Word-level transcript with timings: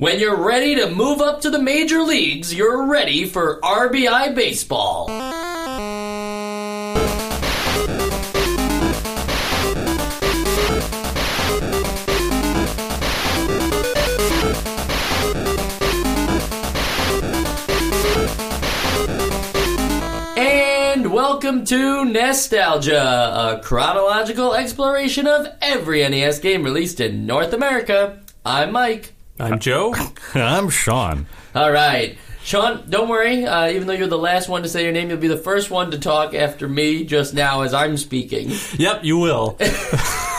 When 0.00 0.18
you're 0.18 0.34
ready 0.34 0.76
to 0.76 0.88
move 0.88 1.20
up 1.20 1.42
to 1.42 1.50
the 1.50 1.58
major 1.58 2.00
leagues, 2.00 2.54
you're 2.54 2.86
ready 2.86 3.26
for 3.26 3.60
RBI 3.60 4.34
Baseball. 4.34 5.10
And 20.38 21.12
welcome 21.12 21.66
to 21.66 22.06
Nostalgia, 22.06 23.02
a 23.02 23.60
chronological 23.62 24.54
exploration 24.54 25.26
of 25.26 25.46
every 25.60 26.08
NES 26.08 26.38
game 26.38 26.62
released 26.62 27.00
in 27.00 27.26
North 27.26 27.52
America. 27.52 28.22
I'm 28.46 28.72
Mike. 28.72 29.12
I'm 29.40 29.58
Joe. 29.58 29.94
I'm 30.34 30.68
Sean. 30.68 31.26
All 31.54 31.72
right. 31.72 32.18
Sean, 32.42 32.88
don't 32.88 33.08
worry. 33.08 33.44
Uh, 33.44 33.70
even 33.70 33.86
though 33.86 33.92
you're 33.94 34.06
the 34.06 34.18
last 34.18 34.48
one 34.48 34.62
to 34.62 34.68
say 34.68 34.82
your 34.82 34.92
name, 34.92 35.08
you'll 35.08 35.18
be 35.18 35.28
the 35.28 35.36
first 35.36 35.70
one 35.70 35.90
to 35.90 35.98
talk 35.98 36.34
after 36.34 36.68
me 36.68 37.04
just 37.04 37.34
now 37.34 37.62
as 37.62 37.74
I'm 37.74 37.96
speaking. 37.96 38.50
Yep, 38.78 39.04
you 39.04 39.18
will. 39.18 39.58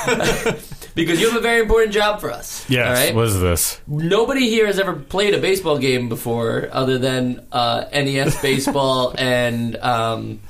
Because 0.94 1.22
you 1.22 1.30
have 1.30 1.38
a 1.38 1.42
very 1.42 1.62
important 1.62 1.94
job 1.94 2.20
for 2.20 2.32
us. 2.32 2.70
Yes. 2.70 2.86
All 2.86 2.94
right? 2.94 3.16
What 3.16 3.28
is 3.28 3.40
this? 3.40 3.80
Nobody 3.88 4.50
here 4.50 4.68
has 4.68 4.78
ever 4.78 4.94
played 4.94 5.34
a 5.34 5.40
baseball 5.40 5.78
game 5.78 6.10
before 6.10 6.70
other 6.72 6.98
than 6.98 7.46
uh, 7.52 7.86
NES 7.94 8.42
baseball 8.42 9.16
and. 9.18 9.78
Um, 9.78 10.42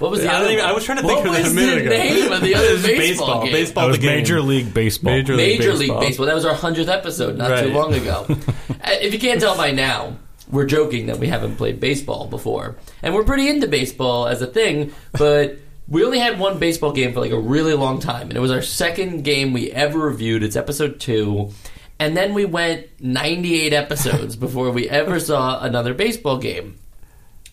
what 0.00 0.10
was 0.10 0.22
the 0.22 0.28
I, 0.30 0.34
other 0.36 0.46
even, 0.50 0.58
one? 0.64 0.68
I 0.70 0.72
was 0.72 0.84
trying 0.84 0.98
to 0.98 1.04
What 1.04 1.14
think 1.22 1.26
of 1.28 1.32
that 1.34 1.42
was 1.44 1.52
a 1.52 1.54
minute 1.54 1.84
the 1.84 1.94
ago. 1.94 1.96
name 1.96 2.32
of 2.32 2.40
the 2.40 2.50
It 2.52 2.56
other 2.56 2.72
was 2.72 2.82
baseball, 2.82 2.98
baseball. 2.98 3.42
game? 3.44 3.52
Baseball. 3.52 3.82
That 3.84 3.88
was 3.88 3.96
the 3.98 4.02
game. 4.02 4.16
Major 4.18 4.40
League 4.42 4.74
Baseball. 4.74 5.12
Major 5.12 5.36
League 5.36 5.58
Major 5.58 5.72
League 5.74 5.78
Baseball. 5.88 6.00
Baseball. 6.00 6.26
That 6.26 6.34
was 6.34 6.44
our 6.44 6.54
hundredth 6.54 6.88
episode 6.88 7.36
not 7.38 7.60
too 7.60 7.68
long 7.72 7.94
ago. 7.94 8.26
Uh, 8.82 8.92
if 9.02 9.12
you 9.12 9.18
can't 9.20 9.38
tell 9.40 9.54
by 9.58 9.72
now, 9.72 10.16
we're 10.50 10.64
joking 10.64 11.06
that 11.06 11.18
we 11.18 11.26
haven't 11.28 11.56
played 11.56 11.78
baseball 11.80 12.26
before, 12.26 12.76
and 13.02 13.14
we're 13.14 13.24
pretty 13.24 13.46
into 13.46 13.68
baseball 13.68 14.26
as 14.26 14.40
a 14.40 14.46
thing. 14.46 14.94
But 15.12 15.58
we 15.86 16.02
only 16.02 16.18
had 16.18 16.38
one 16.38 16.58
baseball 16.58 16.92
game 16.92 17.12
for 17.12 17.20
like 17.20 17.30
a 17.30 17.38
really 17.38 17.74
long 17.74 18.00
time, 18.00 18.28
and 18.28 18.36
it 18.38 18.40
was 18.40 18.50
our 18.50 18.62
second 18.62 19.22
game 19.22 19.52
we 19.52 19.70
ever 19.70 19.98
reviewed. 19.98 20.42
It's 20.42 20.56
episode 20.56 20.98
two. 20.98 21.50
And 21.98 22.16
then 22.16 22.32
we 22.32 22.46
went 22.46 22.86
98 23.02 23.74
episodes 23.74 24.34
before 24.46 24.70
we 24.70 24.88
ever 24.88 25.20
saw 25.20 25.60
another 25.62 25.92
baseball 25.92 26.38
game. 26.38 26.78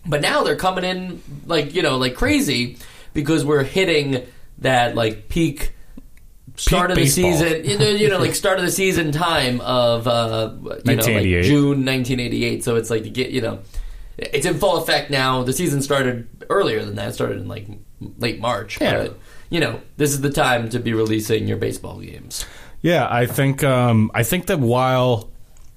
But 0.07 0.21
now 0.21 0.43
they're 0.43 0.55
coming 0.55 0.83
in 0.83 1.21
like, 1.45 1.75
you 1.75 1.81
know, 1.81 1.97
like 1.97 2.15
crazy 2.15 2.77
because 3.13 3.43
we're 3.43 3.63
hitting 3.63 4.25
that 4.59 4.95
like 4.95 5.29
peak 5.29 5.73
start 6.55 6.91
of 6.91 6.95
the 6.95 7.03
baseball. 7.03 7.31
season, 7.31 7.65
you 7.65 7.77
know, 7.77 7.89
you 7.89 8.09
know, 8.09 8.19
like 8.19 8.35
start 8.43 8.59
of 8.59 8.65
the 8.65 8.71
season 8.71 9.11
time 9.11 9.61
of 9.61 10.07
uh, 10.07 10.53
you 10.85 10.95
know, 10.95 11.03
like 11.03 11.43
June 11.43 11.85
1988. 11.85 12.63
So 12.63 12.75
it's 12.75 12.89
like 12.89 13.03
to 13.03 13.09
get, 13.09 13.31
you 13.31 13.41
know, 13.41 13.59
it's 14.17 14.45
in 14.45 14.57
full 14.57 14.77
effect 14.77 15.11
now. 15.11 15.43
The 15.43 15.53
season 15.53 15.81
started 15.81 16.27
earlier 16.49 16.83
than 16.83 16.95
that. 16.95 17.09
It 17.09 17.13
started 17.13 17.37
in 17.37 17.47
like 17.47 17.67
late 18.17 18.39
March. 18.39 18.79
Yeah. 18.81 18.97
But 18.97 19.19
you 19.49 19.59
know, 19.59 19.79
this 19.97 20.11
is 20.11 20.21
the 20.21 20.29
time 20.29 20.69
to 20.69 20.79
be 20.79 20.93
releasing 20.93 21.47
your 21.47 21.57
baseball 21.57 21.99
games. 21.99 22.45
Yeah, 22.81 23.07
I 23.09 23.25
think 23.25 23.63
um, 23.63 24.11
I 24.13 24.23
think 24.23 24.47
that 24.47 24.59
while 24.59 25.29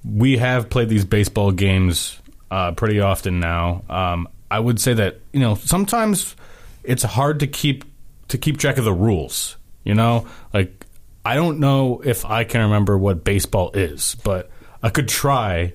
we 0.03 0.37
have 0.37 0.69
played 0.69 0.89
these 0.89 1.05
baseball 1.05 1.51
games 1.51 2.17
uh, 2.51 2.73
pretty 2.73 2.99
often 2.99 3.39
now, 3.39 3.81
um, 3.89 4.27
I 4.51 4.59
would 4.59 4.79
say 4.79 4.93
that 4.93 5.19
you 5.33 5.39
know 5.39 5.55
sometimes 5.55 6.35
it's 6.83 7.01
hard 7.03 7.39
to 7.39 7.47
keep 7.47 7.85
to 8.27 8.37
keep 8.37 8.57
track 8.59 8.77
of 8.77 8.83
the 8.85 8.93
rules. 8.93 9.57
You 9.83 9.95
know, 9.95 10.27
like 10.53 10.85
I 11.25 11.35
don't 11.35 11.59
know 11.59 12.01
if 12.05 12.25
I 12.25 12.43
can 12.43 12.61
remember 12.61 12.97
what 12.97 13.23
baseball 13.23 13.71
is, 13.71 14.15
but 14.23 14.49
I 14.83 14.89
could 14.89 15.07
try. 15.07 15.73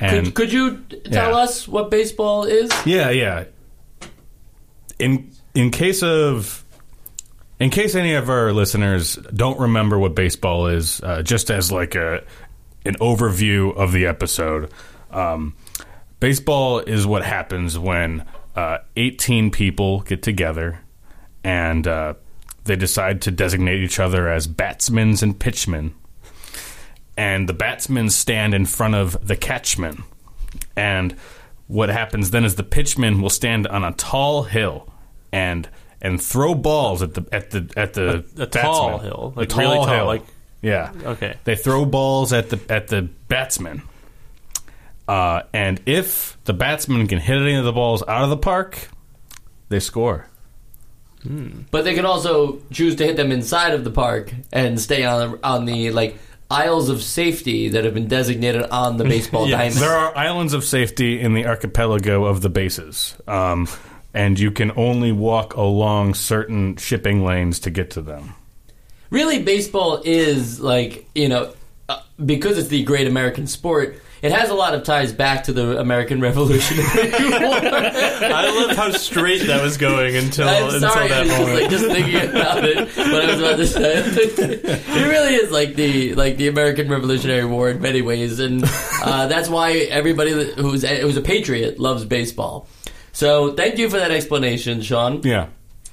And 0.00 0.26
Could, 0.26 0.34
could 0.34 0.52
you 0.52 0.78
tell 1.12 1.30
Yeah. 1.30 1.36
us 1.36 1.68
what 1.68 1.88
baseball 1.90 2.44
is? 2.44 2.68
Yeah, 2.84 3.10
yeah. 3.10 3.44
In 4.98 5.30
in 5.54 5.70
case 5.70 6.02
of 6.02 6.64
in 7.60 7.70
case 7.70 7.94
any 7.94 8.14
of 8.14 8.28
our 8.28 8.52
listeners 8.52 9.16
don't 9.34 9.58
remember 9.60 9.98
what 9.98 10.14
baseball 10.16 10.66
is, 10.66 11.00
uh, 11.02 11.22
just 11.22 11.50
as 11.50 11.70
like 11.70 11.94
a 11.94 12.22
an 12.84 12.94
overview 12.96 13.74
of 13.76 13.92
the 13.92 14.06
episode, 14.06 14.70
um, 15.10 15.54
baseball 16.24 16.78
is 16.78 17.06
what 17.06 17.22
happens 17.22 17.78
when 17.78 18.24
uh, 18.56 18.78
18 18.96 19.50
people 19.50 20.00
get 20.00 20.22
together 20.22 20.80
and 21.44 21.86
uh, 21.86 22.14
they 22.64 22.76
decide 22.76 23.20
to 23.20 23.30
designate 23.30 23.82
each 23.82 24.00
other 24.00 24.30
as 24.30 24.46
batsmen 24.46 25.14
and 25.20 25.38
pitchmen. 25.38 25.92
And 27.14 27.46
the 27.46 27.52
batsmen 27.52 28.08
stand 28.08 28.54
in 28.54 28.64
front 28.64 28.94
of 28.94 29.18
the 29.28 29.36
catchmen. 29.36 30.04
And 30.74 31.14
what 31.66 31.90
happens 31.90 32.30
then 32.30 32.46
is 32.46 32.54
the 32.54 32.62
pitchmen 32.64 33.20
will 33.20 33.28
stand 33.28 33.66
on 33.66 33.84
a 33.84 33.92
tall 33.92 34.44
hill 34.44 34.88
and 35.30 35.68
and 36.00 36.22
throw 36.22 36.54
balls 36.54 37.02
at 37.02 37.12
the 37.12 37.26
at 37.32 37.50
the 37.50 37.70
at 37.76 37.92
the 37.92 38.24
A- 38.38 38.44
a 38.44 38.46
tall 38.46 38.96
hill, 38.96 39.34
A 39.36 39.40
like 39.40 39.54
really 39.54 39.76
tall, 39.76 40.06
like- 40.06 40.24
yeah. 40.62 40.90
Okay. 41.04 41.36
They 41.44 41.54
throw 41.54 41.84
balls 41.84 42.32
at 42.32 42.48
the 42.48 42.58
at 42.70 42.88
the 42.88 43.02
batsman. 43.28 43.82
Uh, 45.06 45.42
and 45.52 45.80
if 45.86 46.38
the 46.44 46.52
batsman 46.52 47.06
can 47.06 47.18
hit 47.18 47.36
any 47.36 47.54
of 47.54 47.64
the 47.64 47.72
balls 47.72 48.02
out 48.08 48.24
of 48.24 48.30
the 48.30 48.36
park, 48.36 48.88
they 49.68 49.80
score. 49.80 50.26
But 51.70 51.84
they 51.84 51.94
can 51.94 52.04
also 52.04 52.60
choose 52.70 52.96
to 52.96 53.04
hit 53.04 53.16
them 53.16 53.32
inside 53.32 53.72
of 53.72 53.82
the 53.84 53.90
park 53.90 54.32
and 54.52 54.78
stay 54.78 55.04
on 55.04 55.38
on 55.42 55.64
the 55.64 55.90
like 55.90 56.18
aisles 56.50 56.90
of 56.90 57.02
safety 57.02 57.70
that 57.70 57.84
have 57.84 57.94
been 57.94 58.08
designated 58.08 58.62
on 58.64 58.98
the 58.98 59.04
baseball 59.14 59.48
diamond. 59.48 59.76
There 59.76 59.90
are 59.90 60.14
islands 60.16 60.52
of 60.52 60.64
safety 60.64 61.18
in 61.18 61.32
the 61.32 61.46
archipelago 61.46 62.26
of 62.26 62.42
the 62.42 62.50
bases, 62.50 63.16
um, 63.26 63.68
and 64.12 64.38
you 64.38 64.50
can 64.50 64.70
only 64.76 65.12
walk 65.12 65.54
along 65.54 66.12
certain 66.12 66.76
shipping 66.76 67.24
lanes 67.24 67.58
to 67.60 67.70
get 67.70 67.90
to 67.92 68.02
them. 68.02 68.34
really, 69.08 69.42
baseball 69.42 70.02
is 70.04 70.60
like 70.60 71.08
you 71.14 71.30
know 71.30 71.54
uh, 71.88 72.00
because 72.24 72.58
it's 72.58 72.68
the 72.68 72.84
great 72.84 73.06
American 73.06 73.46
sport. 73.46 73.98
It 74.24 74.32
has 74.32 74.48
a 74.48 74.54
lot 74.54 74.74
of 74.74 74.84
ties 74.84 75.12
back 75.12 75.44
to 75.44 75.52
the 75.52 75.78
American 75.78 76.18
Revolutionary 76.18 76.88
War. 77.44 77.58
I 77.60 78.66
love 78.66 78.74
how 78.74 78.90
straight 78.92 79.46
that 79.48 79.62
was 79.62 79.76
going 79.76 80.16
until 80.16 80.48
I'm 80.48 80.64
until 80.64 80.80
sorry, 80.80 81.08
that 81.08 81.20
I 81.20 81.24
just, 81.26 81.38
moment. 81.38 81.60
like 81.60 81.70
just 81.70 81.84
thinking 81.86 82.30
about 82.30 82.64
it. 82.64 82.88
What 82.96 83.22
I 83.22 83.26
was 83.30 83.38
about 83.40 83.56
to 83.58 83.66
say, 83.66 83.98
it 83.98 85.08
really 85.10 85.34
is 85.34 85.50
like 85.50 85.74
the 85.74 86.14
like 86.14 86.38
the 86.38 86.48
American 86.48 86.88
Revolutionary 86.88 87.44
War 87.44 87.68
in 87.68 87.82
many 87.82 88.00
ways, 88.00 88.40
and 88.40 88.64
uh, 89.02 89.26
that's 89.26 89.50
why 89.50 89.72
everybody 89.72 90.32
that- 90.32 90.54
who's 90.54 90.88
who's 90.88 91.18
a 91.18 91.22
patriot 91.22 91.78
loves 91.78 92.06
baseball. 92.06 92.66
So 93.12 93.52
thank 93.52 93.76
you 93.76 93.90
for 93.90 93.98
that 93.98 94.10
explanation, 94.10 94.80
Sean. 94.80 95.20
Yeah. 95.22 95.48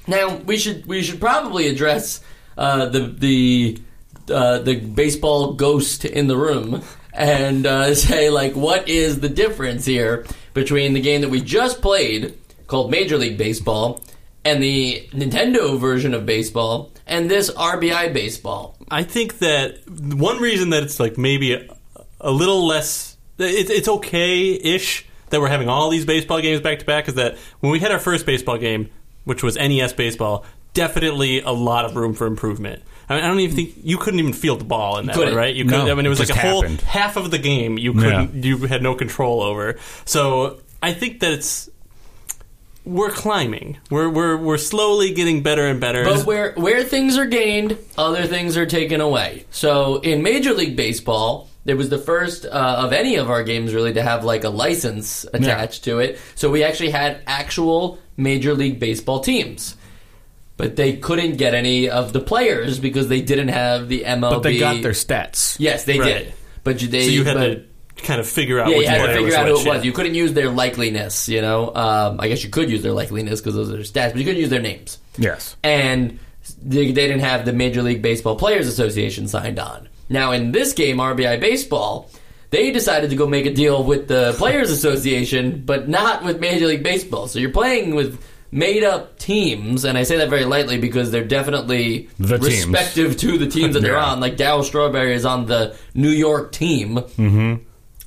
Now 0.08 0.38
we 0.38 0.56
should 0.58 0.86
we 0.86 1.04
should 1.04 1.20
probably 1.20 1.68
address 1.68 2.22
uh, 2.58 2.86
the 2.86 3.02
the 3.08 3.82
uh, 4.34 4.60
the 4.60 4.76
baseball 4.78 5.52
ghost 5.54 6.06
in 6.06 6.28
the 6.28 6.38
room 6.38 6.82
and 7.14 7.66
uh, 7.66 7.94
say 7.96 8.30
like 8.30 8.56
what 8.56 8.88
is 8.88 9.20
the 9.20 9.30
difference 9.30 9.86
here 9.86 10.26
between 10.54 10.94
the 10.94 11.02
game 11.02 11.22
that 11.22 11.30
we 11.30 11.42
just 11.42 11.82
played 11.82 12.38
called 12.68 12.92
Major 12.92 13.18
League 13.18 13.38
Baseball 13.38 14.02
and 14.44 14.62
the 14.62 15.08
Nintendo 15.12 15.78
version 15.80 16.14
of 16.14 16.26
baseball 16.26 16.92
and 17.06 17.30
this 17.30 17.52
RBI 17.52 18.14
baseball. 18.14 18.76
I 18.90 19.04
think 19.04 19.40
that 19.40 19.80
one 19.88 20.40
reason 20.40 20.70
that 20.72 20.84
it's 20.84 21.00
like 21.00 21.18
maybe 21.18 21.54
a, 21.54 21.68
a 22.20 22.32
little 22.32 22.66
less, 22.66 23.18
it, 23.38 23.70
it's 23.70 23.88
okay 23.88 24.54
ish 24.54 25.06
that 25.30 25.40
we're 25.40 25.48
having 25.48 25.70
all 25.70 25.90
these 25.90 26.06
baseball 26.06 26.42
games 26.42 26.62
back 26.62 26.80
to 26.80 26.86
back 26.86 27.08
is 27.08 27.16
that 27.16 27.38
when 27.60 27.72
we 27.72 27.80
had 27.80 27.92
our 27.92 28.00
first 28.00 28.26
baseball 28.26 28.58
game, 28.58 28.90
which 29.24 29.44
was 29.44 29.56
NES 29.56 29.94
baseball, 29.94 30.46
definitely 30.74 31.42
a 31.42 31.52
lot 31.52 31.86
of 31.86 31.96
room 31.96 32.14
for 32.14 32.28
improvement. 32.28 32.82
I, 33.12 33.16
mean, 33.16 33.24
I 33.24 33.28
don't 33.28 33.40
even 33.40 33.56
think 33.56 33.74
you 33.84 33.98
couldn't 33.98 34.20
even 34.20 34.34
feel 34.34 34.56
the 34.56 34.64
ball 34.64 34.98
in 34.98 35.08
that 35.08 35.18
one, 35.18 35.36
right? 35.36 35.54
You 35.54 35.66
couldn't. 35.66 35.90
I 35.90 35.94
mean, 35.94 36.06
it 36.06 36.10
was 36.10 36.20
it 36.20 36.30
like 36.30 36.38
a 36.38 36.42
just 36.42 36.48
whole 36.48 36.88
half 36.88 37.18
of 37.18 37.32
the 37.32 37.38
game 37.38 37.78
you 37.78 37.94
couldn't, 37.94 38.44
you 38.44 38.58
had 38.58 38.82
no 38.82 38.96
control 38.96 39.42
over. 39.42 39.78
So 40.06 40.62
I 40.82 40.94
think 40.94 41.20
that 41.20 41.34
it's 41.34 41.70
we're 42.86 43.12
climbing. 43.12 43.78
We're 43.90 44.10
we're 44.10 44.38
we're 44.38 44.58
slowly 44.58 45.14
getting 45.14 45.44
better 45.44 45.68
and 45.68 45.80
better. 45.80 46.04
But 46.04 46.26
where 46.26 46.54
where 46.54 46.84
things 46.84 47.18
are 47.18 47.26
gained, 47.26 47.78
other 47.98 48.26
things 48.26 48.58
are 48.58 48.66
taken 48.66 49.02
away. 49.02 49.46
So 49.52 49.98
in 49.98 50.24
Major 50.24 50.54
League 50.54 50.76
Baseball, 50.76 51.50
there 51.66 51.76
was 51.76 51.90
the 51.90 52.00
first 52.00 52.46
uh, 52.46 52.50
of 52.80 52.94
any 52.94 53.18
of 53.18 53.30
our 53.30 53.44
games 53.44 53.74
really 53.74 53.94
to 53.94 54.02
have 54.02 54.24
like 54.24 54.44
a 54.44 54.50
license 54.50 55.26
attached 55.34 55.84
to 55.84 56.00
it. 56.00 56.20
So 56.36 56.50
we 56.50 56.64
actually 56.64 56.90
had 56.90 57.22
actual 57.28 58.00
Major 58.18 58.54
League 58.54 58.80
Baseball 58.80 59.20
teams. 59.20 59.76
But 60.62 60.76
they 60.76 60.94
couldn't 60.98 61.38
get 61.38 61.56
any 61.56 61.90
of 61.90 62.14
the 62.14 62.20
players 62.20 62.78
because 62.80 63.08
they 63.08 63.20
didn't 63.22 63.48
have 63.48 63.88
the 63.90 64.04
MLB. 64.04 64.30
But 64.30 64.44
they 64.44 64.60
got 64.60 64.82
their 64.84 64.92
stats. 64.92 65.56
yes, 65.60 65.86
they 65.86 66.00
Right. 66.00 66.26
did. 66.26 66.34
But 66.64 66.82
you, 66.84 66.88
they, 66.88 67.06
so 67.06 67.12
you 67.12 67.24
had 67.24 67.34
but- 67.38 67.48
to 67.98 68.04
kind 68.04 68.20
of 68.22 68.28
figure 68.28 68.60
out 68.60 68.70
yeah, 68.70 68.78
which 68.78 68.86
you 68.86 68.92
had 68.92 69.08
to 69.08 69.14
figure 69.14 69.36
out 69.36 69.48
who 69.48 69.54
it 69.54 69.66
was. 69.66 69.66
yeah. 69.66 69.82
You 69.82 69.92
couldn't 69.92 70.14
use 70.14 70.34
their 70.34 70.50
likeliness, 70.50 71.28
you 71.28 71.42
know. 71.42 71.74
Um, 71.76 72.20
I 72.20 72.28
guess 72.28 72.44
you 72.44 72.50
could 72.52 72.70
use 72.70 72.84
their 72.84 72.92
likeliness 72.94 73.38
because 73.40 73.56
those 73.56 73.70
are 73.70 73.74
their 73.74 73.82
stats, 73.82 74.12
but 74.12 74.18
you 74.18 74.24
couldn't 74.26 74.40
use 74.42 74.50
their 74.52 74.62
names 74.62 75.00
Yes. 75.18 75.56
and 75.64 76.20
they, 76.64 76.86
they 76.92 77.08
didn't 77.08 77.22
have 77.22 77.46
the 77.46 77.54
Major 77.54 77.82
League 77.82 78.02
Baseball 78.04 78.36
Players 78.36 78.68
Association 78.68 79.28
signed 79.28 79.58
on. 79.60 79.90
Now, 80.10 80.32
in 80.32 80.52
this 80.52 80.74
game, 80.74 80.98
RBI 80.98 81.40
Baseball, 81.40 82.10
they 82.52 82.70
decided 82.72 83.10
to 83.12 83.16
go 83.16 83.26
make 83.28 83.46
a 83.48 83.54
deal 83.54 83.84
with 83.84 84.08
the 84.08 84.34
Players 84.38 84.70
Association, 84.72 85.64
but 85.66 85.88
not 85.90 86.24
with 86.24 86.40
Major 86.40 86.68
League 86.68 86.84
Baseball. 86.84 87.28
So 87.28 87.40
you're 87.40 87.50
playing 87.52 87.96
with 87.96 88.24
made 88.52 88.84
up 88.84 89.18
teams, 89.18 89.86
and 89.86 89.98
I 89.98 90.04
say 90.04 90.18
that 90.18 90.30
very 90.30 90.46
lightly 90.46 90.78
because 90.78 91.10
they're 91.12 91.24
definitely 91.24 92.10
The 92.20 92.38
teams. 92.38 92.66
respective 92.68 93.18
to 93.18 93.38
the 93.38 93.48
teams 93.48 93.74
that 93.76 93.80
they're 93.82 93.98
on. 93.98 94.20
Like 94.20 94.36
Darryl 94.38 94.64
Strawberry 94.64 95.14
is 95.14 95.26
on 95.26 95.46
the 95.46 95.76
New 95.94 96.10
York 96.10 96.52
team, 96.52 96.96
mm-hmm. 96.98 97.56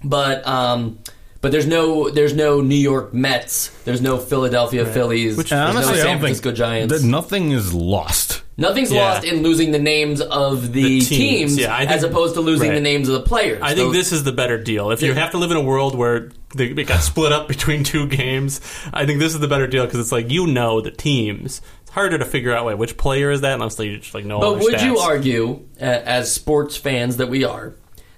but 0.07 0.47
um, 0.47 0.99
but 1.45 1.53
there's 1.53 1.67
no 1.67 2.09
there's 2.09 2.33
no 2.35 2.61
New 2.63 2.75
York 2.75 3.13
Mets, 3.13 3.69
there's 3.85 4.01
no 4.01 4.17
Philadelphia 4.19 4.87
Phillies, 4.87 5.37
And 5.39 5.47
there's 5.47 5.53
honestly, 5.53 5.93
no 5.93 5.99
I 5.99 6.03
San 6.03 6.07
don't 6.07 6.19
Francisco 6.21 6.49
think 6.49 6.57
Giants. 6.57 7.01
that 7.03 7.07
nothing 7.07 7.51
is 7.53 7.75
lost. 7.75 8.41
Nothing's 8.57 8.91
Yeah. 8.93 9.01
lost 9.03 9.25
in 9.25 9.43
losing 9.43 9.73
the 9.73 9.79
names 9.79 10.21
of 10.23 10.73
the, 10.73 10.83
The 10.83 11.01
teams, 11.01 11.09
teams. 11.09 11.59
Yeah, 11.59 11.75
I 11.75 11.81
think- 11.81 11.91
as 11.91 12.03
opposed 12.05 12.35
to 12.37 12.41
losing 12.41 12.69
right. 12.71 12.75
the 12.77 12.81
names 12.81 13.09
of 13.09 13.15
the 13.15 13.21
players. 13.29 13.59
I 13.61 13.75
think 13.75 13.89
So- 13.89 13.93
this 13.93 14.11
is 14.13 14.25
the 14.25 14.33
better 14.33 14.57
deal. 14.63 14.91
If 14.91 15.03
you 15.03 15.13
have 15.13 15.33
to 15.33 15.39
live 15.39 15.51
in 15.51 15.57
a 15.59 15.61
world 15.63 15.95
where 15.97 16.31
they, 16.57 16.67
it 16.67 16.87
got 16.87 17.03
split 17.03 17.31
up 17.33 17.47
between 17.49 17.85
two 17.85 18.07
games, 18.07 18.61
I 18.93 19.05
think 19.07 19.19
this 19.21 19.35
is 19.35 19.41
the 19.41 19.49
better 19.49 19.67
deal 19.67 19.85
because 19.85 20.01
it's 20.01 20.13
like 20.13 20.31
you 20.31 20.47
know 20.47 20.81
the 20.81 20.93
teams. 20.93 21.61
It's 21.83 21.91
harder 21.91 22.17
to 22.17 22.25
figure 22.25 22.55
out 22.55 22.65
wait, 22.65 22.79
which 22.79 22.97
player 22.97 23.31
is 23.33 23.41
that 23.43 23.55
unless 23.55 23.79
you 23.79 23.99
just 23.99 24.15
like 24.15 24.25
know. 24.25 24.37
all 24.37 24.55
But 24.55 24.61
their 24.61 24.63
would 24.71 24.81
you 24.83 24.95
stats. 24.95 25.05
argue, 25.05 25.61
uh, 25.81 25.85
as 25.85 26.33
sports 26.33 26.77
fans 26.77 27.17
that 27.19 27.29
we 27.29 27.43
are, 27.45 27.75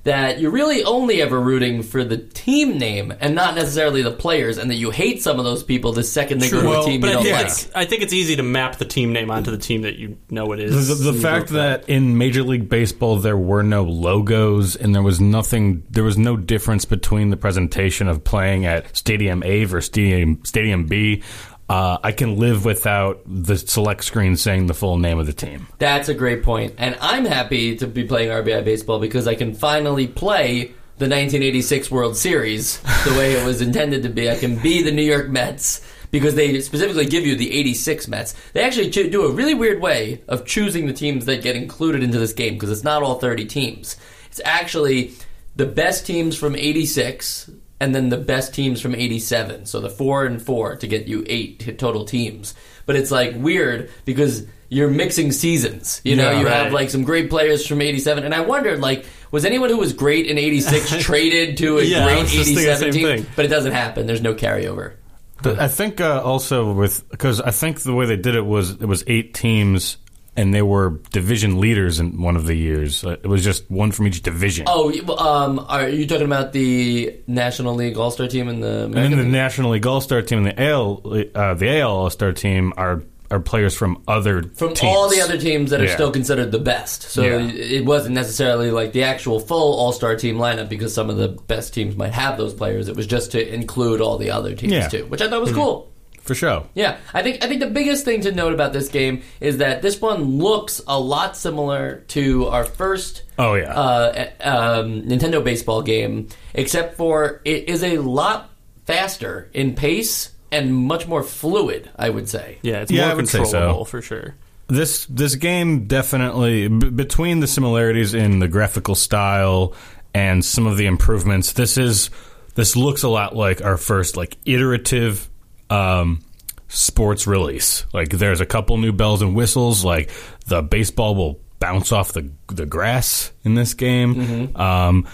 that 0.06 0.41
you're 0.41 0.50
really 0.50 0.82
only 0.85 1.20
ever 1.23 1.38
rooting 1.41 1.82
for 1.82 2.03
the 2.03 2.17
team 2.17 2.79
name 2.79 3.12
and 3.20 3.35
not 3.35 3.55
necessarily 3.55 4.03
the 4.03 4.11
players, 4.11 4.56
and 4.58 4.70
that 4.70 4.76
you 4.76 4.91
hate 4.91 5.23
some 5.23 5.38
of 5.38 5.44
those 5.44 5.62
people 5.62 5.93
the 5.93 6.03
second 6.03 6.41
they 6.41 6.49
go 6.50 6.61
to 6.62 6.67
Well, 6.69 6.82
a 6.82 6.87
team 6.87 7.00
But 7.00 7.06
you 7.08 7.11
I 7.11 7.14
don't 7.14 7.23
think, 7.25 7.37
like? 7.37 7.47
it's, 7.47 7.70
I 7.75 7.85
think 7.85 8.03
it's 8.03 8.12
easy 8.12 8.37
to 8.37 8.43
map 8.43 8.76
the 8.76 8.85
team 8.85 9.12
name 9.12 9.31
onto 9.31 9.50
the 9.50 9.58
team 9.58 9.82
that 9.82 9.97
you 9.97 10.17
know 10.31 10.50
it 10.53 10.56
The, 10.56 10.62
is. 10.64 10.88
the, 11.05 11.12
the 11.12 11.19
fact 11.20 11.50
that 11.50 11.88
in 11.88 12.17
Major 12.19 12.43
League 12.43 12.69
Baseball 12.69 13.17
there 13.19 13.37
were 13.37 13.62
no 13.62 13.85
logos 13.85 14.76
and 14.76 14.94
there 14.94 15.03
was 15.03 15.20
nothing, 15.20 15.82
there 15.91 16.05
was 16.05 16.17
no 16.19 16.37
difference 16.37 16.85
between 16.85 17.31
the 17.31 17.37
presentation 17.37 18.09
of 18.09 18.25
playing 18.25 18.64
at 18.67 18.97
Stadium 18.97 19.43
A 19.43 19.64
versus 19.64 19.87
Stadium 19.87 20.44
Stadium 20.44 20.87
B. 20.87 21.23
Uh, 21.69 21.99
I 22.03 22.13
can 22.13 22.37
live 22.37 22.65
without 22.65 23.23
the 23.27 23.57
select 23.59 24.05
screen 24.05 24.37
saying 24.37 24.67
the 24.67 24.75
full 24.75 24.99
name 24.99 25.19
of 25.19 25.27
the 25.27 25.33
team. 25.33 25.67
That's 25.79 26.09
a 26.09 26.15
great 26.15 26.43
point. 26.45 26.75
And 26.79 26.97
I'm 27.01 27.25
happy 27.25 27.77
to 27.77 27.87
be 27.87 28.05
playing 28.05 28.29
RBI 28.29 28.65
baseball 28.65 29.01
because 29.01 29.27
I 29.27 29.35
can 29.35 29.55
finally 29.55 30.07
play 30.07 30.67
the 30.99 31.09
1986 31.09 31.91
World 31.91 32.17
Series 32.17 32.81
the 33.05 33.15
way 33.19 33.33
it 33.33 33.45
was 33.45 33.61
intended 33.61 34.05
to 34.05 34.09
be. 34.09 34.31
I 34.31 34.37
can 34.37 34.59
be 34.59 34.83
the 34.83 34.93
New 34.93 35.03
York 35.03 35.29
Mets 35.29 35.87
because 36.11 36.37
they 36.37 36.61
specifically 36.61 37.07
give 37.07 37.27
you 37.27 37.35
the 37.35 37.53
86 37.53 38.09
Mets. 38.09 38.35
They 38.53 38.62
actually 38.62 38.91
do 38.91 39.25
a 39.25 39.33
really 39.33 39.55
weird 39.55 39.81
way 39.83 40.23
of 40.29 40.47
choosing 40.47 40.87
the 40.87 40.93
teams 40.93 41.25
that 41.27 41.43
get 41.43 41.57
included 41.57 42.03
into 42.03 42.19
this 42.19 42.33
game 42.33 42.55
because 42.55 42.71
it's 42.71 42.85
not 42.85 43.03
all 43.03 43.19
30 43.19 43.45
teams. 43.47 43.97
It's 44.29 44.41
actually 44.45 45.12
the 45.57 45.67
best 45.67 46.07
teams 46.07 46.37
from 46.37 46.55
86 46.55 47.51
and 47.81 47.94
then 47.94 48.08
the 48.08 48.17
best 48.17 48.55
teams 48.55 48.81
from 48.81 48.94
87. 48.94 49.67
So 49.67 49.81
the 49.81 49.90
4 49.90 50.25
and 50.26 50.40
4 50.43 50.76
to 50.76 50.87
get 50.87 51.06
you 51.06 51.25
8 51.26 51.78
total 51.78 52.05
teams. 52.05 52.55
But 52.87 52.96
it's 52.96 53.11
like 53.11 53.34
weird 53.37 53.90
because 54.05 54.46
you're 54.69 54.90
mixing 54.90 55.31
seasons. 55.32 56.00
You 56.05 56.17
know, 56.17 56.31
Yeah, 56.31 56.40
you 56.40 56.46
have 56.46 56.73
like 56.73 56.90
some 56.90 57.05
great 57.05 57.31
players 57.31 57.67
from 57.67 57.81
87 57.82 58.25
and 58.25 58.34
I 58.34 58.40
wondered 58.40 58.81
like 58.81 59.05
was 59.31 59.44
anyone 59.44 59.70
who 59.70 59.76
was 59.76 59.93
great 59.93 60.26
in 60.26 60.38
86 60.38 60.90
traded 61.05 61.56
to 61.58 61.78
a 61.78 61.82
Yeah, 61.84 62.05
great 62.05 62.23
was 62.23 62.32
just 62.32 62.44
thinking 62.46 62.64
the 62.64 62.70
87 62.70 62.93
team? 62.94 63.06
thing. 63.25 63.26
But 63.37 63.44
it 63.44 63.49
doesn't 63.49 63.73
happen. 63.73 64.06
There's 64.06 64.23
no 64.23 64.34
carryover. 64.34 64.94
But 65.43 65.58
I 65.58 65.69
think 65.69 66.00
uh, 66.00 66.23
also 66.25 66.73
with 66.73 67.08
because 67.11 67.40
I 67.43 67.50
think 67.50 67.81
the 67.81 67.93
way 67.93 68.06
they 68.06 68.17
did 68.17 68.34
it 68.34 68.46
was 68.46 68.70
it 68.70 68.87
was 68.87 69.05
eight 69.06 69.34
teams 69.34 69.99
and 70.37 70.53
they 70.55 70.62
were 70.62 70.91
division 71.12 71.61
leaders 71.61 71.99
in 72.00 72.21
one 72.21 72.37
of 72.37 72.47
the 72.47 72.55
years. 72.55 73.05
Uh, 73.05 73.11
It 73.23 73.27
was 73.27 73.43
just 73.43 73.71
one 73.71 73.91
from 73.93 74.06
each 74.06 74.23
division. 74.23 74.67
Oh, 74.69 74.91
you- 74.91 75.05
um, 75.17 75.65
are 75.69 75.88
you 75.88 76.06
talking 76.06 76.27
about 76.27 76.53
the 76.53 77.15
National 77.27 77.75
League 77.75 77.97
All 77.97 78.11
Star 78.11 78.27
team 78.29 78.49
and 78.49 78.62
the 78.62 78.85
and 78.85 78.94
American 78.94 79.11
then 79.11 79.19
the 79.19 79.25
League? 79.25 79.33
National 79.33 79.71
League 79.73 79.87
All 79.87 80.00
Star 80.00 80.23
team 80.23 80.38
and 80.38 80.47
the 80.47 80.61
AL 80.62 81.03
uh, 81.35 81.55
the 81.55 81.69
AL 81.81 81.91
All 81.91 82.11
Star 82.11 82.33
team 82.33 82.73
are 82.77 83.03
are 83.29 83.41
players 83.41 83.75
from 83.75 84.00
other 84.06 84.44
from 84.55 84.69
teams. 84.73 84.83
all 84.85 85.09
the 85.09 85.21
other 85.21 85.37
teams 85.37 85.71
that 85.71 85.81
are 85.81 85.87
Yeah. 85.87 85.94
still 85.94 86.12
considered 86.12 86.53
the 86.53 86.61
best. 86.61 87.03
So 87.11 87.23
Yeah. 87.25 87.41
it 87.50 87.85
wasn't 87.85 88.15
necessarily 88.15 88.71
like 88.71 88.93
the 88.93 89.03
actual 89.03 89.41
full 89.41 89.75
All 89.75 89.91
Star 89.91 90.15
team 90.15 90.37
lineup 90.38 90.69
because 90.69 90.94
some 90.94 91.11
of 91.11 91.17
the 91.17 91.29
best 91.29 91.75
teams 91.75 91.97
might 91.97 92.12
have 92.12 92.38
those 92.38 92.55
players. 92.55 92.88
It 92.88 92.94
was 92.94 93.06
just 93.09 93.33
to 93.33 93.55
include 93.55 94.00
all 94.00 94.17
the 94.17 94.31
other 94.31 94.55
teams 94.55 94.73
Yeah. 94.75 94.87
too, 94.88 95.06
which 95.09 95.21
I 95.23 95.29
thought 95.29 95.41
was 95.41 95.50
cool. 95.50 95.88
For 96.26 96.34
sure. 96.34 96.64
Yeah, 96.75 96.99
I 97.14 97.23
think 97.23 97.43
I 97.43 97.49
think 97.49 97.61
the 97.61 97.70
biggest 97.70 98.05
thing 98.05 98.20
to 98.23 98.32
note 98.32 98.52
about 98.52 98.73
this 98.73 98.88
game 98.88 99.23
is 99.40 99.58
that 99.58 99.81
this 99.82 100.00
one 100.00 100.38
looks 100.38 100.81
a 100.87 100.99
lot 101.00 101.37
similar 101.37 102.05
to 102.08 102.46
our 102.49 102.64
first 102.64 103.23
Oh 103.38 103.55
yeah. 103.55 103.73
uh, 103.75 104.31
um, 104.40 105.02
Nintendo 105.02 105.43
baseball 105.43 105.82
game, 105.82 106.28
except 106.55 106.96
for 106.96 107.40
it 107.44 107.69
is 107.69 107.82
a 107.82 107.99
lot 107.99 108.50
faster 108.84 109.49
in 109.55 109.75
pace 109.75 110.31
and 110.52 110.75
much 110.75 111.06
more 111.08 111.23
fluid. 111.23 111.90
I 111.96 112.11
would 112.11 112.28
say. 112.28 112.58
yeah, 112.62 112.81
it's 112.82 112.90
Yeah, 112.90 113.05
I 113.05 113.08
more 113.08 113.17
would 113.17 113.28
say 113.28 113.38
so. 113.38 113.44
controllable 113.44 113.84
for 113.84 114.02
sure. 114.02 114.34
this 114.69 115.06
this 115.06 115.34
game 115.37 115.87
definitely 115.87 116.69
b- 116.69 116.90
between 116.90 117.40
the 117.40 117.46
similarities 117.46 118.14
in 118.14 118.38
the 118.40 118.49
graphical 118.49 118.94
style 118.94 119.75
and 120.14 120.44
some 120.44 120.67
of 120.67 120.76
the 120.76 120.87
improvements 120.87 121.52
this 121.52 121.76
is 121.78 122.11
this 122.55 122.75
looks 122.75 123.02
a 123.02 123.08
lot 123.08 123.37
like 123.37 123.62
our 123.62 123.76
first 123.76 124.17
like 124.17 124.37
iterative 124.44 125.28
um 125.71 126.21
sports 126.69 127.27
release 127.27 127.85
like 127.93 128.09
there's 128.11 128.41
a 128.41 128.47
couple 128.47 128.77
new 128.77 128.93
bells 128.93 129.23
and 129.23 129.35
whistles 129.35 129.85
like 129.85 130.11
the 130.47 130.63
baseball 130.63 131.15
will 131.15 131.41
bounce 131.61 131.93
off 131.93 132.13
the 132.13 132.29
the 132.49 132.67
grass 132.67 133.33
in 133.45 133.55
this 133.55 133.75
game 133.75 134.55
um 134.57 135.07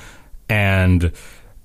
and 0.48 1.12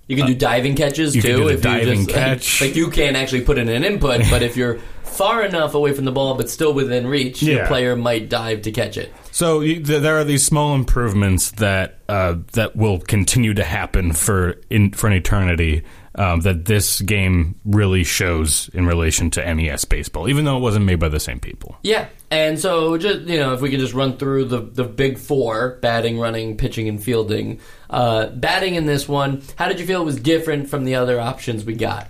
You 0.07 0.15
can 0.17 0.27
do 0.27 0.35
diving 0.35 0.75
catches 0.75 1.15
you 1.15 1.21
too. 1.21 1.27
can 1.29 1.37
do 1.37 1.43
the 1.47 1.53
if 1.55 1.61
diving 1.61 1.99
you 2.01 2.05
just, 2.05 2.15
catch. 2.15 2.61
like, 2.61 2.75
you 2.75 2.89
can't 2.91 3.15
actually 3.17 3.41
put 3.41 3.57
in 3.57 3.67
an 3.69 3.83
input, 3.83 4.21
but 4.29 4.41
if 4.43 4.55
you're 4.55 4.79
far 5.03 5.43
enough 5.43 5.73
away 5.73 5.91
from 5.93 6.05
the 6.05 6.11
ball 6.11 6.35
but 6.35 6.49
still 6.49 6.73
within 6.73 7.07
reach, 7.07 7.41
your 7.41 7.65
player 7.67 7.95
might 7.95 8.29
dive 8.29 8.61
to 8.61 8.71
catch 8.71 8.95
it. 8.97 9.11
So 9.31 9.59
you, 9.61 9.83
th- 9.83 10.01
there 10.01 10.17
are 10.17 10.23
these 10.23 10.45
small 10.45 10.75
improvements 10.75 11.51
that 11.51 11.99
uh, 12.07 12.35
that 12.53 12.75
will 12.75 12.99
continue 12.99 13.53
to 13.55 13.63
happen 13.63 14.13
for 14.13 14.55
in 14.69 14.91
for 14.91 15.07
an 15.07 15.13
eternity. 15.13 15.83
Um, 16.17 16.41
that 16.41 16.65
this 16.65 16.99
game 17.01 17.59
really 17.63 18.03
shows 18.03 18.71
in 18.73 18.87
relation 18.87 19.29
to 19.31 19.53
NES 19.53 19.85
baseball, 19.85 20.27
even 20.27 20.45
though 20.45 20.57
it 20.57 20.61
wasn't 20.61 20.85
made 20.85 20.99
by 20.99 21.09
the 21.09 21.19
same 21.19 21.39
people. 21.39 21.77
Yeah, 21.83 22.07
and 22.31 22.59
so 22.59 22.97
just 22.97 23.21
you 23.27 23.37
know, 23.37 23.53
if 23.53 23.61
we 23.61 23.69
can 23.69 23.79
just 23.79 23.93
run 23.93 24.17
through 24.17 24.45
the 24.45 24.61
the 24.61 24.83
big 24.83 25.19
four: 25.19 25.77
batting, 25.81 26.17
running, 26.17 26.57
pitching, 26.57 26.89
and 26.89 27.01
fielding. 27.01 27.59
Uh, 27.89 28.27
batting 28.27 28.73
in 28.73 28.87
this 28.87 29.07
one, 29.07 29.43
how 29.57 29.67
did 29.67 29.79
you 29.79 29.85
feel 29.85 30.01
it 30.01 30.05
was 30.05 30.19
different 30.19 30.69
from 30.69 30.85
the 30.85 30.95
other 30.95 31.19
options 31.19 31.63
we 31.63 31.75
got? 31.75 32.09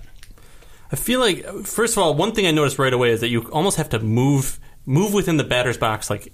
I 0.91 0.95
feel 0.95 1.19
like 1.19 1.45
first 1.65 1.97
of 1.97 2.03
all, 2.03 2.13
one 2.13 2.31
thing 2.31 2.47
I 2.47 2.51
noticed 2.51 2.79
right 2.79 2.93
away 2.93 3.09
is 3.09 3.19
that 3.21 3.29
you 3.29 3.41
almost 3.51 3.77
have 3.77 3.89
to 3.89 3.99
move 3.99 4.59
move 4.85 5.13
within 5.13 5.37
the 5.37 5.43
batter's 5.43 5.77
box, 5.77 6.09
like 6.09 6.33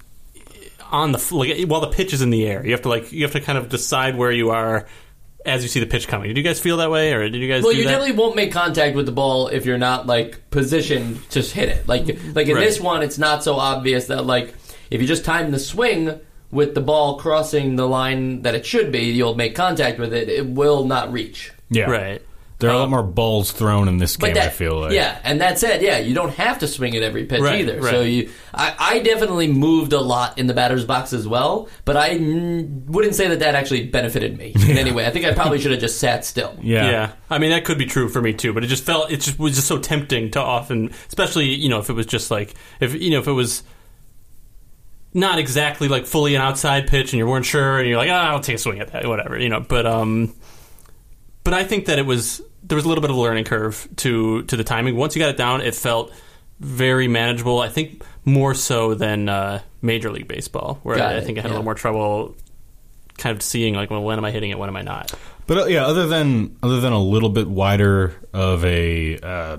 on 0.92 1.12
the 1.12 1.30
like 1.32 1.68
while 1.68 1.82
the 1.82 1.88
pitch 1.88 2.14
is 2.14 2.22
in 2.22 2.30
the 2.30 2.46
air. 2.46 2.64
You 2.64 2.72
have 2.72 2.84
to 2.84 2.90
like 2.90 3.12
you 3.12 3.24
have 3.24 3.34
to 3.34 3.42
kind 3.42 3.58
of 3.58 3.70
decide 3.70 4.16
where 4.16 4.32
you 4.32 4.52
are 4.52 4.86
as 5.46 5.64
you 5.64 5.70
see 5.70 5.80
the 5.80 5.86
pitch 5.86 6.08
coming. 6.08 6.28
Did 6.30 6.38
you 6.38 6.44
guys 6.44 6.60
feel 6.60 6.78
that 6.78 6.90
way, 6.92 7.14
or 7.14 7.28
did 7.30 7.42
you 7.42 7.48
guys? 7.50 7.64
Well, 7.64 7.72
do 7.74 7.78
you 7.78 7.84
that? 7.86 7.92
definitely 7.92 8.16
won't 8.16 8.36
make 8.36 8.52
contact 8.52 8.96
with 8.96 9.06
the 9.06 9.12
ball 9.12 9.48
if 9.48 9.66
you're 9.66 9.78
not 9.78 10.08
like 10.08 10.50
positioned 10.52 11.30
to 11.32 11.42
hit 11.42 11.70
it. 11.70 11.88
Like 11.88 12.06
like 12.34 12.48
in 12.48 12.56
Right. 12.56 12.66
this 12.66 12.80
one, 12.80 13.04
it's 13.04 13.18
not 13.18 13.44
so 13.44 13.56
obvious 13.56 14.08
that 14.08 14.26
like 14.26 14.54
if 14.90 15.02
you 15.02 15.08
just 15.08 15.26
time 15.26 15.52
the 15.52 15.60
swing 15.60 16.20
with 16.52 16.76
the 16.76 16.82
ball 16.82 17.18
crossing 17.18 17.76
the 17.78 17.88
line 17.88 18.44
that 18.44 18.54
it 18.56 18.66
should 18.66 18.92
be, 18.92 19.06
you'll 19.12 19.36
make 19.36 19.56
contact 19.56 19.98
with 20.00 20.14
it. 20.14 20.30
It 20.30 20.46
will 20.48 20.86
not 20.86 21.12
reach. 21.12 21.52
Yeah, 21.70 21.90
right. 21.90 22.22
There 22.64 22.72
are 22.72 22.74
a 22.74 22.78
lot 22.80 22.86
Um, 22.86 22.90
more 22.92 23.04
balls 23.04 23.52
thrown 23.52 23.88
in 23.88 23.98
this 23.98 24.18
game. 24.18 24.34
That, 24.34 24.48
I 24.48 24.50
feel 24.50 24.82
like. 24.82 24.94
yeah, 24.94 25.20
and 25.24 25.42
that 25.42 25.60
said, 25.60 25.82
yeah, 25.82 26.00
you 26.00 26.16
don't 26.16 26.34
have 26.36 26.60
to 26.60 26.68
swing 26.68 26.96
at 26.96 27.04
every 27.04 27.26
pitch 27.26 27.42
Right, 27.42 27.62
either. 27.62 27.80
right. 27.80 27.92
So 27.92 28.02
you, 28.02 28.30
I, 28.54 28.74
I 28.80 29.00
definitely 29.00 29.48
moved 29.48 29.94
a 29.94 30.00
lot 30.02 30.38
in 30.40 30.48
the 30.48 30.54
batter's 30.54 30.86
box 30.86 31.14
as 31.14 31.28
well, 31.28 31.70
but 31.86 31.96
I 31.98 32.18
mm, 32.18 32.86
wouldn't 32.86 33.16
say 33.16 33.28
that 33.28 33.40
that 33.40 33.54
actually 33.56 33.86
benefited 33.88 34.38
me 34.38 34.54
in 34.56 34.78
any 34.78 34.92
way. 34.92 35.06
I 35.06 35.10
think 35.12 35.26
I 35.26 35.34
probably 35.34 35.60
should 35.60 35.72
have 35.72 35.82
just 35.82 36.00
sat 36.00 36.26
still. 36.26 36.58
yeah, 36.62 36.90
Yeah. 36.90 37.12
I 37.30 37.38
mean 37.40 37.50
that 37.52 37.66
could 37.66 37.78
be 37.78 37.86
true 37.86 38.10
for 38.10 38.22
me 38.22 38.34
too, 38.34 38.54
but 38.54 38.64
it 38.64 38.68
just 38.68 38.84
felt 38.86 39.12
it 39.12 39.22
just 39.22 39.38
was 39.38 39.56
just 39.56 39.68
so 39.68 39.78
tempting 39.80 40.32
to 40.32 40.40
often, 40.40 40.92
especially 41.08 41.54
you 41.54 41.70
know 41.70 41.80
if 41.80 41.90
it 41.90 41.94
was 41.94 42.06
just 42.06 42.32
like 42.32 42.54
if 42.80 42.94
you 42.94 43.10
know 43.12 43.20
if 43.20 43.28
it 43.28 43.32
was 43.34 43.64
not 45.16 45.38
exactly 45.38 45.88
like 45.88 46.06
fully 46.08 46.34
an 46.36 46.42
outside 46.42 46.88
pitch 46.88 47.14
and 47.14 47.20
you 47.20 47.28
weren't 47.28 47.46
sure 47.46 47.80
and 47.80 47.88
you're 47.88 47.98
like 47.98 48.10
ah, 48.10 48.30
I'll 48.32 48.40
take 48.40 48.56
a 48.56 48.60
swing 48.60 48.80
at 48.80 48.92
that 48.94 49.06
whatever 49.08 49.38
you 49.38 49.50
know 49.50 49.60
but 49.60 49.86
um 49.86 50.34
but 51.44 51.54
I 51.54 51.64
think 51.64 51.86
that 51.86 52.00
it 52.00 52.06
was 52.06 52.42
there 52.64 52.76
was 52.76 52.86
a 52.86 52.88
little 52.88 53.02
bit 53.02 53.10
of 53.10 53.18
a 53.18 53.20
learning 53.20 53.46
curve 53.46 53.88
to 53.98 54.44
to 54.44 54.58
the 54.58 54.64
timing 54.64 54.96
once 54.96 55.16
you 55.16 55.20
got 55.22 55.30
it 55.30 55.38
down 55.38 55.62
it 55.62 55.76
felt 55.76 56.12
very 56.60 57.08
manageable 57.08 57.60
I 57.60 57.70
think 57.70 58.04
more 58.26 58.54
so 58.54 58.94
than 58.94 59.28
uh, 59.30 59.62
Major 59.82 60.12
League 60.12 60.28
Baseball 60.28 60.80
where 60.84 61.02
I, 61.02 61.18
I 61.18 61.22
think 61.22 61.38
I 61.38 61.42
had 61.42 61.50
yeah. 61.50 61.52
a 61.52 61.56
little 61.56 61.66
more 61.66 61.76
trouble 61.76 62.36
kind 63.18 63.36
of 63.36 63.42
seeing 63.44 63.74
like 63.76 63.90
well 63.90 64.04
when 64.04 64.18
am 64.18 64.26
I 64.26 64.32
hitting 64.32 64.52
it 64.52 64.58
when 64.58 64.70
am 64.70 64.76
I 64.76 64.82
not 64.82 65.14
But 65.48 65.58
uh, 65.58 65.66
yeah, 65.66 65.86
other 65.86 66.08
than 66.08 66.58
other 66.64 66.80
than 66.80 66.94
a 66.94 67.02
little 67.02 67.30
bit 67.30 67.48
wider 67.48 68.14
of 68.34 68.64
a, 68.64 69.18
uh, 69.20 69.58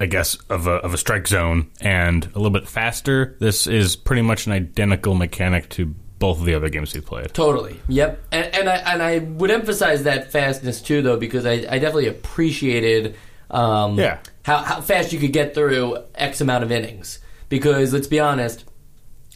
I 0.00 0.06
guess 0.06 0.34
of 0.50 0.66
a 0.66 0.72
of 0.72 0.92
a 0.92 0.98
strike 0.98 1.28
zone 1.28 1.70
and 1.80 2.24
a 2.24 2.38
little 2.38 2.50
bit 2.50 2.68
faster, 2.68 3.36
this 3.40 3.66
is 3.66 3.96
pretty 3.96 4.22
much 4.22 4.46
an 4.46 4.52
identical 4.52 5.14
mechanic 5.14 5.68
to 5.70 5.94
both 6.22 6.38
of 6.38 6.44
the 6.46 6.54
other 6.54 6.68
games 6.68 6.94
we've 6.94 7.04
played. 7.04 7.34
Totally. 7.34 7.80
Yep. 7.88 8.22
And, 8.30 8.54
and 8.54 8.68
I 8.68 8.76
and 8.76 9.02
I 9.02 9.18
would 9.18 9.50
emphasize 9.50 10.04
that 10.04 10.30
fastness 10.30 10.80
too, 10.80 11.02
though, 11.02 11.16
because 11.16 11.44
I, 11.44 11.54
I 11.68 11.78
definitely 11.80 12.06
appreciated 12.06 13.16
um, 13.50 13.98
Yeah. 13.98 14.18
how 14.44 14.58
how 14.58 14.80
fast 14.80 15.12
you 15.12 15.18
could 15.18 15.32
get 15.32 15.52
through 15.54 15.98
X 16.14 16.40
amount 16.40 16.62
of 16.64 16.70
innings. 16.72 17.18
Because 17.48 17.92
let's 17.92 18.06
be 18.06 18.20
honest, 18.20 18.64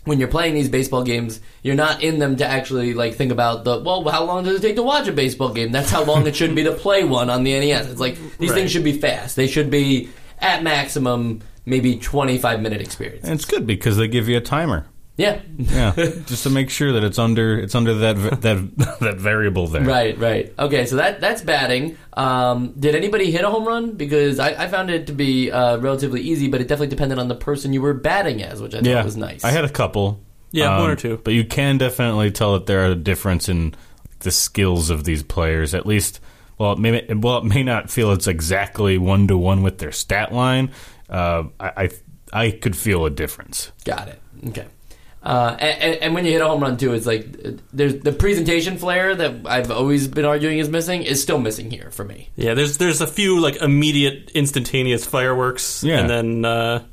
when 0.04 0.20
you're 0.20 0.28
playing 0.28 0.54
these 0.54 0.68
baseball 0.68 1.02
games, 1.02 1.40
you're 1.62 1.74
not 1.74 2.02
in 2.04 2.20
them 2.20 2.36
to 2.36 2.46
actually 2.46 2.94
like 2.94 3.14
think 3.16 3.32
about 3.32 3.64
the 3.64 3.80
well, 3.80 4.08
how 4.08 4.22
long 4.24 4.44
does 4.44 4.56
it 4.58 4.62
take 4.62 4.76
to 4.76 4.82
watch 4.84 5.08
a 5.08 5.12
baseball 5.12 5.52
game? 5.52 5.72
That's 5.72 5.90
how 5.90 6.04
long 6.04 6.24
it 6.28 6.36
should 6.36 6.54
be 6.54 6.62
to 6.64 6.72
play 6.72 7.02
one 7.02 7.30
on 7.30 7.42
the 7.42 7.58
NES. 7.58 7.88
It's 7.90 8.00
like 8.00 8.16
these 8.38 8.50
Right. 8.50 8.56
things 8.58 8.70
should 8.70 8.84
be 8.84 8.92
fast. 8.96 9.34
They 9.34 9.48
should 9.48 9.70
be 9.70 10.08
at 10.38 10.62
maximum 10.62 11.40
maybe 11.64 11.96
25 11.98 12.60
minute 12.62 12.80
experience. 12.80 13.24
And 13.24 13.34
it's 13.34 13.44
good 13.44 13.66
because 13.66 13.96
they 13.96 14.06
give 14.06 14.28
you 14.28 14.36
a 14.36 14.40
timer. 14.40 14.86
Yeah. 15.16 15.40
Yeah, 15.56 15.92
just 16.26 16.42
to 16.42 16.50
make 16.50 16.68
sure 16.68 16.92
that 16.92 17.02
it's 17.02 17.18
under 17.18 17.58
it's 17.58 17.74
under 17.74 17.94
that 17.94 18.42
that 18.42 18.98
that 19.00 19.16
variable 19.16 19.66
there. 19.66 19.82
Right, 19.82 20.18
right. 20.18 20.52
Okay, 20.58 20.84
so 20.86 20.96
that 20.96 21.20
that's 21.20 21.40
batting. 21.42 21.96
Um, 22.12 22.74
did 22.78 22.94
anybody 22.94 23.30
hit 23.30 23.42
a 23.44 23.48
home 23.50 23.66
run? 23.66 23.92
Because 23.92 24.38
I, 24.38 24.64
I 24.64 24.68
found 24.68 24.90
it 24.90 25.06
to 25.06 25.12
be 25.12 25.50
uh, 25.50 25.78
relatively 25.78 26.20
easy, 26.20 26.48
but 26.48 26.60
it 26.60 26.68
definitely 26.68 26.88
depended 26.88 27.18
on 27.18 27.28
the 27.28 27.34
person 27.34 27.72
you 27.72 27.80
were 27.80 27.94
batting 27.94 28.42
as, 28.42 28.60
which 28.60 28.74
I 28.74 28.80
Yeah, 28.80 28.96
thought 28.96 29.04
was 29.06 29.16
nice. 29.16 29.42
I 29.44 29.50
had 29.50 29.64
a 29.64 29.70
couple. 29.70 30.20
Yeah, 30.52 30.74
Um, 30.74 30.82
one 30.82 30.90
or 30.90 30.96
two. 30.96 31.20
But 31.24 31.34
you 31.34 31.44
can 31.44 31.78
definitely 31.78 32.30
tell 32.30 32.52
that 32.54 32.66
there 32.66 32.80
are 32.86 32.90
a 32.92 32.94
difference 32.94 33.48
in 33.48 33.74
the 34.20 34.30
skills 34.30 34.90
of 34.90 35.04
these 35.04 35.22
players. 35.22 35.74
At 35.74 35.86
least, 35.86 36.20
well, 36.58 36.72
it 36.72 36.78
may, 36.78 37.06
well, 37.14 37.38
it 37.38 37.44
may 37.44 37.62
not 37.62 37.90
feel 37.90 38.12
it's 38.12 38.26
exactly 38.26 38.96
one 38.98 39.26
to 39.28 39.36
one 39.38 39.62
with 39.62 39.78
their 39.78 39.92
stat 39.92 40.32
line. 40.32 40.70
Uh, 41.08 41.44
I, 41.58 41.72
I 41.76 41.90
I 42.32 42.50
could 42.50 42.76
feel 42.76 43.06
a 43.06 43.10
difference. 43.10 43.72
Got 43.84 44.08
it. 44.08 44.20
Okay. 44.48 44.66
Uh, 45.26 45.56
and, 45.58 45.82
and- 45.82 45.94
and 46.02 46.14
when 46.14 46.24
you 46.24 46.30
hit 46.30 46.40
a 46.40 46.46
home 46.46 46.60
run 46.62 46.76
too, 46.76 46.94
it's 46.94 47.04
like 47.06 47.26
there's 47.72 47.96
the 47.98 48.12
presentation 48.12 48.78
flair 48.78 49.12
that 49.14 49.34
I've 49.44 49.72
always 49.72 50.06
been 50.06 50.24
arguing 50.24 50.58
is 50.58 50.68
missing 50.68 51.02
is 51.02 51.20
still 51.20 51.38
missing 51.40 51.68
here 51.68 51.90
for 51.90 52.04
me. 52.04 52.30
Yeah, 52.36 52.54
there's 52.54 52.78
there's 52.78 53.00
a 53.00 53.08
few 53.08 53.40
like 53.40 53.56
immediate, 53.56 54.30
instantaneous 54.34 55.04
fireworks, 55.04 55.82
Yeah. 55.82 55.98
and 55.98 56.08
then 56.10 56.44
uh, 56.44 56.84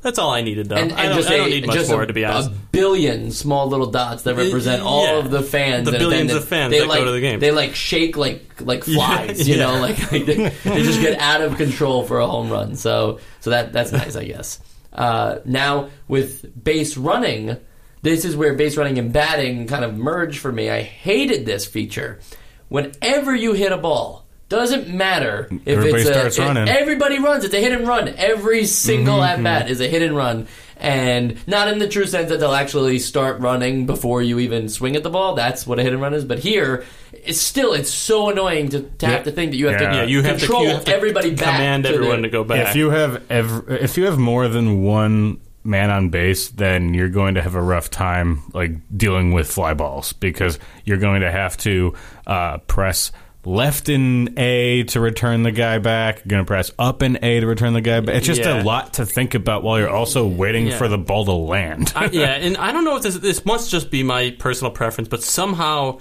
that's 0.00 0.18
all 0.18 0.30
I 0.30 0.40
needed. 0.40 0.70
Though 0.70 0.76
And, 0.76 0.90
I, 0.94 1.04
don't, 1.06 1.16
just 1.16 1.28
don't 1.28 1.50
need 1.50 1.66
much 1.66 1.86
more 1.88 2.02
a, 2.02 2.06
to 2.06 2.12
be 2.14 2.24
honest. 2.24 2.48
a 2.50 2.52
billion 2.72 3.30
small 3.30 3.68
little 3.68 3.90
dots 3.90 4.22
that 4.22 4.36
represent 4.36 4.80
all 4.82 5.04
Yeah. 5.04 5.18
of 5.18 5.30
the 5.30 5.42
fans, 5.42 5.84
The 5.84 5.90
and 5.90 5.98
billions 5.98 6.30
attendance. 6.30 6.42
of 6.44 6.48
fans 6.48 6.70
they 6.72 6.78
that 6.80 6.86
go 6.86 6.92
like, 6.94 7.04
to 7.04 7.10
the 7.10 7.20
game. 7.20 7.40
They 7.40 7.50
like 7.50 7.74
shake 7.74 8.16
like 8.16 8.62
like 8.62 8.84
flies, 8.96 9.46
you 9.46 9.58
know, 9.58 9.78
like, 9.80 10.10
like 10.10 10.24
they, 10.24 10.48
they 10.48 10.82
just 10.82 11.02
get 11.02 11.20
out 11.20 11.42
of 11.42 11.58
control 11.58 12.04
for 12.04 12.20
a 12.20 12.26
home 12.26 12.48
run. 12.48 12.74
So 12.74 13.20
so 13.40 13.50
that 13.50 13.74
that's 13.74 13.92
nice, 13.92 14.16
I 14.16 14.24
guess. 14.24 14.60
Uh, 14.94 15.40
now 15.44 15.90
with 16.08 16.46
base 16.64 16.96
running, 16.96 17.58
this 18.02 18.24
is 18.24 18.36
where 18.36 18.54
base 18.54 18.76
running 18.76 18.98
and 18.98 19.12
batting 19.12 19.66
kind 19.66 19.84
of 19.84 19.96
merge 19.96 20.38
for 20.38 20.52
me. 20.52 20.68
I 20.70 20.82
hated 20.82 21.46
this 21.46 21.64
feature. 21.66 22.20
Whenever 22.68 23.34
you 23.34 23.52
hit 23.52 23.72
a 23.72 23.76
ball, 23.78 24.26
doesn't 24.48 24.88
matter 24.88 25.48
if 25.50 25.68
Everybody 25.78 26.02
it's 26.02 26.10
a, 26.10 26.12
starts 26.12 26.38
it- 26.38 26.42
running. 26.42 26.68
Everybody 26.68 27.18
runs. 27.18 27.44
It's 27.44 27.54
a 27.54 27.60
hit 27.60 27.72
and 27.72 27.86
run. 27.88 28.08
Every 28.16 28.64
single 28.66 29.16
Mm-hmm. 29.18 29.46
at 29.46 29.62
bat 29.62 29.70
is 29.70 29.80
a 29.80 29.88
hit 29.88 30.02
and 30.02 30.14
run, 30.16 30.46
and 30.76 31.36
not 31.48 31.68
in 31.68 31.78
the 31.78 31.88
true 31.88 32.04
sense 32.06 32.28
that 32.30 32.38
they'll 32.40 32.52
actually 32.52 32.98
start 32.98 33.40
running 33.40 33.86
before 33.86 34.20
you 34.20 34.38
even 34.40 34.68
swing 34.68 34.94
at 34.96 35.02
the 35.02 35.10
ball. 35.10 35.34
That's 35.34 35.66
what 35.66 35.78
a 35.78 35.82
hit 35.82 35.92
and 35.94 36.02
run 36.02 36.12
is. 36.12 36.24
But 36.26 36.38
here, 36.40 36.84
it's 37.12 37.40
still 37.40 37.72
it's 37.72 37.90
so 37.90 38.28
annoying 38.30 38.68
to, 38.70 38.80
to 38.82 39.06
have 39.06 39.24
to 39.24 39.32
think 39.32 39.52
that 39.52 39.56
you 39.56 39.68
have 39.68 39.80
Yeah. 39.80 39.88
to 39.90 39.96
yeah, 39.96 40.02
you 40.04 40.22
have 40.22 40.34
to 40.40 40.46
control 40.46 40.64
you 40.64 40.70
have 40.70 40.84
to 40.84 40.94
everybody 40.94 41.30
back. 41.34 41.38
command 41.56 41.84
to 41.84 41.90
everyone 41.94 42.22
the, 42.22 42.28
to 42.28 42.32
go 42.32 42.44
back. 42.44 42.68
If 42.70 42.76
you 42.76 42.90
have 42.90 43.22
ev- 43.30 43.64
if 43.68 43.96
you 43.96 44.04
have 44.04 44.18
more 44.18 44.48
than 44.48 44.82
one 44.82 45.40
man 45.64 45.90
on 45.90 46.08
base, 46.10 46.48
then 46.48 46.92
you're 46.94 47.08
going 47.08 47.34
to 47.36 47.42
have 47.42 47.54
a 47.54 47.62
rough 47.62 47.88
time 47.90 48.42
like 48.52 48.72
dealing 48.96 49.32
with 49.32 49.50
fly 49.50 49.74
balls 49.74 50.12
because 50.12 50.58
you're 50.84 50.98
going 50.98 51.20
to 51.20 51.30
have 51.30 51.56
to 51.58 51.94
uh, 52.26 52.58
press 52.58 53.12
left 53.44 53.88
in 53.88 54.38
A 54.38 54.84
to 54.84 55.00
return 55.00 55.42
the 55.42 55.50
guy 55.50 55.78
back. 55.78 56.18
You're 56.18 56.30
going 56.30 56.44
to 56.44 56.46
press 56.46 56.70
up 56.78 57.02
in 57.02 57.18
A 57.24 57.40
to 57.40 57.46
return 57.46 57.72
the 57.72 57.80
guy 57.80 58.00
back. 58.00 58.14
It's 58.16 58.26
just 58.26 58.40
Yeah. 58.40 58.62
a 58.62 58.64
lot 58.64 58.94
to 58.94 59.06
think 59.06 59.34
about 59.34 59.62
while 59.64 59.78
you're 59.80 59.90
also 59.90 60.26
waiting 60.26 60.68
Yeah. 60.68 60.78
for 60.78 60.86
the 60.88 60.98
ball 60.98 61.24
to 61.24 61.32
land. 61.32 61.92
I, 61.96 62.04
yeah, 62.12 62.30
and 62.34 62.56
I 62.56 62.70
don't 62.72 62.84
know 62.84 62.96
if 62.96 63.02
this 63.02 63.16
this 63.18 63.44
must 63.44 63.68
just 63.70 63.90
be 63.90 64.02
my 64.04 64.30
personal 64.38 64.70
preference, 64.70 65.08
but 65.08 65.22
somehow 65.24 65.98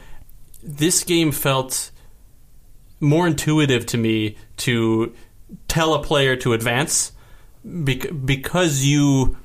this 0.64 1.04
game 1.04 1.32
felt 1.32 1.90
more 3.00 3.26
intuitive 3.26 3.88
to 3.88 3.98
me 3.98 4.38
to 4.58 5.12
tell 5.68 5.96
a 5.96 6.04
player 6.04 6.36
to 6.36 6.54
advance 6.54 7.12
because 8.26 8.86
you 8.86 9.36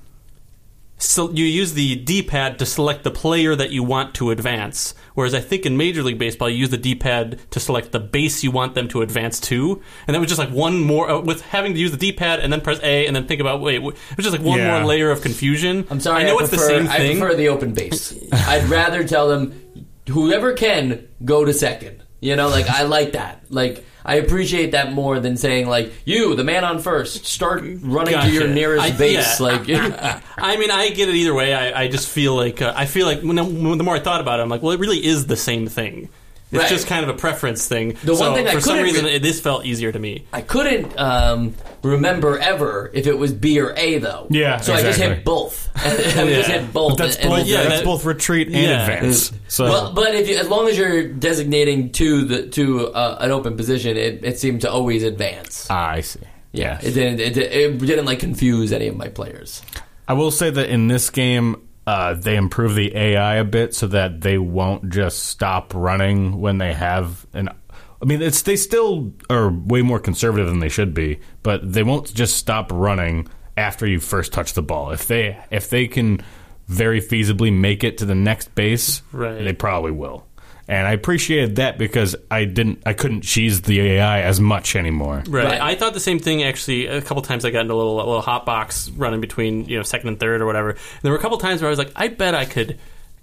so 0.99 1.31
you 1.31 1.45
use 1.45 1.75
the 1.75 1.97
D-pad 1.97 2.59
to 2.59 2.67
select 2.67 3.05
the 3.05 3.11
player 3.11 3.55
that 3.55 3.71
you 3.71 3.83
want 3.83 4.15
to 4.15 4.31
advance. 4.31 4.95
Whereas 5.15 5.35
I 5.35 5.41
think 5.41 5.67
in 5.67 5.77
Major 5.77 6.03
League 6.03 6.19
Baseball, 6.19 6.49
you 6.49 6.57
use 6.57 6.71
the 6.71 6.79
D-pad 6.79 7.39
to 7.51 7.61
select 7.61 7.93
the 7.93 8.01
base 8.01 8.43
you 8.43 8.51
want 8.51 8.75
them 8.75 8.89
to 8.89 9.03
advance 9.03 9.39
to, 9.41 9.83
and 10.07 10.15
that 10.15 10.21
was 10.21 10.29
just 10.29 10.39
like 10.39 10.51
one 10.51 10.81
more 10.81 11.09
uh, 11.11 11.21
with 11.21 11.43
having 11.43 11.75
to 11.75 11.79
use 11.81 11.91
the 11.91 11.97
D-pad 11.99 12.41
and 12.41 12.51
then 12.53 12.61
press 12.63 12.81
A 12.83 13.07
and 13.07 13.15
then 13.15 13.27
think 13.27 13.41
about 13.43 13.61
wait, 13.61 13.83
wh- 13.83 13.89
it 14.11 14.17
was 14.17 14.25
just 14.25 14.33
like 14.37 14.41
one 14.47 14.59
Yeah. 14.59 14.79
more 14.79 14.87
layer 14.89 15.11
of 15.11 15.21
confusion. 15.23 15.87
I'm 15.91 16.01
sorry. 16.01 16.23
I 16.23 16.27
know 16.27 16.39
I 16.39 16.43
it's 16.45 16.49
prefer, 16.51 16.63
the 16.67 16.69
same 16.69 16.87
thing. 16.87 17.17
I 17.17 17.21
prefer 17.21 17.35
the 17.37 17.49
open 17.49 17.73
base. 17.75 18.15
I'd 18.33 18.65
rather 18.65 19.07
tell 19.07 19.29
them 19.29 19.61
whoever 20.09 20.53
can 20.55 21.09
go 21.25 21.45
to 21.45 21.53
second. 21.53 22.03
You 22.21 22.37
know, 22.37 22.49
like 22.49 22.69
I 22.69 22.83
like 22.83 23.13
that. 23.13 23.43
Like 23.51 23.85
I 24.05 24.17
appreciate 24.17 24.71
that 24.73 24.93
more 24.93 25.21
than 25.21 25.37
saying 25.37 25.69
like 25.69 25.93
you, 26.05 26.35
the 26.35 26.45
man 26.45 26.65
on 26.65 26.79
first, 26.79 27.27
start 27.27 27.63
running 27.83 28.19
to 28.21 28.31
your 28.31 28.49
nearest 28.49 28.85
I- 28.85 28.97
base. 28.97 29.39
yeah. 29.41 29.47
Like 29.47 29.69
I 30.39 30.57
mean, 30.57 30.71
I 30.71 30.91
get 30.91 31.09
it 31.09 31.15
either 31.15 31.35
way. 31.35 31.53
I, 31.55 31.83
I 31.83 31.89
just 31.89 32.09
feel 32.09 32.35
like 32.35 32.63
uh, 32.63 32.73
I 32.77 32.87
feel 32.87 33.07
like 33.07 33.21
when, 33.21 33.37
when 33.37 33.79
the 33.79 33.85
more 33.85 33.97
I 33.97 34.01
thought 34.01 34.21
about 34.21 34.41
it, 34.41 34.43
I'm 34.43 34.49
like, 34.49 34.63
well, 34.63 34.73
it 34.73 34.81
really 34.81 35.05
is 35.05 35.27
the 35.27 35.37
same 35.37 35.67
thing. 35.67 36.09
It's 36.53 36.61
Right. 36.63 36.69
just 36.69 36.87
kind 36.87 37.03
of 37.03 37.09
a 37.09 37.19
preference 37.19 37.67
thing. 37.67 37.97
The 38.05 38.13
one 38.13 38.19
so 38.19 38.35
thing 38.37 38.47
I 38.47 38.53
for 38.55 38.61
some 38.61 38.75
couldn't 38.77 38.85
reason, 38.85 39.05
re- 39.07 39.19
this 39.19 39.41
felt 39.41 39.65
easier 39.67 39.91
to 39.91 39.99
me. 39.99 40.27
I 40.33 40.43
couldn't 40.43 40.97
um, 40.97 41.55
remember 41.83 42.39
ever 42.39 42.89
if 42.95 43.09
it 43.09 43.19
was 43.19 43.33
B 43.33 43.59
or 43.61 43.75
A 43.77 43.99
though. 43.99 44.29
Yeah, 44.31 44.59
so 44.61 44.73
I 44.73 44.83
just 44.83 45.01
hit 45.01 45.25
both. 45.25 45.69
I 45.77 45.97
just 45.97 46.49
hit 46.49 46.73
both. 46.73 46.99
that's 46.99 47.17
and- 47.17 47.31
both. 47.31 47.39
and- 47.41 47.49
yeah, 47.49 47.63
that's 47.65 47.75
that- 47.81 47.85
both 47.85 48.05
retreat 48.05 48.47
and 48.47 48.57
yeah. 48.57 48.87
advance. 48.89 49.33
So 49.49 49.65
Well, 49.65 49.93
but 49.93 50.15
if 50.15 50.29
you, 50.29 50.37
as 50.37 50.49
long 50.49 50.69
as 50.69 50.79
you're 50.79 51.09
designating 51.09 51.91
to 51.93 52.25
the 52.25 52.47
to 52.51 52.89
uh, 52.93 53.19
an 53.21 53.33
open 53.33 53.57
position, 53.57 53.97
it, 53.97 54.25
it 54.25 54.39
seemed 54.39 54.61
to 54.61 54.71
always 54.71 55.03
advance. 55.03 55.67
Ah, 55.69 55.91
I 55.91 56.01
see. 56.01 56.21
Yeah, 56.53 56.79
it 56.81 56.93
didn't. 56.93 57.19
It, 57.21 57.37
it 57.37 57.79
didn't 57.81 58.05
like 58.07 58.21
confuse 58.21 58.73
any 58.73 58.87
of 58.87 58.97
my 58.97 59.09
players. 59.09 59.63
I 60.09 60.13
will 60.13 60.31
say 60.31 60.49
that 60.51 60.69
in 60.71 60.87
this 60.87 61.11
game, 61.11 61.57
uh, 61.87 62.15
they 62.15 62.37
improve 62.37 62.75
the 62.75 62.95
AI 62.97 63.37
a 63.37 63.45
bit 63.45 63.75
so 63.75 63.87
that 63.89 64.21
they 64.21 64.39
won't 64.39 64.91
just 64.91 65.25
stop 65.27 65.73
running 65.75 66.41
when 66.41 66.59
they 66.59 66.73
have 66.73 67.27
an. 67.33 67.49
I 67.49 68.05
mean, 68.05 68.21
it's 68.21 68.43
they 68.43 68.57
still 68.57 69.13
are 69.31 69.51
way 69.51 69.83
more 69.83 69.99
conservative 70.01 70.49
than 70.49 70.59
they 70.59 70.69
should 70.69 70.93
be, 70.95 71.21
but 71.43 71.73
they 71.73 71.83
won't 71.83 72.13
just 72.13 72.37
stop 72.37 72.71
running 72.73 73.29
after 73.57 73.87
you 73.87 74.01
first 74.01 74.33
touch 74.33 74.53
the 74.53 74.63
ball. 74.63 74.91
If 74.91 75.07
they 75.07 75.39
if 75.51 75.71
they 75.71 75.87
can 75.87 76.21
very 76.67 77.01
feasibly 77.01 77.53
make 77.53 77.85
it 77.85 77.99
to 77.99 78.05
the 78.05 78.15
next 78.15 78.55
base, 78.55 79.03
Right. 79.13 79.43
they 79.45 79.53
probably 79.53 79.93
will. 79.93 80.26
And 80.69 80.87
I 80.87 80.93
appreciated 80.93 81.57
that 81.57 81.79
because 81.79 82.17
I 82.31 82.45
didn't, 82.45 82.83
I 82.85 82.93
couldn't 82.93 83.21
cheese 83.23 83.63
the 83.63 83.81
AI 83.81 84.23
as 84.23 84.41
much 84.41 84.75
anymore. 84.75 85.23
Right. 85.29 85.45
Right. 85.45 85.61
I 85.61 85.75
thought 85.77 85.95
the 85.95 86.01
same 86.01 86.19
thing 86.19 86.43
actually. 86.43 86.87
A 86.87 87.01
couple 87.03 87.23
times 87.23 87.45
I 87.45 87.51
got 87.51 87.61
into 87.61 87.75
a 87.75 87.77
little 87.77 87.97
a 87.97 88.07
little 88.07 88.21
hot 88.21 88.45
box 88.47 88.89
running 88.91 89.21
between 89.21 89.67
you 89.67 89.77
know 89.77 89.83
second 89.85 90.09
and 90.09 90.19
third 90.21 90.41
or 90.43 90.47
whatever. 90.47 90.71
And 90.71 90.79
there 91.03 91.13
were 91.13 91.19
a 91.19 91.21
couple 91.21 91.39
times 91.39 91.61
where 91.63 91.69
I 91.69 91.71
was 91.71 91.79
like, 91.79 91.93
I 91.95 92.09
bet 92.09 92.35
I 92.35 92.45
could 92.47 92.79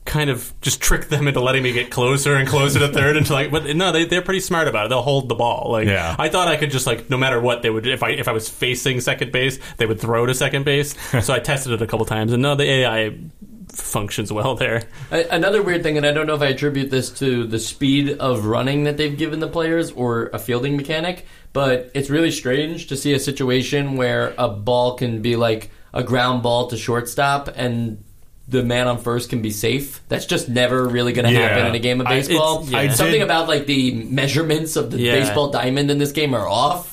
kind 0.06 0.30
of 0.30 0.54
just 0.62 0.82
trick 0.82 1.08
them 1.08 1.30
into 1.30 1.40
letting 1.40 1.64
me 1.64 1.72
get 1.72 1.90
closer 1.90 2.36
and 2.36 2.46
closer 2.48 2.78
to 2.80 2.90
third 2.90 3.16
until 3.16 3.38
like 3.38 3.50
but 3.52 3.74
no 3.74 3.94
they 3.94 4.04
they're 4.04 4.22
pretty 4.22 4.42
smart 4.42 4.68
about 4.68 4.86
it 4.86 4.90
they'll 4.90 5.02
hold 5.02 5.30
the 5.30 5.34
ball 5.36 5.70
like 5.72 5.88
Yeah. 5.88 6.14
I 6.20 6.28
thought 6.28 6.50
I 6.50 6.58
could 6.58 6.72
just 6.72 6.86
like 6.86 7.10
no 7.10 7.16
matter 7.16 7.40
what 7.40 7.62
they 7.62 7.70
would 7.70 7.88
if 7.88 8.04
I 8.04 8.10
if 8.10 8.28
I 8.28 8.34
was 8.34 8.50
facing 8.50 9.00
second 9.00 9.32
base 9.32 9.60
they 9.78 9.86
would 9.86 10.02
throw 10.02 10.26
to 10.26 10.34
second 10.34 10.66
base 10.66 10.94
so 11.26 11.34
I 11.34 11.40
tested 11.40 11.72
it 11.72 11.82
a 11.82 11.88
couple 11.88 12.06
times 12.06 12.34
and 12.34 12.42
no 12.42 12.54
the 12.56 12.66
AI 12.70 13.16
functions 13.70 14.32
well 14.32 14.56
there 14.56 14.84
Another 15.12 15.62
weird 15.62 15.84
thing, 15.84 15.98
and 15.98 16.06
I 16.06 16.12
don't 16.12 16.28
know 16.28 16.36
if 16.36 16.42
I 16.42 16.48
attribute 16.48 16.90
this 16.90 17.10
to 17.20 17.46
the 17.46 17.60
speed 17.60 18.18
of 18.20 18.46
running 18.46 18.84
that 18.86 18.98
they've 18.98 19.18
given 19.18 19.40
the 19.40 19.48
players 19.48 19.92
or 19.92 20.28
a 20.34 20.40
fielding 20.40 20.76
mechanic, 20.78 21.26
but 21.54 21.92
it's 21.94 22.10
really 22.10 22.32
strange 22.32 22.88
to 22.88 22.96
see 22.98 23.14
a 23.14 23.20
situation 23.20 23.96
where 23.96 24.34
a 24.38 24.50
ball 24.50 24.96
can 24.96 25.22
be 25.22 25.36
like 25.36 25.70
a 25.94 26.04
ground 26.04 26.42
ball 26.44 26.68
to 26.68 26.78
shortstop 26.78 27.50
and 27.56 28.04
the 28.48 28.64
man 28.64 28.88
on 28.88 28.98
first 28.98 29.30
can 29.30 29.42
be 29.42 29.52
safe. 29.52 30.02
That's 30.10 30.26
just 30.26 30.50
never 30.50 30.86
really 30.88 31.14
going 31.14 31.26
to 31.28 31.32
Yeah. 31.34 31.48
happen 31.48 31.68
in 31.68 31.76
a 31.76 31.80
game 31.80 32.02
of 32.02 32.08
baseball. 32.08 32.64
it's- 32.68 32.72
yeah. 32.72 32.94
Something 32.94 33.22
about 33.22 33.48
like 33.48 33.68
the 33.68 33.94
measurements 33.94 34.76
of 34.76 34.92
the 34.92 35.00
Yeah. 35.00 35.14
baseball 35.14 35.50
diamond 35.52 35.90
in 35.92 35.98
this 35.98 36.12
game 36.12 36.34
are 36.34 36.48
off. 36.48 36.93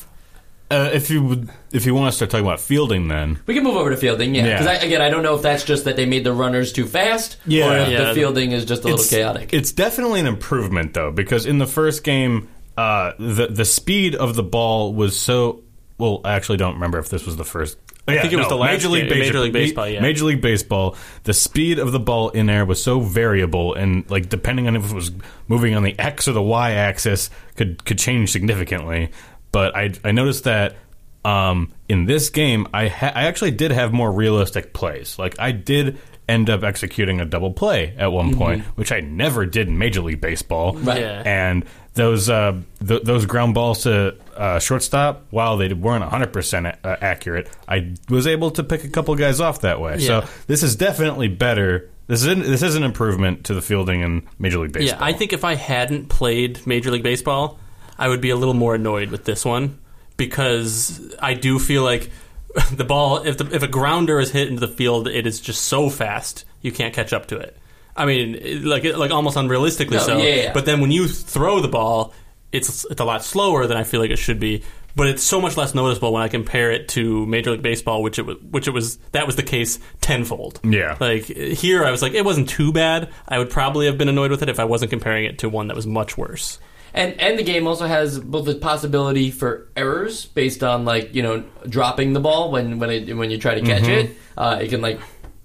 Uh, 0.71 0.89
if 0.93 1.11
you 1.11 1.21
would, 1.25 1.51
if 1.73 1.85
you 1.85 1.95
want 1.95 2.13
to 2.13 2.17
start 2.17 2.31
talking 2.31 2.47
about 2.47 2.61
fielding, 2.61 3.09
then 3.09 3.41
We 3.47 3.55
can 3.55 3.65
move 3.65 3.75
over 3.77 3.91
to 3.91 3.97
fielding, 3.97 4.35
yeah. 4.37 4.47
Yeah. 4.47 4.59
Because 4.63 4.85
again, 4.85 5.03
I 5.03 5.09
don't 5.11 5.25
know 5.25 5.35
if 5.35 5.43
that's 5.43 5.65
just 5.65 5.85
that 5.85 5.97
they 5.97 6.07
made 6.07 6.23
the 6.23 6.33
runners 6.33 6.73
too 6.73 6.87
fast, 6.87 7.39
Yeah. 7.45 7.73
or 7.73 7.77
if 7.79 7.89
Yeah. 7.89 8.05
the 8.05 8.15
fielding 8.15 8.53
is 8.53 8.65
just 8.65 8.83
a 8.83 8.87
little 8.87 9.01
it's, 9.01 9.11
chaotic. 9.11 9.53
It's 9.53 9.73
definitely 9.73 10.21
an 10.21 10.27
improvement 10.27 10.95
though, 10.95 11.11
because 11.11 11.45
in 11.45 11.59
the 11.59 11.67
first 11.67 12.05
game, 12.05 12.49
uh, 12.79 13.13
the 13.19 13.49
the 13.49 13.65
speed 13.65 14.15
of 14.15 14.37
the 14.37 14.45
ball 14.45 14.95
was 14.95 15.19
so. 15.19 15.63
Well, 15.99 16.21
I 16.25 16.35
actually 16.35 16.59
don't 16.59 16.75
remember 16.75 16.99
if 16.99 17.09
this 17.09 17.27
was 17.27 17.37
the 17.37 17.45
first. 17.45 17.77
Yeah, 18.09 18.23
think 18.23 18.33
it 18.33 18.37
was 18.37 18.49
the 18.49 18.57
last 18.57 18.73
Major 18.73 18.89
League, 18.89 19.09
game- 19.09 19.19
Baseball, 19.19 19.27
Major 19.27 19.41
League 19.41 19.53
Baseball, 19.53 19.89
yeah. 19.89 20.01
Major 20.01 20.25
League 20.25 20.41
Baseball. 20.41 20.97
The 21.25 21.35
speed 21.35 21.79
of 21.79 21.93
the 21.93 22.01
ball 22.01 22.31
in 22.31 22.49
air 22.51 22.65
was 22.65 22.83
so 22.83 22.99
variable, 23.01 23.75
and 23.75 24.09
like 24.11 24.29
depending 24.29 24.67
on 24.67 24.75
if 24.75 24.91
it 24.91 24.95
was 24.95 25.13
moving 25.47 25.75
on 25.77 25.83
the 25.85 25.97
X 25.99 26.27
or 26.27 26.33
the 26.33 26.43
Y 26.43 26.73
axis, 26.73 27.29
could 27.57 27.85
could 27.85 27.99
change 27.99 28.31
significantly. 28.33 29.11
But 29.53 29.77
I 29.77 29.93
I 30.05 30.13
noticed 30.13 30.45
that 30.45 30.77
um, 31.25 31.73
in 31.89 32.07
this 32.07 32.31
game, 32.31 32.67
I 32.73 32.89
ha- 32.89 33.13
I 33.15 33.25
actually 33.25 33.51
did 33.51 33.73
have 33.73 33.93
more 33.93 34.11
realistic 34.11 34.73
plays. 34.73 35.19
Like 35.19 35.39
I 35.39 35.53
did 35.53 35.99
end 36.29 36.49
up 36.49 36.63
executing 36.63 37.21
a 37.21 37.25
double 37.25 37.53
play 37.53 37.93
at 37.99 38.13
one 38.13 38.37
point, 38.37 38.63
which 38.77 38.93
I 38.93 39.01
never 39.01 39.47
did 39.47 39.67
in 39.67 39.77
Major 39.79 40.01
League 40.01 40.21
Baseball. 40.21 40.75
Right. 40.75 41.01
Yeah. 41.01 41.23
And 41.27 41.65
those 41.95 42.31
uh, 42.31 42.61
th- 42.87 43.03
those 43.03 43.27
ground 43.27 43.55
balls 43.55 43.83
to 43.83 44.17
uh, 44.37 44.61
shortstop, 44.61 45.27
while 45.31 45.57
they 45.57 45.73
weren't 45.73 46.03
100 46.03 46.33
percent 46.33 46.67
accurate, 46.85 47.51
I 47.67 47.95
was 48.09 48.27
able 48.27 48.53
to 48.53 48.63
pick 48.63 48.85
a 48.85 48.89
couple 48.89 49.15
guys 49.17 49.41
off 49.41 49.63
that 49.63 49.81
way. 49.81 49.97
Yeah. 49.99 50.21
So 50.25 50.29
this 50.47 50.63
is 50.63 50.77
definitely 50.77 51.29
better. 51.29 51.91
This 52.07 52.23
is 52.23 52.29
an, 52.29 52.41
this 52.41 52.63
is 52.63 52.77
an 52.77 52.83
improvement 52.85 53.45
to 53.45 53.55
the 53.55 53.63
fielding 53.63 54.01
in 54.01 54.29
Major 54.39 54.59
League 54.59 54.73
Baseball. 54.73 54.99
Yeah, 55.01 55.05
I 55.05 55.13
think 55.13 55.33
if 55.33 55.45
I 55.45 55.55
hadn't 55.55 56.09
played 56.09 56.65
Major 56.67 56.91
League 56.91 57.05
Baseball, 57.05 57.59
I 58.01 58.09
would 58.09 58.21
be 58.21 58.31
a 58.31 58.37
little 58.37 58.55
more 58.55 58.75
annoyed 58.75 59.11
with 59.11 59.25
this 59.25 59.45
one 59.45 59.79
because 60.17 61.15
I 61.21 61.35
do 61.35 61.59
feel 61.59 61.83
like 61.85 62.11
the 62.73 62.85
ball, 62.85 63.19
if 63.19 63.39
the, 63.39 63.55
if 63.55 63.63
a 63.63 63.69
grounder 63.69 64.19
is 64.19 64.31
hit 64.33 64.49
into 64.49 64.61
the 64.61 64.69
field, 64.73 65.07
it 65.07 65.27
is 65.27 65.41
just 65.41 65.63
so 65.67 65.89
fast 65.89 66.45
you 66.63 66.73
can't 66.73 66.95
catch 66.95 67.13
up 67.13 67.27
to 67.27 67.37
it. 67.39 67.57
I 67.97 68.07
mean, 68.07 68.65
like 68.65 68.85
like 68.85 69.11
almost 69.11 69.37
unrealistically 69.37 69.93
No, 69.93 69.99
so. 69.99 70.17
yeah, 70.19 70.35
yeah. 70.35 70.53
But 70.53 70.65
then 70.65 70.81
when 70.81 70.91
you 70.91 71.07
throw 71.09 71.61
the 71.61 71.69
ball, 71.69 72.15
it's 72.53 72.85
it's 72.91 73.01
a 73.01 73.05
lot 73.05 73.23
slower 73.23 73.67
than 73.67 73.77
I 73.77 73.85
feel 73.85 74.01
like 74.01 74.11
it 74.11 74.19
should 74.19 74.41
be. 74.41 74.63
But 74.97 75.07
it's 75.07 75.23
so 75.23 75.41
much 75.41 75.57
less 75.57 75.75
noticeable 75.75 76.13
when 76.13 76.23
I 76.23 76.29
compare 76.29 76.73
it 76.73 76.89
to 76.91 77.25
Major 77.27 77.53
League 77.53 77.63
Baseball, 77.63 78.03
which 78.03 78.19
it 78.19 78.27
was, 78.27 78.37
which 78.43 78.67
it 78.67 78.73
was 78.73 78.97
that 79.13 79.27
was 79.27 79.37
the 79.37 79.43
case 79.45 79.79
tenfold. 80.01 80.61
Yeah. 80.65 80.97
like 80.99 81.25
here 81.25 81.85
I 81.85 81.91
was 81.91 82.03
like, 82.03 82.15
it 82.15 82.25
wasn't 82.25 82.49
too 82.49 82.73
bad. 82.73 83.11
I 83.29 83.39
would 83.39 83.51
probably 83.51 83.87
have 83.87 83.99
been 83.99 84.09
annoyed 84.09 84.31
with 84.31 84.43
it 84.43 84.49
if 84.49 84.59
I 84.59 84.65
wasn't 84.65 84.91
comparing 84.91 85.27
it 85.27 85.39
to 85.41 85.49
one 85.49 85.69
that 85.69 85.77
was 85.77 85.87
much 85.87 86.17
worse. 86.17 86.59
And 86.95 87.21
and 87.21 87.39
the 87.39 87.43
game 87.45 87.67
also 87.67 87.87
has 87.87 88.19
both 88.19 88.47
the 88.47 88.55
possibility 88.57 89.31
for 89.31 89.69
errors 89.77 90.27
based 90.27 90.63
on 90.65 90.85
like 90.85 91.15
you 91.15 91.23
know 91.23 91.45
dropping 91.69 92.13
the 92.13 92.21
ball 92.21 92.51
when 92.51 92.79
when 92.79 92.91
it, 92.91 93.17
when 93.17 93.31
you 93.31 93.39
try 93.39 93.55
to 93.55 93.61
catch 93.63 93.87
it, 93.89 94.17
uh, 94.37 94.59
it 94.61 94.69
can 94.69 94.81
like 94.81 95.01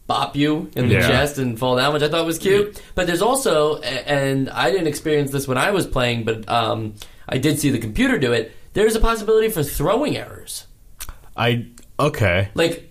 bop 0.08 0.36
you 0.36 0.70
in 0.76 0.88
the 0.88 0.96
Yeah. 0.96 1.08
chest 1.08 1.38
and 1.40 1.58
fall 1.58 1.76
down, 1.78 1.94
which 1.94 2.04
I 2.04 2.10
thought 2.10 2.26
was 2.26 2.38
cute. 2.38 2.80
But 2.94 3.08
there's 3.08 3.24
also, 3.24 3.80
and 3.82 4.50
I 4.52 4.70
didn't 4.70 4.86
experience 4.88 5.32
this 5.32 5.48
when 5.48 5.58
I 5.58 5.72
was 5.72 5.88
playing, 5.88 6.26
but 6.26 6.48
um, 6.48 6.94
I 7.28 7.40
did 7.40 7.60
see 7.60 7.72
the 7.72 7.80
computer 7.80 8.20
do 8.20 8.32
it. 8.32 8.52
There's 8.74 8.96
a 8.96 9.00
possibility 9.00 9.50
for 9.50 9.64
throwing 9.64 10.16
errors. 10.16 10.68
I 11.36 11.68
okay. 12.00 12.50
Like 12.54 12.85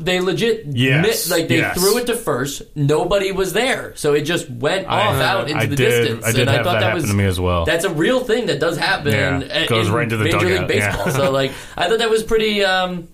they 0.00 0.20
legit, 0.20 0.66
Yes, 0.66 1.28
mi- 1.30 1.36
like 1.36 1.48
they 1.48 1.58
yes. 1.58 1.78
threw 1.78 1.98
it 1.98 2.06
to 2.06 2.16
first. 2.16 2.62
Nobody 2.74 3.32
was 3.32 3.52
there, 3.52 3.92
so 3.96 4.14
it 4.14 4.22
just 4.22 4.48
went 4.50 4.86
I- 4.88 5.00
off 5.06 5.16
out 5.20 5.48
into 5.50 5.60
I 5.62 5.66
the 5.66 5.76
did- 5.76 5.88
distance. 5.88 6.24
I 6.24 6.32
did 6.32 6.40
and 6.42 6.50
I 6.50 6.62
thought 6.62 6.74
that 6.74 6.80
that 6.80 6.94
was 6.94 7.04
to 7.04 7.14
me 7.14 7.24
as 7.24 7.38
well. 7.40 7.64
That's 7.64 7.84
a 7.84 7.90
real 7.90 8.20
thing 8.20 8.46
that 8.46 8.60
does 8.60 8.76
happen. 8.76 9.12
Yeah, 9.12 9.40
in- 9.40 9.68
goes 9.68 9.88
in 9.88 9.92
right 9.94 10.04
into 10.04 10.16
the 10.16 10.24
Major 10.24 10.38
dugout, 10.38 10.58
League 10.60 10.68
Baseball. 10.68 11.06
yeah. 11.06 11.12
so 11.12 11.30
like, 11.30 11.52
I 11.76 11.88
thought 11.88 11.98
that 11.98 12.10
was 12.10 12.22
pretty. 12.22 12.64
Um, 12.64 13.08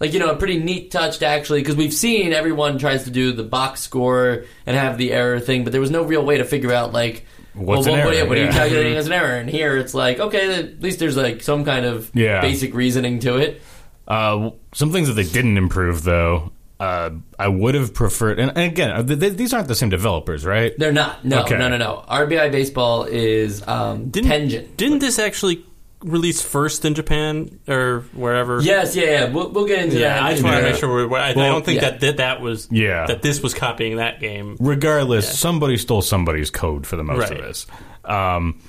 like 0.00 0.12
you 0.12 0.20
know, 0.20 0.30
a 0.30 0.36
pretty 0.36 0.58
neat 0.60 0.92
touch 0.92 1.18
to 1.18 1.26
actually 1.26 1.60
because 1.60 1.74
we've 1.74 1.92
seen 1.92 2.32
everyone 2.32 2.78
tries 2.78 3.02
to 3.04 3.10
do 3.10 3.32
the 3.32 3.42
box 3.42 3.80
score 3.80 4.44
and 4.64 4.76
have 4.76 4.96
the 4.96 5.12
error 5.12 5.40
thing, 5.40 5.64
but 5.64 5.72
there 5.72 5.80
was 5.80 5.90
no 5.90 6.02
real 6.04 6.24
way 6.24 6.38
to 6.38 6.44
figure 6.44 6.72
out 6.72 6.92
like 6.92 7.26
What's 7.54 7.86
well, 7.88 7.96
an 7.96 8.04
what, 8.04 8.14
error? 8.14 8.28
what 8.28 8.36
are 8.38 8.40
you 8.42 8.46
Yeah. 8.46 8.52
calculating 8.52 8.96
as 8.96 9.06
an 9.06 9.12
error? 9.12 9.34
And 9.36 9.50
here 9.50 9.76
it's 9.76 9.94
like 9.94 10.20
okay, 10.20 10.54
at 10.54 10.80
least 10.80 11.00
there's 11.00 11.16
like 11.16 11.42
some 11.42 11.64
kind 11.64 11.84
of 11.84 12.12
Yeah. 12.14 12.40
basic 12.40 12.74
reasoning 12.74 13.18
to 13.20 13.38
it. 13.38 13.60
Uh, 14.08 14.50
some 14.72 14.90
things 14.90 15.06
that 15.08 15.14
they 15.14 15.22
didn't 15.24 15.56
improve 15.58 16.02
though. 16.02 16.50
Uh, 16.80 17.10
I 17.38 17.48
would 17.48 17.74
have 17.74 17.92
preferred, 17.92 18.38
and, 18.38 18.50
and 18.56 18.70
again, 18.72 18.90
uh, 18.90 19.02
th- 19.02 19.18
th- 19.18 19.32
these 19.34 19.52
aren't 19.52 19.66
the 19.68 19.74
same 19.74 19.88
developers, 19.90 20.44
right? 20.46 20.72
They're 20.78 20.92
not. 20.92 21.24
No, 21.24 21.42
Okay. 21.42 21.58
no, 21.58 21.68
no, 21.68 21.76
no. 21.76 22.04
RBI 22.08 22.52
baseball 22.52 23.02
is 23.02 23.66
um, 23.66 24.10
Didn't 24.10 24.30
Tengen. 24.30 24.76
didn't 24.76 25.00
this 25.00 25.18
actually 25.18 25.64
release 26.04 26.40
first 26.40 26.84
in 26.84 26.94
Japan 26.94 27.58
or 27.66 28.04
wherever? 28.12 28.60
Yes, 28.62 28.94
yeah, 28.94 29.04
yeah. 29.04 29.24
We'll, 29.32 29.50
we'll 29.50 29.66
get 29.66 29.80
into 29.86 29.98
Yeah, 29.98 30.14
that. 30.14 30.22
I 30.22 30.30
just 30.34 30.44
want 30.44 30.54
to 30.56 30.62
the- 30.62 30.70
make 30.70 30.78
sure. 30.78 31.08
We're, 31.08 31.18
I, 31.18 31.30
I 31.30 31.34
don't 31.34 31.64
think 31.64 31.82
yeah. 31.82 31.90
that, 31.90 32.00
that 32.00 32.16
that 32.18 32.40
was 32.40 32.68
Yeah. 32.70 33.06
that 33.06 33.22
this 33.22 33.42
was 33.42 33.54
copying 33.54 33.96
that 33.96 34.20
game. 34.20 34.56
regardless, 34.60 35.36
somebody 35.36 35.76
stole 35.78 36.00
somebody's 36.00 36.50
code 36.52 36.86
for 36.86 36.94
the 36.96 37.02
most 37.02 37.28
Right. 37.28 37.40
of 37.40 37.44
this. 37.44 37.66
Um, 38.04 38.60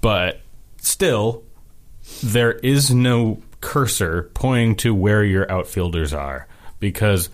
but 0.00 0.40
still, 0.80 1.42
there 2.22 2.52
is 2.52 2.94
no 2.94 3.42
cursor 3.66 4.30
pointing 4.34 4.76
to 4.76 4.94
where 4.94 5.24
your 5.24 5.50
outfielders 5.50 6.14
are 6.14 6.46
because 6.78 7.28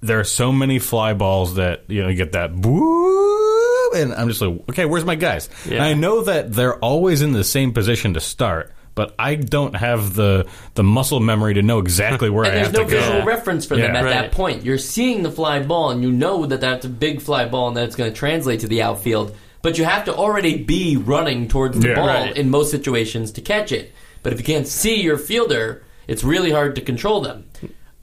there 0.00 0.18
are 0.18 0.24
so 0.24 0.50
many 0.52 0.78
fly 0.80 1.14
balls 1.14 1.54
that 1.54 1.84
you 1.88 2.02
know 2.02 2.08
you 2.08 2.16
get 2.16 2.32
that 2.32 2.52
boo, 2.60 3.90
and 3.94 4.12
I'm 4.14 4.28
just 4.28 4.40
like, 4.40 4.68
okay, 4.70 4.84
where's 4.84 5.04
my 5.04 5.14
guys? 5.14 5.48
Yeah. 5.66 5.74
And 5.76 5.82
I 5.84 5.94
know 5.94 6.22
that 6.24 6.52
they're 6.52 6.76
always 6.78 7.22
in 7.22 7.32
the 7.32 7.44
same 7.44 7.72
position 7.72 8.14
to 8.14 8.20
start. 8.20 8.72
But 8.96 9.12
I 9.18 9.34
don't 9.34 9.74
have 9.74 10.14
the 10.14 10.46
the 10.74 10.84
muscle 10.84 11.18
memory 11.18 11.54
to 11.54 11.62
know 11.62 11.80
exactly 11.80 12.30
where 12.30 12.44
And 12.44 12.52
I 12.52 12.54
there's 12.56 12.66
have 12.68 12.74
no 12.74 12.84
to 12.84 12.90
go. 12.90 13.00
visual 13.00 13.22
reference 13.24 13.66
for 13.66 13.76
them 13.76 13.96
at 13.96 14.04
Right. 14.04 14.10
that 14.10 14.30
point. 14.32 14.64
You're 14.64 14.78
seeing 14.78 15.24
the 15.24 15.32
fly 15.32 15.58
ball, 15.60 15.90
and 15.90 16.00
you 16.02 16.12
know 16.12 16.46
that 16.46 16.60
that's 16.60 16.84
a 16.86 16.88
big 16.88 17.20
fly 17.20 17.44
ball, 17.46 17.66
and 17.68 17.76
that 17.76 17.84
it's 17.86 17.96
going 17.96 18.12
to 18.12 18.16
translate 18.16 18.60
to 18.60 18.68
the 18.68 18.82
outfield. 18.82 19.34
But 19.62 19.78
you 19.78 19.84
have 19.84 20.04
to 20.04 20.14
already 20.14 20.58
be 20.62 20.96
running 20.96 21.48
towards 21.48 21.76
the 21.80 21.88
Yeah. 21.88 21.94
ball 21.96 22.06
Right. 22.06 22.36
in 22.36 22.50
most 22.50 22.70
situations 22.70 23.32
to 23.32 23.40
catch 23.40 23.72
it. 23.72 23.92
But 24.24 24.32
if 24.32 24.40
you 24.40 24.44
can't 24.44 24.66
see 24.66 25.00
your 25.00 25.18
fielder, 25.18 25.84
it's 26.08 26.24
really 26.24 26.50
hard 26.50 26.74
to 26.74 26.80
control 26.80 27.20
them. 27.20 27.44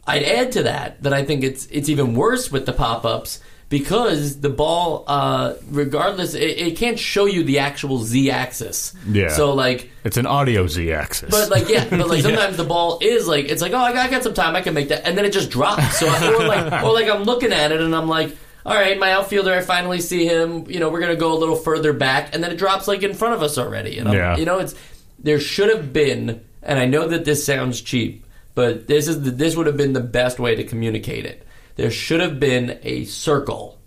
I'd 0.08 0.24
add 0.24 0.54
to 0.54 0.64
that 0.64 1.04
that 1.04 1.12
I 1.14 1.26
think 1.26 1.44
it's 1.44 1.66
it's 1.68 1.90
even 1.90 2.16
worse 2.16 2.50
with 2.52 2.66
the 2.66 2.74
pop 2.74 3.04
ups 3.06 3.42
because 3.70 4.42
the 4.42 4.50
ball, 4.50 5.06
uh, 5.08 5.54
regardless, 5.70 6.34
it, 6.34 6.42
it 6.60 6.78
can't 6.78 7.00
show 7.00 7.26
you 7.26 7.44
the 7.44 7.60
actual 7.60 8.00
z 8.00 8.30
axis. 8.30 8.94
Yeah. 9.10 9.30
So 9.30 9.54
like 9.54 9.90
It's 10.04 10.18
an 10.18 10.26
audio 10.26 10.68
z 10.68 10.92
axis. 10.92 11.30
but 11.32 11.50
like 11.50 11.70
yeah, 11.70 11.88
but 11.90 12.08
like 12.08 12.22
sometimes 12.30 12.58
the 12.58 12.66
ball 12.66 13.00
is 13.02 13.28
like 13.28 13.46
it's 13.46 13.62
like 13.62 13.74
oh 13.74 13.78
I 13.78 13.94
got, 13.94 14.08
I 14.08 14.10
got 14.10 14.24
some 14.24 14.34
time 14.34 14.56
I 14.56 14.62
can 14.62 14.74
make 14.74 14.90
that 14.90 15.08
and 15.08 15.18
then 15.18 15.26
it 15.26 15.34
just 15.34 15.50
drops. 15.52 16.00
So 16.00 16.08
I, 16.08 16.34
or 16.34 16.48
like 16.48 16.84
or 16.84 16.94
like 16.94 17.08
I'm 17.10 17.24
looking 17.24 17.52
at 17.54 17.72
it 17.72 17.82
and 17.82 17.96
I'm 17.96 18.08
like 18.08 18.36
all 18.66 18.76
right 18.76 19.00
my 19.00 19.12
outfielder 19.14 19.54
I 19.54 19.62
finally 19.62 20.02
see 20.02 20.26
him 20.26 20.70
you 20.70 20.80
know 20.80 20.90
we're 20.90 21.00
gonna 21.02 21.16
go 21.16 21.34
a 21.34 21.40
little 21.40 21.56
further 21.56 21.94
back 21.94 22.34
and 22.36 22.44
then 22.44 22.52
it 22.52 22.58
drops 22.58 22.88
like 22.88 23.02
in 23.04 23.14
front 23.16 23.34
of 23.36 23.42
us 23.42 23.58
already 23.58 23.98
and 24.00 24.08
I'm, 24.10 24.14
Yeah. 24.16 24.38
you 24.38 24.46
know 24.46 24.60
it's 24.60 24.76
there 25.24 25.40
should 25.40 25.70
have 25.70 25.92
been 25.94 26.42
and 26.64 26.78
I 26.80 26.86
know 26.86 27.08
that 27.08 27.26
this 27.26 27.46
sounds 27.46 27.82
cheap 27.82 28.26
but 28.54 28.88
this 28.88 29.08
is 29.08 29.22
the, 29.22 29.32
this 29.32 29.56
would 29.56 29.68
have 29.68 29.78
been 29.78 29.94
the 29.94 30.00
best 30.02 30.40
way 30.40 30.56
to 30.56 30.64
communicate 30.64 31.26
it. 31.26 31.46
There 31.76 31.92
should 31.92 32.20
have 32.20 32.40
been 32.40 32.80
a 32.84 33.06
circle 33.06 33.80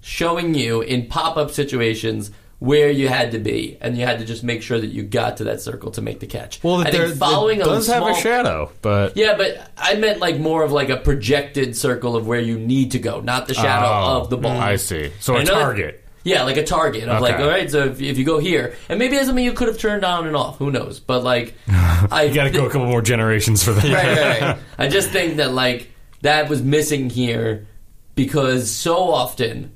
showing 0.00 0.54
you 0.54 0.82
in 0.82 1.06
pop-up 1.06 1.50
situations 1.50 2.30
where 2.60 2.90
you 2.90 3.08
had 3.08 3.32
to 3.32 3.38
be, 3.38 3.76
and 3.80 3.98
you 3.98 4.06
had 4.06 4.20
to 4.20 4.24
just 4.24 4.44
make 4.44 4.62
sure 4.62 4.78
that 4.80 4.86
you 4.86 5.02
got 5.02 5.38
to 5.38 5.44
that 5.44 5.60
circle 5.60 5.90
to 5.90 6.00
make 6.00 6.20
the 6.20 6.26
catch. 6.26 6.62
well, 6.62 6.76
I 6.76 6.90
there 6.90 7.08
think 7.08 7.18
following 7.18 7.58
it 7.58 7.62
a 7.62 7.64
does 7.64 7.86
small, 7.86 8.06
have 8.06 8.16
a 8.16 8.20
shadow, 8.20 8.70
but 8.80 9.16
Yeah, 9.16 9.36
but 9.36 9.70
I 9.76 9.96
meant 9.96 10.20
like 10.20 10.38
more 10.38 10.62
of 10.62 10.72
like 10.72 10.88
a 10.88 10.96
projected 10.96 11.76
circle 11.76 12.16
of 12.16 12.26
where 12.26 12.40
you 12.40 12.58
need 12.58 12.92
to 12.92 12.98
go, 12.98 13.20
not 13.20 13.48
the 13.48 13.54
shadow 13.54 13.86
Oh, 13.86 14.20
of 14.20 14.30
the 14.30 14.38
ball. 14.38 14.52
I 14.58 14.76
see. 14.76 15.12
So 15.20 15.36
I 15.36 15.42
a 15.42 15.44
target. 15.44 16.03
Yeah, 16.24 16.42
like 16.44 16.56
a 16.56 16.64
target 16.64 17.06
of 17.08 17.20
like, 17.20 17.34
Okay. 17.34 17.42
all 17.42 17.48
right, 17.48 17.70
so 17.70 17.84
if, 17.84 18.00
if 18.00 18.16
you 18.18 18.24
go 18.24 18.38
here, 18.38 18.74
and 18.88 18.98
maybe 18.98 19.14
that's 19.16 19.26
something 19.26 19.44
you 19.44 19.52
could 19.52 19.68
have 19.68 19.78
turned 19.78 20.04
on 20.04 20.26
and 20.26 20.34
off. 20.34 20.56
Who 20.58 20.70
knows? 20.72 20.98
But 20.98 21.22
like, 21.22 21.54
I 21.68 22.24
You 22.28 22.34
got 22.34 22.44
to 22.44 22.50
go 22.50 22.64
a 22.66 22.70
couple 22.70 22.86
more 22.86 23.02
generations 23.02 23.62
for 23.62 23.72
that. 23.72 23.84
right, 23.84 24.18
right, 24.18 24.40
right. 24.56 24.58
I 24.78 24.88
just 24.88 25.10
think 25.10 25.36
that 25.36 25.52
like 25.52 25.90
that 26.22 26.48
was 26.48 26.62
missing 26.62 27.10
here 27.10 27.66
because 28.14 28.70
so 28.70 28.96
often 29.12 29.72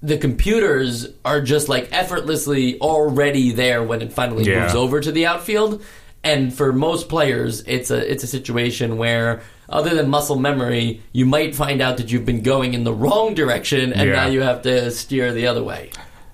the 0.00 0.16
computers 0.16 1.08
are 1.24 1.40
just 1.42 1.68
like 1.68 1.88
effortlessly 1.92 2.80
already 2.80 3.50
there 3.52 3.82
when 3.82 4.00
it 4.00 4.12
finally 4.12 4.44
Yeah. 4.44 4.62
moves 4.62 4.74
over 4.74 5.00
to 5.00 5.12
the 5.12 5.26
outfield. 5.26 5.82
And 6.24 6.52
for 6.52 6.72
most 6.72 7.08
players, 7.08 7.62
it's 7.66 7.90
a 7.90 8.10
it's 8.10 8.24
a 8.24 8.26
situation 8.26 8.98
where, 8.98 9.40
other 9.68 9.94
than 9.94 10.10
muscle 10.10 10.36
memory, 10.38 11.00
you 11.12 11.24
might 11.26 11.54
find 11.54 11.80
out 11.80 11.96
that 11.98 12.10
you've 12.10 12.26
been 12.26 12.42
going 12.42 12.74
in 12.74 12.84
the 12.84 12.92
wrong 12.92 13.34
direction, 13.34 13.92
and 13.92 14.08
Yeah. 14.08 14.16
now 14.16 14.26
you 14.26 14.42
have 14.42 14.62
to 14.62 14.90
steer 14.90 15.32
the 15.32 15.46
other 15.46 15.62
way. 15.62 15.90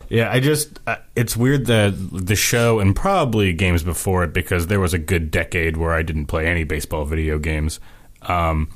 Yeah, 0.08 0.30
I 0.32 0.40
just 0.40 0.80
uh, 0.86 0.96
it's 1.16 1.36
weird 1.36 1.66
that 1.66 1.94
the 2.12 2.36
show 2.36 2.78
and 2.80 2.94
probably 2.96 3.52
games 3.52 3.82
before 3.82 4.24
it 4.24 4.32
because 4.32 4.66
there 4.68 4.80
was 4.80 4.94
a 4.94 4.98
good 4.98 5.30
decade 5.30 5.76
where 5.76 5.92
I 5.92 6.02
didn't 6.02 6.26
play 6.26 6.46
any 6.46 6.64
baseball 6.64 7.04
video 7.04 7.38
games. 7.38 7.78
Um, 8.22 8.68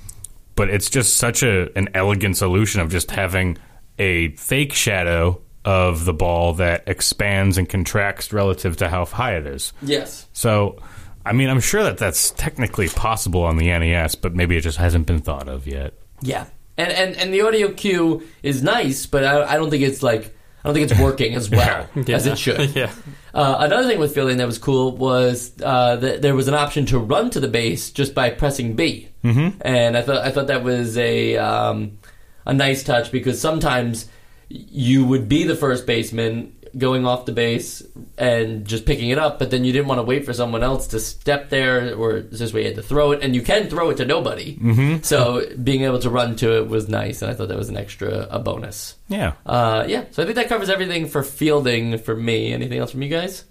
but 0.56 0.68
it's 0.68 0.90
just 0.90 1.16
such 1.16 1.42
a 1.42 1.70
an 1.76 1.88
elegant 1.94 2.36
solution 2.36 2.80
of 2.80 2.90
just 2.90 3.10
having 3.12 3.56
a 3.98 4.30
fake 4.36 4.72
shadow 4.72 5.40
of 5.64 6.04
the 6.04 6.12
ball 6.12 6.54
that 6.54 6.84
expands 6.86 7.58
and 7.58 7.68
contracts 7.68 8.32
relative 8.32 8.76
to 8.78 8.88
how 8.88 9.04
high 9.04 9.36
it 9.36 9.46
is. 9.46 9.72
Yes. 9.82 10.26
So, 10.32 10.80
I 11.26 11.32
mean, 11.32 11.50
I'm 11.50 11.60
sure 11.60 11.82
that 11.82 11.98
that's 11.98 12.30
technically 12.32 12.88
possible 12.88 13.42
on 13.42 13.56
the 13.56 13.66
NES, 13.66 14.14
but 14.14 14.34
maybe 14.34 14.56
it 14.56 14.62
just 14.62 14.78
hasn't 14.78 15.06
been 15.06 15.20
thought 15.20 15.48
of 15.48 15.66
yet. 15.66 15.94
Yeah, 16.20 16.46
and 16.76 16.90
and 16.92 17.16
and 17.16 17.34
the 17.34 17.42
audio 17.42 17.72
cue 17.72 18.22
is 18.42 18.62
nice, 18.62 19.06
but 19.06 19.24
I, 19.24 19.54
I 19.54 19.56
don't 19.56 19.70
think 19.70 19.82
it's 19.82 20.02
like 20.02 20.34
I 20.64 20.68
don't 20.68 20.74
think 20.74 20.90
it's 20.90 21.00
working 21.00 21.34
as 21.34 21.50
well 21.50 21.86
Yeah. 21.94 22.16
as 22.16 22.26
it 22.26 22.38
should. 22.38 22.70
yeah. 22.74 22.90
Uh, 23.34 23.56
another 23.60 23.86
thing 23.86 23.98
with 23.98 24.14
feeling 24.14 24.38
that 24.38 24.46
was 24.46 24.58
cool 24.58 24.96
was 24.96 25.52
uh, 25.62 25.96
that 25.96 26.22
there 26.22 26.34
was 26.34 26.48
an 26.48 26.54
option 26.54 26.86
to 26.86 26.98
run 26.98 27.30
to 27.30 27.40
the 27.40 27.48
base 27.48 27.90
just 27.90 28.14
by 28.14 28.30
pressing 28.30 28.74
B, 28.74 29.08
mm-hmm. 29.22 29.60
and 29.60 29.96
I 29.96 30.02
thought 30.02 30.24
I 30.24 30.30
thought 30.30 30.46
that 30.48 30.64
was 30.64 30.96
a 30.98 31.36
um, 31.36 31.98
a 32.46 32.54
nice 32.54 32.82
touch 32.82 33.12
because 33.12 33.40
sometimes 33.40 34.08
you 34.48 35.04
would 35.04 35.28
be 35.28 35.44
the 35.44 35.56
first 35.56 35.86
baseman 35.86 36.54
going 36.76 37.06
off 37.06 37.24
the 37.26 37.32
base 37.32 37.82
and 38.18 38.66
just 38.66 38.84
picking 38.84 39.10
it 39.10 39.18
up, 39.18 39.38
but 39.38 39.50
then 39.50 39.64
you 39.64 39.72
didn't 39.72 39.88
want 39.88 39.98
to 39.98 40.02
wait 40.02 40.24
for 40.24 40.32
someone 40.32 40.62
else 40.62 40.88
to 40.88 41.00
step 41.00 41.48
there, 41.48 41.94
or 41.94 42.20
this 42.20 42.52
way 42.52 42.60
you 42.60 42.66
had 42.66 42.76
to 42.76 42.82
throw 42.82 43.12
it, 43.12 43.22
and 43.22 43.34
you 43.34 43.42
can 43.42 43.68
throw 43.68 43.90
it 43.90 43.96
to 43.96 44.04
nobody. 44.04 44.56
Mm-hmm. 44.56 45.02
So 45.02 45.44
being 45.62 45.82
able 45.82 45.98
to 46.00 46.10
run 46.10 46.36
to 46.36 46.58
it 46.58 46.68
was 46.68 46.88
nice, 46.88 47.22
and 47.22 47.30
I 47.30 47.34
thought 47.34 47.48
that 47.48 47.58
was 47.58 47.68
an 47.68 47.76
extra 47.76 48.28
a 48.30 48.38
bonus. 48.38 48.96
Yeah. 49.08 49.34
Uh, 49.46 49.84
yeah, 49.88 50.04
so 50.10 50.22
I 50.22 50.26
think 50.26 50.36
that 50.36 50.48
covers 50.48 50.68
everything 50.68 51.08
for 51.08 51.22
fielding 51.22 51.98
for 51.98 52.14
me. 52.14 52.52
Anything 52.52 52.78
else 52.78 52.90
from 52.90 53.02
you 53.02 53.08
guys? 53.08 53.44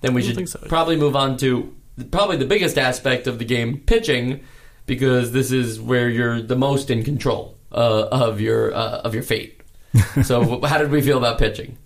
Then 0.00 0.14
we 0.14 0.22
should 0.22 0.48
so. 0.48 0.58
probably 0.66 0.96
move 0.96 1.14
on 1.14 1.36
to 1.38 1.74
probably 2.10 2.36
the 2.36 2.46
biggest 2.46 2.78
aspect 2.78 3.26
of 3.26 3.38
the 3.38 3.44
game, 3.44 3.78
pitching, 3.78 4.40
because 4.86 5.32
this 5.32 5.52
is 5.52 5.80
where 5.80 6.08
you're 6.08 6.40
the 6.40 6.56
most 6.56 6.90
in 6.90 7.04
control 7.04 7.56
uh, 7.70 8.08
of 8.10 8.40
your 8.40 8.74
uh, 8.74 9.00
of 9.00 9.14
your 9.14 9.22
fate. 9.22 9.59
so, 10.22 10.60
how 10.62 10.78
did 10.78 10.90
we 10.90 11.00
feel 11.00 11.18
about 11.18 11.38
pitching? 11.38 11.76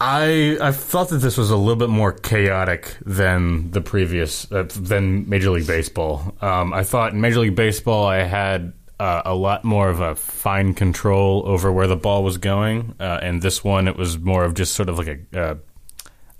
I 0.00 0.58
I 0.60 0.72
thought 0.72 1.10
that 1.10 1.18
this 1.18 1.38
was 1.38 1.50
a 1.50 1.56
little 1.56 1.76
bit 1.76 1.88
more 1.88 2.12
chaotic 2.12 2.96
than 3.06 3.70
the 3.70 3.80
previous 3.80 4.50
uh, 4.50 4.64
than 4.74 5.28
Major 5.28 5.50
League 5.50 5.68
Baseball. 5.68 6.34
Um, 6.40 6.72
I 6.72 6.82
thought 6.82 7.12
in 7.12 7.20
Major 7.20 7.38
League 7.38 7.54
Baseball 7.54 8.04
I 8.04 8.24
had 8.24 8.72
uh, 8.98 9.22
a 9.24 9.34
lot 9.34 9.64
more 9.64 9.88
of 9.88 10.00
a 10.00 10.16
fine 10.16 10.74
control 10.74 11.44
over 11.46 11.70
where 11.70 11.86
the 11.86 11.96
ball 11.96 12.24
was 12.24 12.36
going, 12.38 12.96
uh, 12.98 13.20
and 13.22 13.42
this 13.42 13.62
one 13.62 13.86
it 13.86 13.96
was 13.96 14.18
more 14.18 14.42
of 14.42 14.54
just 14.54 14.74
sort 14.74 14.88
of 14.88 14.98
like 14.98 15.20
a 15.32 15.40
uh, 15.40 15.54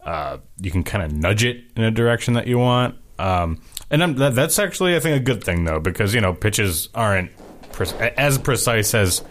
uh, 0.05 0.39
you 0.61 0.73
can 0.73 0.83
kind 0.83 1.05
of 1.05 1.13
nudge 1.13 1.45
it 1.45 1.63
in 1.77 1.85
a 1.85 1.91
direction 1.93 2.35
that 2.35 2.49
you 2.49 2.59
want. 2.59 2.97
Um, 3.21 3.63
and 3.91 4.19
that, 4.19 4.35
that's 4.35 4.59
actually 4.59 4.97
I 4.97 4.99
think 4.99 5.21
a 5.21 5.25
good 5.25 5.45
thing 5.45 5.65
though 5.65 5.79
because 5.79 6.15
you 6.15 6.21
know 6.21 6.35
pitches 6.35 6.89
aren't 6.97 7.31
pre- 7.71 7.87
as 8.17 8.39
precise 8.39 8.93
as 8.93 9.23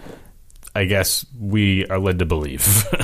I 0.75 0.86
guess 0.86 1.25
we 1.39 1.86
are 1.88 1.99
led 1.99 2.19
to 2.19 2.25
believe. 2.25 2.86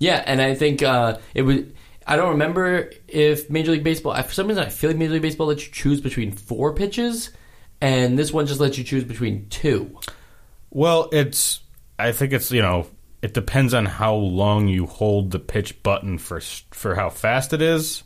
Yeah, 0.00 0.22
and 0.26 0.42
I 0.42 0.54
think 0.56 0.82
uh, 0.82 1.18
it 1.34 1.42
was. 1.42 1.60
I 2.06 2.16
don't 2.16 2.30
remember 2.30 2.90
if 3.08 3.48
Major 3.48 3.70
League 3.72 3.84
Baseball. 3.84 4.12
I- 4.12 4.22
For 4.22 4.34
some 4.34 4.48
reason, 4.48 4.64
I 4.64 4.68
feel 4.68 4.90
like 4.90 4.96
Major 4.98 5.12
League 5.12 5.22
Baseball 5.22 5.46
lets 5.46 5.64
you 5.66 5.72
choose 5.72 6.00
between 6.00 6.32
four 6.32 6.74
pitches, 6.74 7.30
and 7.80 8.18
this 8.18 8.32
one 8.32 8.46
just 8.46 8.60
lets 8.60 8.76
you 8.76 8.82
choose 8.84 9.04
between 9.04 9.48
two. 9.48 9.96
Well, 10.70 11.08
it's. 11.12 11.60
I 11.98 12.10
think 12.10 12.32
it's 12.32 12.50
you 12.50 12.60
know 12.60 12.88
it 13.22 13.34
depends 13.34 13.72
on 13.72 13.86
how 13.86 14.16
long 14.16 14.66
you 14.66 14.86
hold 14.86 15.30
the 15.30 15.38
pitch 15.38 15.80
button 15.84 16.18
for 16.18 16.40
for 16.72 16.96
how 16.96 17.08
fast 17.08 17.52
it 17.52 17.62
is, 17.62 18.02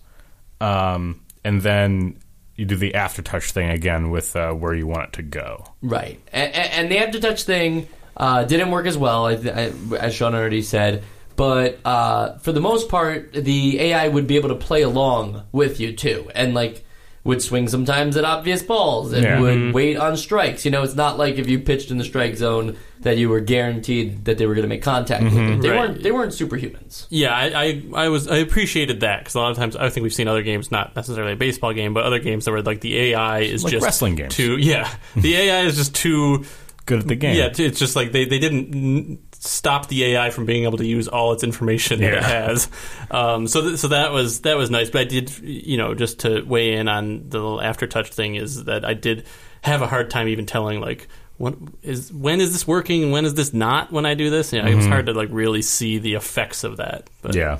um, 0.60 1.22
and 1.42 1.62
then 1.62 2.18
you 2.54 2.66
do 2.66 2.76
the 2.76 2.92
aftertouch 2.92 3.50
thing 3.50 3.70
again 3.70 4.10
with 4.10 4.36
uh, 4.36 4.52
where 4.52 4.74
you 4.74 4.86
want 4.86 5.08
it 5.08 5.12
to 5.14 5.22
go. 5.22 5.64
Right, 5.80 6.20
and, 6.32 6.52
and 6.54 6.90
the 6.90 6.96
aftertouch 6.98 7.44
thing 7.44 7.88
uh, 8.18 8.44
didn't 8.44 8.70
work 8.70 8.86
as 8.86 8.98
well, 8.98 9.26
I, 9.26 9.32
I, 9.32 9.72
as 9.98 10.14
Sean 10.14 10.34
already 10.34 10.62
said. 10.62 11.04
But 11.36 11.78
uh, 11.84 12.36
for 12.38 12.50
the 12.52 12.60
most 12.60 12.88
part, 12.88 13.32
the 13.32 13.78
AI 13.80 14.08
would 14.08 14.26
be 14.26 14.36
able 14.36 14.48
to 14.48 14.56
play 14.56 14.82
along 14.82 15.44
with 15.52 15.78
you 15.78 15.92
too, 15.94 16.28
and 16.34 16.52
like 16.52 16.84
would 17.24 17.42
swing 17.42 17.68
sometimes 17.68 18.16
at 18.16 18.24
obvious 18.24 18.62
balls 18.62 19.12
and 19.12 19.22
Yeah. 19.22 19.40
would 19.40 19.74
wait 19.74 19.96
on 19.98 20.16
strikes. 20.16 20.64
You 20.64 20.70
know, 20.70 20.82
it's 20.82 20.94
not 20.94 21.18
like 21.18 21.36
if 21.36 21.48
you 21.48 21.58
pitched 21.60 21.90
in 21.90 21.98
the 21.98 22.04
strike 22.04 22.36
zone 22.36 22.76
that 23.02 23.18
you 23.18 23.28
were 23.28 23.40
guaranteed 23.40 24.24
that 24.24 24.38
they 24.38 24.46
were 24.46 24.54
going 24.54 24.62
to 24.64 24.68
make 24.68 24.82
contact 24.82 25.22
with 25.24 25.34
you. 25.34 25.56
They 25.60 25.68
Right. 25.70 25.78
weren't. 25.78 26.02
They 26.02 26.10
weren't 26.10 26.32
superhumans. 26.32 27.06
Yeah, 27.10 27.32
I, 27.36 27.44
I, 27.64 27.82
I 28.04 28.08
was 28.08 28.26
I 28.28 28.38
appreciated 28.38 29.00
that 29.00 29.20
because 29.20 29.34
a 29.34 29.40
lot 29.40 29.50
of 29.52 29.56
times 29.58 29.76
I 29.76 29.90
think 29.90 30.02
we've 30.04 30.12
seen 30.14 30.26
other 30.26 30.42
games, 30.42 30.70
not 30.72 30.96
necessarily 30.96 31.34
a 31.34 31.36
baseball 31.36 31.72
game, 31.74 31.92
but 31.94 32.02
other 32.04 32.18
games 32.18 32.46
that 32.46 32.50
were 32.52 32.62
like 32.62 32.80
the 32.80 32.98
AI 32.98 33.40
is 33.40 33.62
Like 33.62 33.72
just 33.72 33.84
wrestling 33.84 34.14
games. 34.16 34.34
Too 34.34 34.56
yeah, 34.56 34.92
the 35.16 35.36
AI 35.36 35.60
is 35.62 35.76
just 35.76 35.94
too 35.94 36.44
Good 36.88 36.98
at 37.00 37.06
the 37.08 37.14
game. 37.14 37.36
yeah. 37.36 37.50
It's 37.56 37.78
just 37.78 37.94
like 37.94 38.10
they 38.10 38.24
they 38.24 38.40
didn't 38.40 39.20
stop 39.34 39.86
the 39.86 40.04
AI 40.04 40.30
from 40.30 40.44
being 40.46 40.64
able 40.64 40.78
to 40.78 40.86
use 40.86 41.06
all 41.06 41.32
its 41.32 41.44
information 41.44 42.00
that 42.00 42.14
it 42.14 42.22
has. 42.24 42.68
Um, 43.10 43.46
so 43.46 43.62
th- 43.62 43.78
so 43.78 43.88
that 43.88 44.10
was 44.10 44.40
that 44.40 44.56
was 44.56 44.70
nice. 44.70 44.90
But 44.90 45.02
I 45.02 45.04
did 45.04 45.38
you 45.38 45.76
know 45.76 45.94
just 45.94 46.18
to 46.20 46.42
weigh 46.42 46.74
in 46.74 46.88
on 46.88 47.28
the 47.28 47.38
little 47.38 47.58
aftertouch 47.60 48.08
thing 48.08 48.34
is 48.34 48.64
that 48.64 48.84
I 48.84 48.94
did 48.94 49.24
have 49.62 49.80
a 49.82 49.86
hard 49.86 50.10
time 50.10 50.26
even 50.28 50.46
telling 50.46 50.80
like. 50.80 51.06
What 51.36 51.54
is 51.84 52.12
when 52.12 52.40
is 52.40 52.52
this 52.52 52.66
working 52.66 53.04
and 53.04 53.12
when 53.12 53.24
is 53.24 53.32
this 53.34 53.54
not 53.54 53.92
when 53.92 54.04
I 54.04 54.14
do 54.14 54.28
this? 54.28 54.52
You 54.52 54.60
know, 54.60 54.68
It 54.68 54.74
was 54.74 54.86
hard 54.86 55.06
to 55.06 55.12
like 55.12 55.28
really 55.30 55.62
see 55.62 55.98
the 55.98 56.14
effects 56.14 56.64
of 56.64 56.78
that. 56.78 57.08
But 57.22 57.36
yeah. 57.36 57.58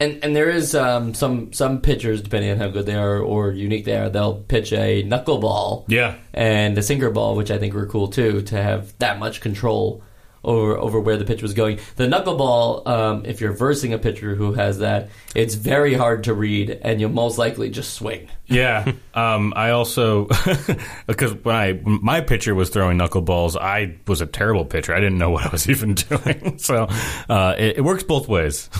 And 0.00 0.22
and 0.22 0.36
there 0.36 0.48
is 0.50 0.74
um, 0.74 1.12
some 1.14 1.52
some 1.52 1.80
pitchers, 1.80 2.22
depending 2.22 2.50
on 2.52 2.58
how 2.58 2.68
good 2.68 2.86
they 2.86 2.94
are 2.94 3.18
or 3.18 3.50
unique 3.52 3.84
they 3.84 3.96
are, 3.96 4.08
they'll 4.08 4.34
pitch 4.36 4.72
a 4.72 5.02
knuckleball 5.04 5.84
Yeah. 5.88 6.14
and 6.32 6.78
a 6.78 6.82
sinker 6.82 7.10
ball, 7.10 7.34
which 7.34 7.50
I 7.50 7.58
think 7.58 7.74
were 7.74 7.86
cool 7.86 8.08
too, 8.08 8.42
to 8.42 8.62
have 8.62 8.96
that 8.98 9.18
much 9.18 9.40
control 9.40 10.02
over 10.44 10.78
over 10.78 11.00
where 11.00 11.16
the 11.16 11.24
pitch 11.24 11.42
was 11.42 11.52
going. 11.52 11.80
The 11.96 12.06
knuckleball, 12.06 12.86
um, 12.86 13.24
if 13.26 13.40
you're 13.40 13.52
versing 13.52 13.92
a 13.92 13.98
pitcher 13.98 14.36
who 14.36 14.52
has 14.52 14.78
that, 14.78 15.08
it's 15.34 15.54
very 15.56 15.94
hard 15.94 16.24
to 16.24 16.32
read, 16.32 16.70
and 16.82 17.00
you'll 17.00 17.10
most 17.10 17.36
likely 17.38 17.68
just 17.68 17.94
swing. 17.94 18.28
Yeah. 18.46 18.92
um, 19.14 19.52
I 19.56 19.70
also 19.70 20.26
because 21.08 21.34
when 21.42 21.56
I 21.56 21.80
my 21.84 22.20
pitcher 22.20 22.54
was 22.54 22.70
throwing 22.70 22.98
knuckleballs, 22.98 23.60
I 23.60 23.96
was 24.06 24.20
a 24.20 24.26
terrible 24.26 24.64
pitcher. 24.64 24.94
I 24.94 25.00
didn't 25.00 25.18
know 25.18 25.30
what 25.30 25.44
I 25.44 25.48
was 25.48 25.68
even 25.74 25.94
doing. 25.94 26.58
so 26.58 26.86
uh, 27.28 27.56
it, 27.58 27.78
it 27.78 27.80
works 27.80 28.04
both 28.04 28.28
ways. 28.28 28.70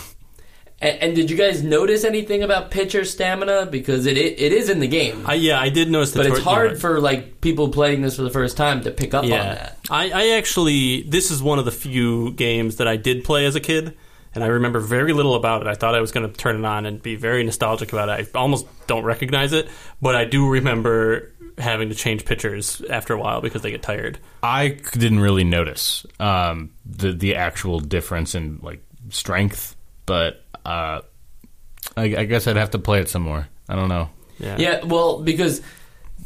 And, 0.80 1.02
and 1.02 1.16
did 1.16 1.30
you 1.30 1.36
guys 1.36 1.62
notice 1.62 2.04
anything 2.04 2.42
about 2.42 2.70
pitcher 2.70 3.04
stamina? 3.04 3.66
Because 3.66 4.06
it 4.06 4.16
it, 4.16 4.38
it 4.40 4.52
is 4.52 4.68
in 4.68 4.78
the 4.80 4.86
game, 4.88 5.24
I, 5.26 5.34
yeah, 5.34 5.60
I 5.60 5.68
did 5.70 5.90
notice 5.90 6.12
that. 6.12 6.20
but 6.20 6.26
it's 6.30 6.40
hard 6.40 6.68
you 6.70 6.74
know, 6.74 6.80
for 6.80 7.00
like 7.00 7.40
people 7.40 7.68
playing 7.70 8.02
this 8.02 8.16
for 8.16 8.22
the 8.22 8.30
first 8.30 8.56
time 8.56 8.82
to 8.82 8.90
pick 8.90 9.12
up 9.14 9.24
on 9.24 9.30
Yeah, 9.30 9.54
that. 9.54 9.78
I, 9.90 10.10
I 10.10 10.28
actually 10.36 11.02
this 11.02 11.30
is 11.30 11.42
one 11.42 11.58
of 11.58 11.64
the 11.64 11.72
few 11.72 12.32
games 12.32 12.76
that 12.76 12.86
I 12.86 12.96
did 12.96 13.24
play 13.24 13.46
as 13.46 13.56
a 13.56 13.60
kid, 13.60 13.96
and 14.34 14.44
I 14.44 14.48
remember 14.48 14.78
very 14.78 15.12
little 15.12 15.34
about 15.34 15.62
it. 15.62 15.66
I 15.66 15.74
thought 15.74 15.94
I 15.96 16.00
was 16.00 16.12
going 16.12 16.30
to 16.30 16.36
turn 16.36 16.56
it 16.56 16.64
on 16.64 16.86
and 16.86 17.02
be 17.02 17.16
very 17.16 17.42
nostalgic 17.42 17.92
about 17.92 18.08
it. 18.08 18.30
I 18.34 18.38
almost 18.38 18.66
don't 18.86 19.04
recognize 19.04 19.52
it, 19.52 19.68
but 20.00 20.14
I 20.14 20.26
do 20.26 20.48
remember 20.48 21.32
having 21.58 21.88
to 21.88 21.94
change 21.96 22.24
pitchers 22.24 22.80
after 22.88 23.14
a 23.14 23.18
while 23.18 23.40
because 23.40 23.62
they 23.62 23.72
get 23.72 23.82
tired. 23.82 24.18
I 24.44 24.78
didn't 24.92 25.18
really 25.18 25.42
notice 25.42 26.06
um, 26.20 26.70
the 26.86 27.12
the 27.12 27.34
actual 27.34 27.80
difference 27.80 28.36
in 28.36 28.60
like 28.62 28.80
strength, 29.10 29.74
but 30.06 30.44
uh, 30.68 31.00
I, 31.96 32.02
I 32.02 32.24
guess 32.24 32.46
I'd 32.46 32.56
have 32.56 32.72
to 32.72 32.78
play 32.78 33.00
it 33.00 33.08
some 33.08 33.22
more. 33.22 33.48
I 33.68 33.74
don't 33.74 33.88
know. 33.88 34.10
Yeah, 34.38 34.56
Yeah, 34.58 34.84
well, 34.84 35.20
because 35.22 35.62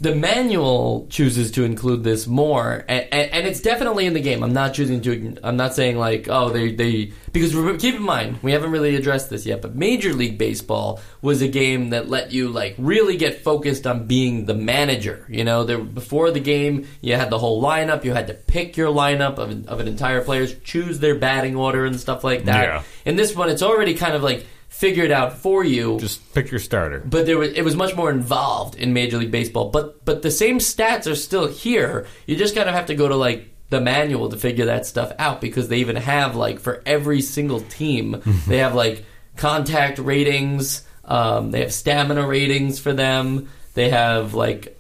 the 0.01 0.15
manual 0.15 1.07
chooses 1.11 1.53
to 1.53 1.65
include 1.65 2.03
this 2.03 2.27
more, 2.27 2.85
and, 2.89 3.07
and, 3.13 3.31
and 3.31 3.47
it's 3.47 3.61
definitely 3.61 4.07
in 4.07 4.15
the 4.15 4.21
game. 4.21 4.43
I'm 4.43 4.53
not 4.53 4.75
choosing 4.75 5.01
to. 5.03 5.37
I'm 5.45 5.57
not 5.57 5.75
saying 5.75 5.97
like, 5.97 6.29
oh, 6.29 6.51
they 6.51 6.73
they 6.73 7.13
because 7.33 7.53
keep 7.81 7.95
in 7.95 8.03
mind 8.03 8.39
we 8.43 8.53
haven't 8.53 8.73
really 8.73 8.97
addressed 8.97 9.31
this 9.31 9.47
yet. 9.47 9.63
But 9.63 9.77
Major 9.77 10.13
League 10.13 10.39
Baseball 10.39 11.01
was 11.21 11.41
a 11.41 11.49
game 11.49 11.91
that 11.91 12.09
let 12.09 12.33
you 12.33 12.49
like 12.49 12.75
really 12.79 13.17
get 13.17 13.45
focused 13.45 13.87
on 13.87 14.07
being 14.07 14.47
the 14.47 14.55
manager. 14.55 15.25
You 15.29 15.45
know, 15.45 15.65
there 15.65 15.79
before 15.79 16.31
the 16.33 16.41
game 16.41 16.89
you 17.01 17.15
had 17.15 17.31
the 17.31 17.39
whole 17.39 17.63
lineup. 17.63 18.05
You 18.05 18.13
had 18.13 18.27
to 18.27 18.35
pick 18.35 18.77
your 18.77 18.89
lineup 18.89 19.39
of 19.39 19.51
an, 19.51 19.69
of 19.69 19.79
an 19.79 19.87
entire 19.87 20.23
players, 20.23 20.59
choose 20.65 20.99
their 20.99 21.15
batting 21.15 21.55
order 21.55 21.85
and 21.85 22.01
stuff 22.01 22.25
like 22.25 22.47
that. 22.47 22.65
Yeah. 22.65 22.83
In 23.05 23.17
this 23.17 23.37
one, 23.37 23.51
it's 23.51 23.63
already 23.63 23.95
kind 23.95 24.15
of 24.15 24.23
like 24.23 24.47
figured 24.73 25.11
out 25.13 25.39
for 25.39 25.63
you 25.63 25.99
Just 26.01 26.35
pick 26.35 26.51
your 26.51 26.59
starter. 26.59 27.01
but 27.05 27.27
there 27.27 27.39
was 27.39 27.51
it 27.53 27.63
was 27.63 27.77
much 27.77 27.95
more 27.95 28.11
involved 28.11 28.75
in 28.75 28.93
Major 28.93 29.19
League 29.19 29.31
Baseball. 29.31 29.71
But 29.71 30.05
but 30.05 30.23
the 30.23 30.31
same 30.31 30.59
stats 30.59 31.11
are 31.11 31.15
still 31.15 31.47
here. 31.47 32.07
You 32.27 32.35
just 32.37 32.55
kind 32.55 32.69
of 32.69 32.75
have 32.75 32.87
to 32.87 32.95
go 32.95 33.07
to 33.09 33.15
like 33.17 33.49
the 33.71 33.81
manual 33.81 34.29
to 34.29 34.37
figure 34.37 34.67
that 34.67 34.85
stuff 34.87 35.13
out 35.19 35.41
because 35.41 35.69
they 35.69 35.79
even 35.79 35.97
have 35.97 36.35
like 36.37 36.59
for 36.59 36.83
every 36.85 37.21
single 37.23 37.61
team 37.61 38.21
they 38.47 38.59
have 38.59 38.75
like 38.75 39.05
contact 39.37 39.99
ratings. 39.99 40.85
Um, 41.05 41.51
they 41.53 41.61
have 41.61 41.73
stamina 41.73 42.27
ratings 42.27 42.79
for 42.79 42.93
them. 42.93 43.49
They 43.75 43.91
have 43.91 44.35
like 44.35 44.79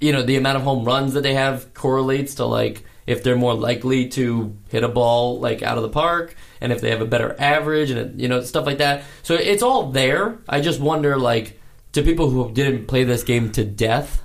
you 0.00 0.12
know 0.12 0.22
the 0.22 0.36
amount 0.36 0.56
of 0.56 0.62
home 0.62 0.84
runs 0.84 1.12
that 1.14 1.22
they 1.22 1.34
have 1.34 1.74
correlates 1.74 2.36
to 2.36 2.44
like 2.46 2.84
if 3.06 3.22
they're 3.22 3.36
more 3.36 3.54
likely 3.54 4.08
to 4.08 4.56
hit 4.68 4.84
a 4.84 4.88
ball 4.88 5.38
like 5.40 5.62
out 5.62 5.76
of 5.76 5.82
the 5.82 5.88
park 5.88 6.34
and 6.60 6.72
if 6.72 6.80
they 6.80 6.90
have 6.90 7.00
a 7.00 7.06
better 7.06 7.34
average 7.38 7.90
and 7.90 8.20
you 8.20 8.28
know 8.28 8.40
stuff 8.42 8.66
like 8.66 8.78
that 8.78 9.04
so 9.22 9.34
it's 9.34 9.62
all 9.62 9.90
there 9.92 10.38
i 10.48 10.60
just 10.60 10.80
wonder 10.80 11.16
like 11.18 11.60
to 11.92 12.02
people 12.02 12.28
who 12.30 12.50
didn't 12.52 12.86
play 12.86 13.04
this 13.04 13.22
game 13.24 13.50
to 13.52 13.64
death 13.64 14.22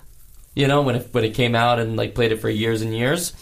you 0.56 0.68
know 0.68 0.82
when 0.82 0.96
it, 0.96 1.08
when 1.12 1.24
it 1.24 1.34
came 1.34 1.56
out 1.56 1.80
and 1.80 1.96
like 1.96 2.14
played 2.16 2.32
it 2.32 2.40
for 2.42 2.50
years 2.50 2.82
and 2.82 2.96
years 2.96 3.34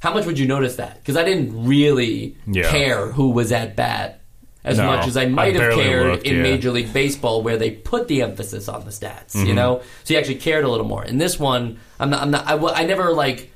how 0.00 0.12
much 0.14 0.24
would 0.26 0.38
you 0.38 0.46
notice 0.46 0.76
that 0.76 0.94
because 0.98 1.16
i 1.16 1.24
didn't 1.24 1.66
really 1.66 2.36
Yeah. 2.46 2.70
care 2.70 3.06
who 3.12 3.30
was 3.30 3.52
at 3.52 3.76
bat 3.76 4.20
as 4.64 4.78
No, 4.78 4.86
much 4.86 5.06
as 5.06 5.16
i 5.16 5.22
I 5.22 5.26
might 5.28 5.54
have 5.56 5.74
cared 5.74 6.12
looked, 6.12 6.26
in 6.26 6.36
yeah. 6.36 6.42
major 6.42 6.70
league 6.70 6.92
baseball 6.92 7.42
where 7.42 7.56
they 7.56 7.70
put 7.70 8.08
the 8.08 8.22
emphasis 8.22 8.68
on 8.68 8.84
the 8.84 8.90
stats 8.90 9.32
Mm-hmm. 9.34 9.46
you 9.46 9.54
know 9.54 9.82
so 10.04 10.14
you 10.14 10.18
actually 10.20 10.36
cared 10.36 10.64
a 10.64 10.68
little 10.68 10.86
more 10.86 11.04
in 11.04 11.18
this 11.18 11.38
one 11.38 11.78
i'm 12.00 12.10
not 12.10 12.22
i'm 12.22 12.30
not 12.30 12.46
i, 12.48 12.82
I 12.82 12.84
never 12.84 13.12
like 13.12 13.52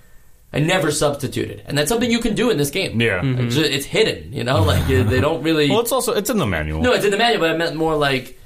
I 0.52 0.58
never 0.58 0.90
substituted, 0.90 1.62
and 1.66 1.78
that's 1.78 1.88
something 1.88 2.10
you 2.10 2.18
can 2.18 2.34
do 2.34 2.50
in 2.50 2.56
this 2.58 2.70
game. 2.70 3.00
Yeah. 3.00 3.20
Mhm. 3.20 3.46
it's, 3.46 3.54
just- 3.54 3.70
it's 3.70 3.86
hidden. 3.86 4.32
You 4.32 4.42
know, 4.44 4.62
like 4.62 4.86
they 4.88 5.20
don't 5.20 5.42
really. 5.42 5.70
Well, 5.70 5.80
it's 5.80 5.92
also 5.92 6.12
it's 6.12 6.28
in 6.30 6.38
the 6.38 6.46
manual. 6.46 6.82
no, 6.82 6.92
it's 6.92 7.04
in 7.04 7.10
the 7.12 7.16
manual, 7.18 7.40
but 7.40 7.50
I 7.50 7.56
meant 7.56 7.76
more 7.76 7.96
like 7.96 8.36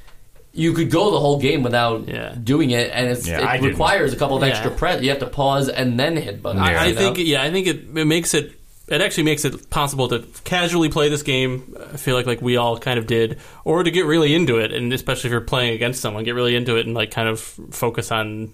you 0.53 0.73
could 0.73 0.91
go 0.91 1.11
the 1.11 1.19
whole 1.19 1.41
game 1.41 1.63
without 1.63 2.07
Yeah. 2.09 2.35
doing 2.41 2.71
it, 2.71 2.91
and 2.93 3.09
it's, 3.11 3.27
Yeah, 3.27 3.41
I 3.41 3.55
it 3.55 3.59
didn't. 3.63 3.71
requires 3.71 4.13
a 4.13 4.17
couple 4.17 4.37
of 4.37 4.43
Yeah. 4.43 4.51
extra 4.51 4.71
press. 4.71 5.03
You 5.03 5.11
have 5.11 5.19
to 5.21 5.27
pause 5.27 5.69
and 5.69 5.99
then 5.99 6.17
hit 6.17 6.43
buttons. 6.43 6.67
Yeah. 6.69 6.81
I 6.83 6.87
you 6.87 6.95
know? 6.95 7.01
think 7.01 7.19
yeah, 7.27 7.43
I 7.43 7.51
think 7.51 7.67
it, 7.67 7.77
it 7.97 8.05
makes 8.07 8.35
it 8.35 8.53
it 8.87 9.01
actually 9.01 9.23
makes 9.25 9.47
it 9.47 9.71
possible 9.71 10.09
to 10.09 10.23
casually 10.45 10.91
play 10.91 11.09
this 11.09 11.23
game. 11.23 11.75
I 11.93 11.97
feel 11.97 12.15
like 12.15 12.27
like 12.27 12.43
we 12.43 12.59
all 12.59 12.79
kind 12.79 12.99
of 12.99 13.07
did, 13.07 13.39
or 13.65 13.83
to 13.83 13.91
get 13.91 14.05
really 14.05 14.35
into 14.35 14.59
it, 14.59 14.73
and 14.73 14.93
especially 14.93 15.29
if 15.29 15.33
you're 15.33 15.41
playing 15.41 15.73
against 15.75 16.03
someone, 16.03 16.23
get 16.23 16.35
really 16.35 16.55
into 16.55 16.77
it 16.77 16.85
and 16.85 16.95
like 16.95 17.11
kind 17.11 17.29
of 17.31 17.41
focus 17.41 18.13
on 18.13 18.53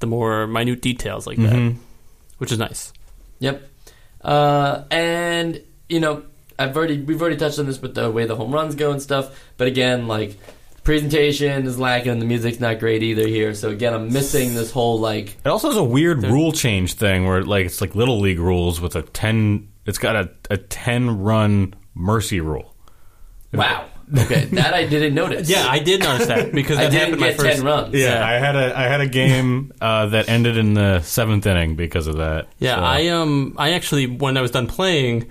the 0.00 0.06
more 0.06 0.46
minute 0.46 0.82
details 0.82 1.26
like 1.26 1.38
that, 1.38 1.72
which 2.40 2.50
is 2.50 2.58
nice. 2.58 2.92
Yep. 3.40 3.62
Uh, 4.22 4.84
and 4.90 5.62
you 5.88 6.00
know, 6.00 6.24
I've 6.58 6.76
already 6.76 7.00
we've 7.00 7.20
already 7.20 7.36
touched 7.36 7.58
on 7.58 7.66
this 7.66 7.80
with 7.80 7.94
the 7.94 8.10
way 8.10 8.24
the 8.24 8.34
home 8.34 8.50
runs 8.52 8.74
go 8.74 8.90
and 8.92 9.00
stuff. 9.00 9.38
But 9.58 9.68
again, 9.68 10.08
like 10.08 10.38
presentation 10.82 11.66
is 11.66 11.78
lacking 11.78 12.12
and 12.12 12.22
the 12.22 12.26
music's 12.26 12.58
not 12.58 12.78
great 12.78 13.02
either 13.02 13.26
here. 13.26 13.54
So 13.54 13.68
again, 13.68 13.92
I'm 13.92 14.10
missing 14.10 14.54
this 14.54 14.70
whole 14.72 14.98
like 14.98 15.36
It 15.44 15.48
also 15.48 15.68
has 15.68 15.76
a 15.76 15.84
weird 15.84 16.22
rule 16.24 16.52
change 16.52 16.94
thing 16.94 17.26
where 17.26 17.42
like 17.42 17.66
it's 17.66 17.80
like 17.80 17.94
little 17.94 18.20
league 18.20 18.38
rules 18.38 18.80
with 18.80 18.96
a 18.96 19.02
ten. 19.02 19.68
It's 19.84 19.98
got 19.98 20.16
a, 20.16 20.30
a 20.48 20.56
ten 20.56 21.18
run 21.18 21.74
mercy 21.94 22.40
rule. 22.40 22.74
wow. 23.52 23.86
Okay, 24.18 24.46
that 24.52 24.74
I 24.74 24.86
didn't 24.86 25.14
notice. 25.14 25.48
Yeah, 25.48 25.66
I 25.68 25.78
did 25.78 26.00
notice 26.00 26.26
that 26.26 26.52
because 26.52 26.78
I 26.78 26.84
that 26.84 26.90
didn't 26.90 27.00
happened 27.18 27.20
my 27.20 27.28
get 27.28 27.36
first. 27.40 27.56
ten 27.58 27.64
runs. 27.64 27.94
Yeah. 27.94 28.24
I 28.26 28.32
had 28.34 28.56
a 28.56 28.78
I 28.78 28.82
had 28.84 29.00
a 29.00 29.06
game 29.06 29.72
uh, 29.80 30.06
that 30.06 30.28
ended 30.28 30.56
in 30.56 30.74
the 30.74 31.00
seventh 31.02 31.46
inning 31.46 31.76
because 31.76 32.06
of 32.06 32.16
that. 32.16 32.48
Yeah, 32.58 32.76
So- 32.76 32.82
I 32.82 33.06
um, 33.08 33.54
I 33.58 33.72
actually 33.72 34.06
when 34.06 34.36
I 34.36 34.40
was 34.40 34.50
done 34.50 34.66
playing, 34.66 35.26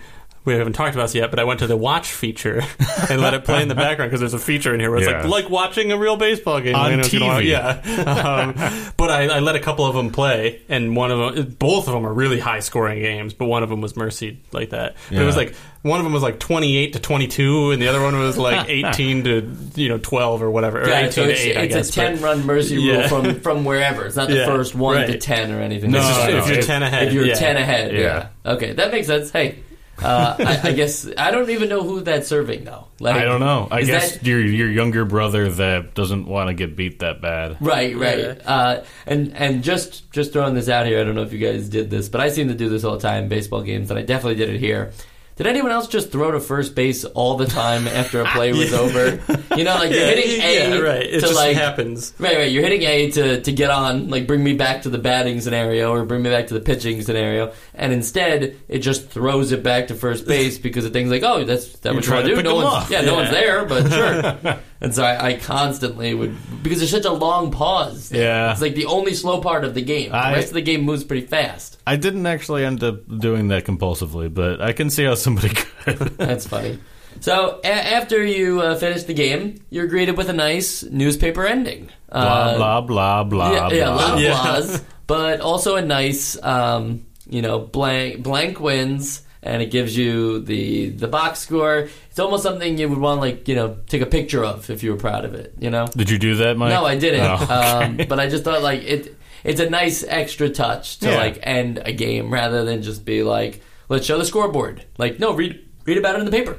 we 0.53 0.57
haven't 0.59 0.73
talked 0.73 0.95
about 0.95 1.05
this 1.05 1.15
yet, 1.15 1.29
but 1.29 1.39
I 1.39 1.43
went 1.45 1.59
to 1.61 1.67
the 1.67 1.77
watch 1.77 2.11
feature 2.11 2.61
and 3.09 3.21
let 3.21 3.33
it 3.33 3.43
play 3.45 3.61
in 3.61 3.67
the 3.67 3.75
background 3.75 4.09
because 4.11 4.19
there's 4.19 4.33
a 4.33 4.39
feature 4.39 4.73
in 4.73 4.79
here 4.79 4.89
where 4.89 4.99
it's 4.99 5.07
Yeah. 5.07 5.21
like 5.23 5.45
like 5.45 5.49
watching 5.49 5.91
a 5.91 5.97
real 5.97 6.17
baseball 6.17 6.59
game 6.59 6.75
On 6.75 6.91
You 6.91 6.97
know, 6.97 7.03
if 7.03 7.13
you 7.13 7.19
don't 7.19 7.41
TV. 7.41 7.45
yeah, 7.45 8.03
um, 8.13 8.91
but 8.97 9.09
I, 9.09 9.37
I 9.37 9.39
let 9.39 9.55
a 9.55 9.59
couple 9.59 9.85
of 9.85 9.95
them 9.95 10.11
play, 10.11 10.61
and 10.69 10.95
one 10.95 11.11
of 11.11 11.35
them, 11.35 11.55
both 11.57 11.87
of 11.87 11.93
them 11.93 12.05
are 12.05 12.13
really 12.13 12.39
high 12.39 12.59
scoring 12.59 12.99
games, 12.99 13.33
but 13.33 13.45
one 13.45 13.63
of 13.63 13.69
them 13.69 13.81
was 13.81 13.95
mercy 13.95 14.41
like 14.51 14.71
that. 14.71 14.95
But 15.09 15.17
It 15.19 15.25
was 15.25 15.37
like 15.37 15.55
one 15.81 15.99
of 15.99 16.03
them 16.03 16.11
was 16.11 16.23
like 16.23 16.39
28 16.39 16.93
to 16.93 16.99
22, 16.99 17.71
and 17.71 17.81
the 17.81 17.87
other 17.87 18.01
one 18.01 18.17
was 18.19 18.37
like 18.37 18.67
18 18.69 19.23
to 19.23 19.55
you 19.75 19.87
know 19.89 19.97
12 19.97 20.41
or 20.43 20.51
whatever, 20.51 20.81
or 20.81 20.87
Yeah, 20.89 20.99
18 21.01 21.11
so 21.11 21.25
to 21.25 21.31
it's, 21.31 21.41
8, 21.41 21.57
I 21.57 21.61
it's 21.61 21.75
guess. 21.75 21.89
a 21.89 21.95
but- 21.95 22.07
ten 22.09 22.21
run 22.21 22.45
mercy 22.45 22.75
rule 22.77 22.85
Yeah. 22.85 23.07
from 23.07 23.39
from 23.39 23.63
wherever. 23.65 24.05
It's 24.05 24.15
not 24.15 24.27
the 24.29 24.35
Yeah, 24.37 24.45
first 24.45 24.75
one 24.75 25.05
to 25.07 25.17
ten 25.17 25.51
or 25.51 25.61
anything. 25.61 25.91
No, 25.91 25.99
It's 25.99 26.07
just 26.07 26.27
no, 26.29 26.37
if 26.37 26.47
you're 26.49 26.59
it- 26.59 26.65
10 26.65 26.83
ahead, 26.83 27.07
if 27.07 27.13
you're 27.13 27.25
yeah. 27.25 27.33
ten 27.35 27.55
ahead. 27.57 27.93
Yeah. 27.93 28.27
Yeah. 28.45 28.53
Okay, 28.53 28.73
that 28.73 28.91
makes 28.91 29.07
sense. 29.07 29.29
Hey. 29.31 29.59
Uh, 30.01 30.35
I, 30.39 30.69
I 30.69 30.71
guess 30.73 31.07
I 31.17 31.31
don't 31.31 31.49
even 31.49 31.69
know 31.69 31.83
who 31.83 32.01
that's 32.01 32.27
serving 32.27 32.63
though. 32.63 32.87
Like, 32.99 33.15
I 33.15 33.23
don't 33.25 33.39
know. 33.39 33.67
I 33.71 33.83
guess 33.83 34.13
that- 34.17 34.25
your 34.25 34.39
your 34.41 34.69
younger 34.69 35.05
brother 35.05 35.49
that 35.49 35.93
doesn't 35.93 36.25
want 36.27 36.47
to 36.49 36.53
get 36.53 36.75
beat 36.75 36.99
that 36.99 37.21
bad. 37.21 37.57
Right, 37.59 37.95
right. 37.97 38.19
Yeah. 38.19 38.33
Uh, 38.45 38.83
and 39.05 39.35
and 39.35 39.63
just 39.63 40.11
just 40.11 40.33
throwing 40.33 40.53
this 40.53 40.69
out 40.69 40.85
here, 40.85 40.99
I 40.99 41.03
don't 41.03 41.15
know 41.15 41.23
if 41.23 41.33
you 41.33 41.39
guys 41.39 41.69
did 41.69 41.89
this, 41.89 42.09
but 42.09 42.21
I 42.21 42.29
seem 42.29 42.47
to 42.49 42.55
do 42.55 42.69
this 42.69 42.83
all 42.83 42.95
the 42.95 43.01
time 43.01 43.23
in 43.23 43.29
baseball 43.29 43.61
games, 43.61 43.89
and 43.89 43.99
I 43.99 44.03
definitely 44.03 44.35
did 44.35 44.49
it 44.49 44.59
here. 44.59 44.91
Did 45.39 45.47
anyone 45.47 45.71
else 45.71 45.87
just 45.87 46.11
throw 46.11 46.31
to 46.31 46.41
first 46.41 46.75
base 46.75 47.05
all 47.05 47.37
the 47.37 47.45
time 47.45 47.87
after 47.87 48.19
a 48.19 48.25
play 48.25 48.51
was 48.51 48.73
over? 48.83 49.21
You 49.55 49.63
know, 49.63 49.75
like 49.75 49.89
you're 49.89 50.05
hitting 50.05 50.41
A 50.41 50.69
yeah, 50.69 50.77
right. 50.79 51.01
It 51.01 51.11
to 51.13 51.19
just 51.21 51.35
like 51.35 51.55
happens. 51.55 52.13
Right, 52.19 52.35
right. 52.35 52.51
You're 52.51 52.61
hitting 52.61 52.81
A 52.81 53.09
to, 53.11 53.41
to 53.41 53.51
get 53.53 53.69
on, 53.69 54.09
like 54.09 54.27
bring 54.27 54.43
me 54.43 54.51
back 54.51 54.81
to 54.81 54.89
the 54.89 54.97
batting 54.97 55.39
scenario 55.39 55.93
or 55.93 56.03
bring 56.03 56.23
me 56.23 56.29
back 56.29 56.47
to 56.47 56.55
the 56.55 56.59
pitching 56.59 57.01
scenario, 57.03 57.53
and 57.73 57.93
instead 57.93 58.57
it 58.67 58.79
just 58.79 59.07
throws 59.11 59.53
it 59.53 59.63
back 59.63 59.87
to 59.87 59.95
first 59.95 60.27
base 60.27 60.57
because 60.59 60.83
it 60.83 60.91
thinks 60.91 61.09
like, 61.09 61.23
oh, 61.23 61.45
that's 61.45 61.71
that 61.79 61.95
what 61.95 62.05
you 62.05 62.11
want 62.11 62.25
to 62.25 62.35
do. 62.35 62.43
No 62.43 62.55
one's 62.55 62.91
yeah, 62.91 62.99
no 62.99 63.15
one's 63.15 63.31
there, 63.31 63.63
but 63.63 63.89
sure. 63.89 64.59
and 64.81 64.93
so 64.95 65.03
I, 65.03 65.27
I 65.29 65.33
constantly 65.37 66.13
would 66.13 66.35
because 66.63 66.79
there's 66.79 66.91
such 66.91 67.05
a 67.05 67.11
long 67.11 67.51
pause. 67.51 68.11
Yeah. 68.11 68.51
it's 68.51 68.61
like 68.61 68.75
the 68.75 68.85
only 68.85 69.13
slow 69.13 69.41
part 69.41 69.63
of 69.63 69.73
the 69.73 69.81
game. 69.81 70.11
The 70.11 70.17
I- 70.17 70.33
rest 70.33 70.47
of 70.49 70.53
the 70.55 70.61
game 70.61 70.81
moves 70.83 71.03
pretty 71.03 71.27
fast. 71.27 71.77
I 71.87 71.95
didn't 71.95 72.25
actually 72.27 72.63
end 72.65 72.83
up 72.83 73.01
doing 73.19 73.47
that 73.49 73.65
compulsively, 73.65 74.33
but 74.33 74.61
I 74.61 74.73
can 74.73 74.89
see 74.89 75.03
how 75.05 75.15
somebody 75.15 75.49
could. 75.55 75.97
That's 76.17 76.47
funny. 76.47 76.79
So 77.21 77.59
a- 77.63 77.67
after 77.67 78.23
you 78.23 78.61
uh, 78.61 78.75
finish 78.75 79.03
the 79.03 79.13
game, 79.15 79.59
you're 79.69 79.87
greeted 79.87 80.15
with 80.15 80.29
a 80.29 80.33
nice 80.33 80.83
newspaper 80.83 81.45
ending. 81.45 81.89
blah 82.11 82.21
Uh, 82.21 82.57
blah 82.57 82.81
blah 82.81 83.23
blah. 83.23 83.51
yeah, 83.51 83.69
yeah, 83.71 83.83
a 83.89 83.93
blah. 83.93 83.95
lot 83.95 84.13
of 84.15 84.19
Yeah. 84.21 84.33
blahs, 84.33 84.83
but 85.07 85.41
also 85.41 85.75
a 85.75 85.81
nice, 85.81 86.41
um, 86.43 87.05
you 87.27 87.41
know, 87.41 87.59
blank 87.59 88.23
blank 88.23 88.59
wins, 88.59 89.23
and 89.41 89.61
it 89.61 89.71
gives 89.71 89.95
you 89.97 90.39
the 90.41 90.89
the 90.89 91.07
box 91.07 91.39
score. 91.39 91.87
It's 92.09 92.19
almost 92.19 92.43
something 92.43 92.77
you 92.77 92.89
would 92.89 92.97
want, 92.99 93.17
to 93.17 93.21
like 93.21 93.47
you 93.47 93.55
know, 93.55 93.77
take 93.87 94.01
a 94.01 94.05
picture 94.05 94.43
of 94.43 94.69
if 94.69 94.83
you 94.83 94.91
were 94.91 94.97
proud 94.97 95.25
of 95.25 95.33
it. 95.33 95.53
You 95.59 95.69
know, 95.69 95.87
Did 95.87 96.09
you 96.09 96.17
do 96.19 96.35
that, 96.35 96.57
Mike? 96.57 96.69
no, 96.69 96.85
I 96.85 96.97
didn't. 96.97 97.21
Oh, 97.21 97.35
okay. 97.43 97.53
um, 97.53 97.97
but 98.09 98.19
I 98.19 98.27
just 98.29 98.43
thought 98.43 98.61
like 98.61 98.83
it. 98.83 99.15
It's 99.43 99.61
a 99.61 99.69
nice 99.69 100.03
extra 100.03 100.49
touch 100.49 100.99
to 100.99 101.09
Yeah. 101.11 101.17
like 101.17 101.39
end 101.43 101.81
a 101.85 101.93
game 101.93 102.29
rather 102.33 102.65
than 102.65 102.81
just 102.81 103.05
be 103.05 103.23
like, 103.23 103.61
let's 103.87 104.05
show 104.05 104.17
the 104.17 104.25
scoreboard. 104.25 104.83
Like, 104.97 105.17
no, 105.19 105.33
read 105.33 105.65
read 105.85 105.97
about 105.97 106.15
it 106.15 106.19
in 106.19 106.25
the 106.25 106.31
paper. 106.31 106.57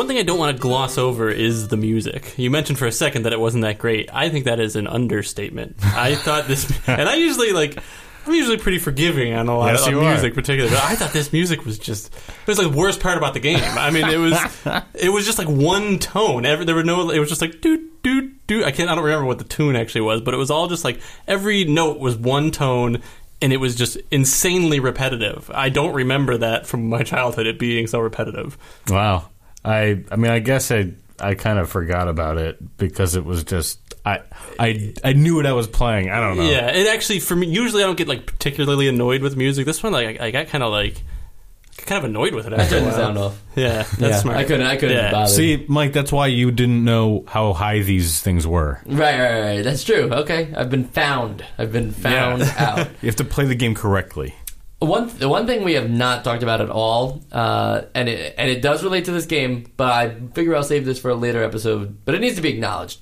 One 0.00 0.06
thing 0.08 0.16
I 0.16 0.22
don't 0.22 0.38
want 0.38 0.56
to 0.56 0.58
gloss 0.62 0.96
over 0.96 1.28
is 1.28 1.68
the 1.68 1.76
music. 1.76 2.32
You 2.38 2.50
mentioned 2.50 2.78
for 2.78 2.86
a 2.86 2.90
second 2.92 3.24
that 3.24 3.34
it 3.34 3.38
wasn't 3.38 3.64
that 3.64 3.76
great. 3.76 4.08
I 4.14 4.30
think 4.30 4.46
that 4.46 4.58
is 4.58 4.74
an 4.74 4.86
understatement. 4.86 5.76
I 5.82 6.14
thought 6.24 6.46
this, 6.48 6.72
and 6.88 7.06
I 7.06 7.16
usually 7.16 7.52
like. 7.52 7.76
I'm 8.26 8.32
usually 8.34 8.56
pretty 8.56 8.78
forgiving 8.78 9.34
on 9.34 9.48
a 9.48 9.58
lot 9.58 9.72
Yes, 9.72 9.86
of 9.86 9.92
you 9.92 10.00
are. 10.00 10.10
music, 10.10 10.32
particularly. 10.32 10.74
But 10.74 10.84
I 10.84 10.94
thought 10.94 11.12
this 11.12 11.34
music 11.34 11.66
was 11.66 11.78
just 11.78 12.14
it 12.14 12.46
was 12.46 12.56
like 12.56 12.70
the 12.72 12.78
worst 12.78 13.00
part 13.00 13.18
about 13.18 13.34
the 13.34 13.40
game. 13.40 13.60
I 13.62 13.90
mean, 13.90 14.08
it 14.08 14.16
was 14.16 14.38
it 14.94 15.10
was 15.10 15.26
just 15.26 15.36
like 15.38 15.48
one 15.48 15.98
tone. 15.98 16.46
Every, 16.46 16.64
there 16.64 16.74
were 16.74 16.82
no. 16.82 17.10
It 17.10 17.18
was 17.18 17.28
just 17.28 17.42
like 17.42 17.60
doot 17.60 18.02
doot 18.02 18.46
doot. 18.46 18.64
I 18.64 18.70
can't. 18.70 18.88
I 18.88 18.94
don't 18.94 19.04
remember 19.04 19.26
what 19.26 19.36
the 19.36 19.44
tune 19.44 19.76
actually 19.76 20.00
was, 20.00 20.22
but 20.22 20.32
it 20.32 20.38
was 20.38 20.50
all 20.50 20.66
just 20.66 20.82
like 20.82 21.02
every 21.28 21.64
note 21.64 21.98
was 21.98 22.16
one 22.16 22.50
tone, 22.52 23.02
and 23.42 23.52
it 23.52 23.58
was 23.58 23.76
just 23.76 23.98
insanely 24.10 24.80
repetitive. 24.80 25.50
I 25.52 25.68
don't 25.68 25.92
remember 25.92 26.38
that 26.38 26.66
from 26.66 26.88
my 26.88 27.02
childhood. 27.02 27.46
It 27.46 27.58
being 27.58 27.86
so 27.86 28.00
repetitive. 28.00 28.56
Wow. 28.88 29.28
I 29.64 30.02
I 30.10 30.16
mean 30.16 30.30
I 30.30 30.38
guess 30.38 30.70
I 30.70 30.92
I 31.18 31.34
kind 31.34 31.58
of 31.58 31.68
forgot 31.68 32.08
about 32.08 32.38
it 32.38 32.76
because 32.78 33.14
it 33.14 33.24
was 33.24 33.44
just 33.44 33.78
I 34.06 34.20
I 34.58 34.94
I 35.04 35.12
knew 35.12 35.36
what 35.36 35.46
I 35.46 35.52
was 35.52 35.66
playing. 35.68 36.10
I 36.10 36.18
don't 36.20 36.36
know. 36.38 36.48
Yeah, 36.50 36.68
it 36.70 36.86
actually 36.86 37.20
for 37.20 37.36
me. 37.36 37.46
Usually, 37.48 37.82
I 37.82 37.86
don't 37.86 37.98
get 37.98 38.08
like 38.08 38.24
particularly 38.26 38.88
annoyed 38.88 39.20
with 39.22 39.36
music. 39.36 39.66
This 39.66 39.82
one, 39.82 39.92
like, 39.92 40.20
I, 40.20 40.26
I 40.26 40.30
got 40.30 40.46
kind 40.48 40.64
of 40.64 40.70
like 40.72 41.02
kind 41.76 41.98
of 42.02 42.08
annoyed 42.08 42.34
with 42.34 42.46
it. 42.46 42.52
I 42.54 42.56
After 42.62 42.76
a 42.76 42.78
turned 42.80 42.90
the 42.90 42.96
sound 42.96 43.18
off. 43.18 43.42
Yeah, 43.56 43.82
that's 43.82 44.00
yeah, 44.00 44.16
smart. 44.18 44.36
I 44.38 44.44
couldn't. 44.44 44.66
I 44.66 44.76
couldn't 44.76 44.96
Yeah. 44.96 45.10
bother. 45.12 45.30
See, 45.32 45.64
Mike, 45.68 45.92
that's 45.92 46.10
why 46.12 46.28
you 46.28 46.50
didn't 46.50 46.82
know 46.84 47.24
how 47.28 47.52
high 47.52 47.80
these 47.80 48.20
things 48.20 48.46
were. 48.46 48.80
Right, 48.86 49.18
right, 49.20 49.40
right. 49.40 49.62
That's 49.62 49.84
true. 49.84 50.10
Okay, 50.10 50.52
I've 50.56 50.70
been 50.70 50.84
found. 50.84 51.44
I've 51.58 51.72
been 51.72 51.90
found 51.90 52.42
out. 52.58 52.88
You 53.02 53.06
have 53.08 53.16
to 53.16 53.24
play 53.24 53.44
the 53.44 53.54
game 53.54 53.74
correctly. 53.74 54.34
One 54.80 55.08
the 55.18 55.28
one 55.28 55.46
thing 55.46 55.62
we 55.62 55.74
have 55.74 55.90
not 55.90 56.24
talked 56.24 56.42
about 56.42 56.62
at 56.62 56.70
all, 56.70 57.20
uh, 57.30 57.82
and 57.94 58.08
it 58.08 58.34
and 58.38 58.50
it 58.50 58.62
does 58.62 58.82
relate 58.82 59.04
to 59.04 59.12
this 59.12 59.26
game, 59.26 59.70
but 59.76 59.92
I 59.92 60.14
figure 60.34 60.56
I'll 60.56 60.62
save 60.62 60.86
this 60.86 60.98
for 60.98 61.10
a 61.10 61.14
later 61.14 61.42
episode. 61.42 61.98
But 62.06 62.14
it 62.14 62.22
needs 62.22 62.36
to 62.36 62.42
be 62.42 62.48
acknowledged. 62.48 63.00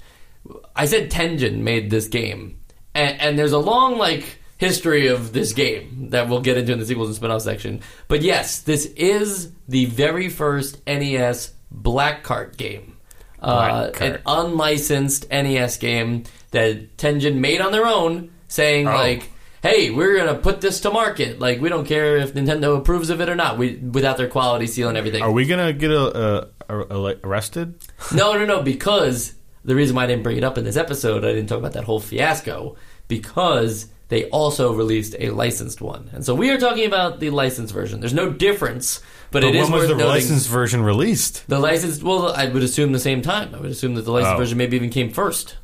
I 0.75 0.87
said 0.87 1.11
Tengen 1.11 1.59
made 1.59 1.89
this 1.91 2.09
game, 2.09 2.59
and, 2.95 3.21
and 3.21 3.39
there's 3.39 3.53
a 3.53 3.59
long 3.59 3.97
like 3.97 4.39
history 4.57 5.07
of 5.07 5.33
this 5.33 5.53
game 5.53 6.11
that 6.11 6.29
we'll 6.29 6.41
get 6.41 6.57
into 6.57 6.73
in 6.73 6.81
the 6.81 6.87
sequels 6.87 7.09
and 7.09 7.15
spin-off 7.17 7.43
section. 7.43 7.81
But 8.09 8.23
yes, 8.23 8.63
this 8.63 8.87
is 8.97 9.53
the 9.69 9.85
very 9.85 10.29
first 10.29 10.85
NES 10.85 11.53
Black 11.71 12.25
Cart 12.25 12.57
game. 12.57 12.97
Uh, 13.41 13.91
Black 13.91 14.01
an 14.01 14.21
unlicensed 14.27 15.31
NES 15.31 15.77
game 15.77 16.25
that 16.51 16.97
Tengen 16.97 17.37
made 17.37 17.61
on 17.61 17.71
their 17.71 17.87
own, 17.87 18.31
saying 18.49 18.89
Oh. 18.89 18.95
like, 18.95 19.31
"Hey, 19.63 19.91
we're 19.91 20.17
gonna 20.17 20.35
put 20.39 20.61
this 20.61 20.81
to 20.81 20.91
market. 20.91 21.39
Like, 21.39 21.61
we 21.61 21.69
don't 21.69 21.87
care 21.87 22.17
if 22.19 22.35
Nintendo 22.35 22.77
approves 22.77 23.11
of 23.11 23.21
it 23.21 23.29
or 23.29 23.35
not. 23.35 23.59
We 23.59 23.77
without 23.77 24.17
their 24.17 24.29
quality 24.29 24.67
seal 24.67 24.89
and 24.89 24.97
everything." 24.99 25.23
Are 25.23 25.33
we 25.33 25.45
gonna 25.47 25.73
get 25.73 25.91
a, 25.91 26.49
a, 26.69 26.79
a, 26.79 27.17
arrested? 27.25 27.75
No, 28.15 28.35
no, 28.35 28.45
no. 28.47 28.63
Because 28.63 29.35
the 29.65 29.75
reason 29.75 29.97
why 29.97 30.05
I 30.05 30.07
didn't 30.07 30.23
bring 30.23 30.37
it 30.37 30.45
up 30.45 30.57
in 30.59 30.65
this 30.65 30.77
episode, 30.77 31.25
I 31.25 31.29
didn't 31.33 31.47
talk 31.49 31.59
about 31.59 31.73
that 31.73 31.85
whole 31.85 32.01
fiasco, 32.01 32.77
because 33.09 33.87
they 34.09 34.25
also 34.31 34.73
released 34.73 35.15
a 35.19 35.31
licensed 35.31 35.83
one, 35.83 36.09
and 36.15 36.25
so 36.25 36.35
we 36.35 36.49
are 36.51 36.57
talking 36.59 36.87
about 36.87 37.21
the 37.21 37.29
licensed 37.31 37.75
version. 37.75 38.01
There's 38.01 38.15
no 38.15 38.31
difference, 38.31 39.01
but, 39.31 39.43
But 39.43 39.45
it 39.51 39.55
is 39.57 39.69
when 39.69 39.81
was 39.81 39.89
the 39.89 39.95
noting. 39.95 40.07
licensed 40.07 40.49
version 40.49 40.83
released? 40.83 41.47
The 41.49 41.59
licensed, 41.59 42.03
well, 42.03 42.33
I 42.33 42.47
would 42.47 42.63
assume 42.63 42.93
the 42.93 42.99
same 43.01 43.21
time. 43.21 43.55
I 43.55 43.59
would 43.59 43.71
assume 43.71 43.97
that 43.97 44.03
the 44.07 44.13
licensed 44.13 44.37
Oh. 44.37 44.39
version 44.39 44.57
maybe 44.57 44.77
even 44.77 44.89
came 44.89 45.11
first. 45.11 45.57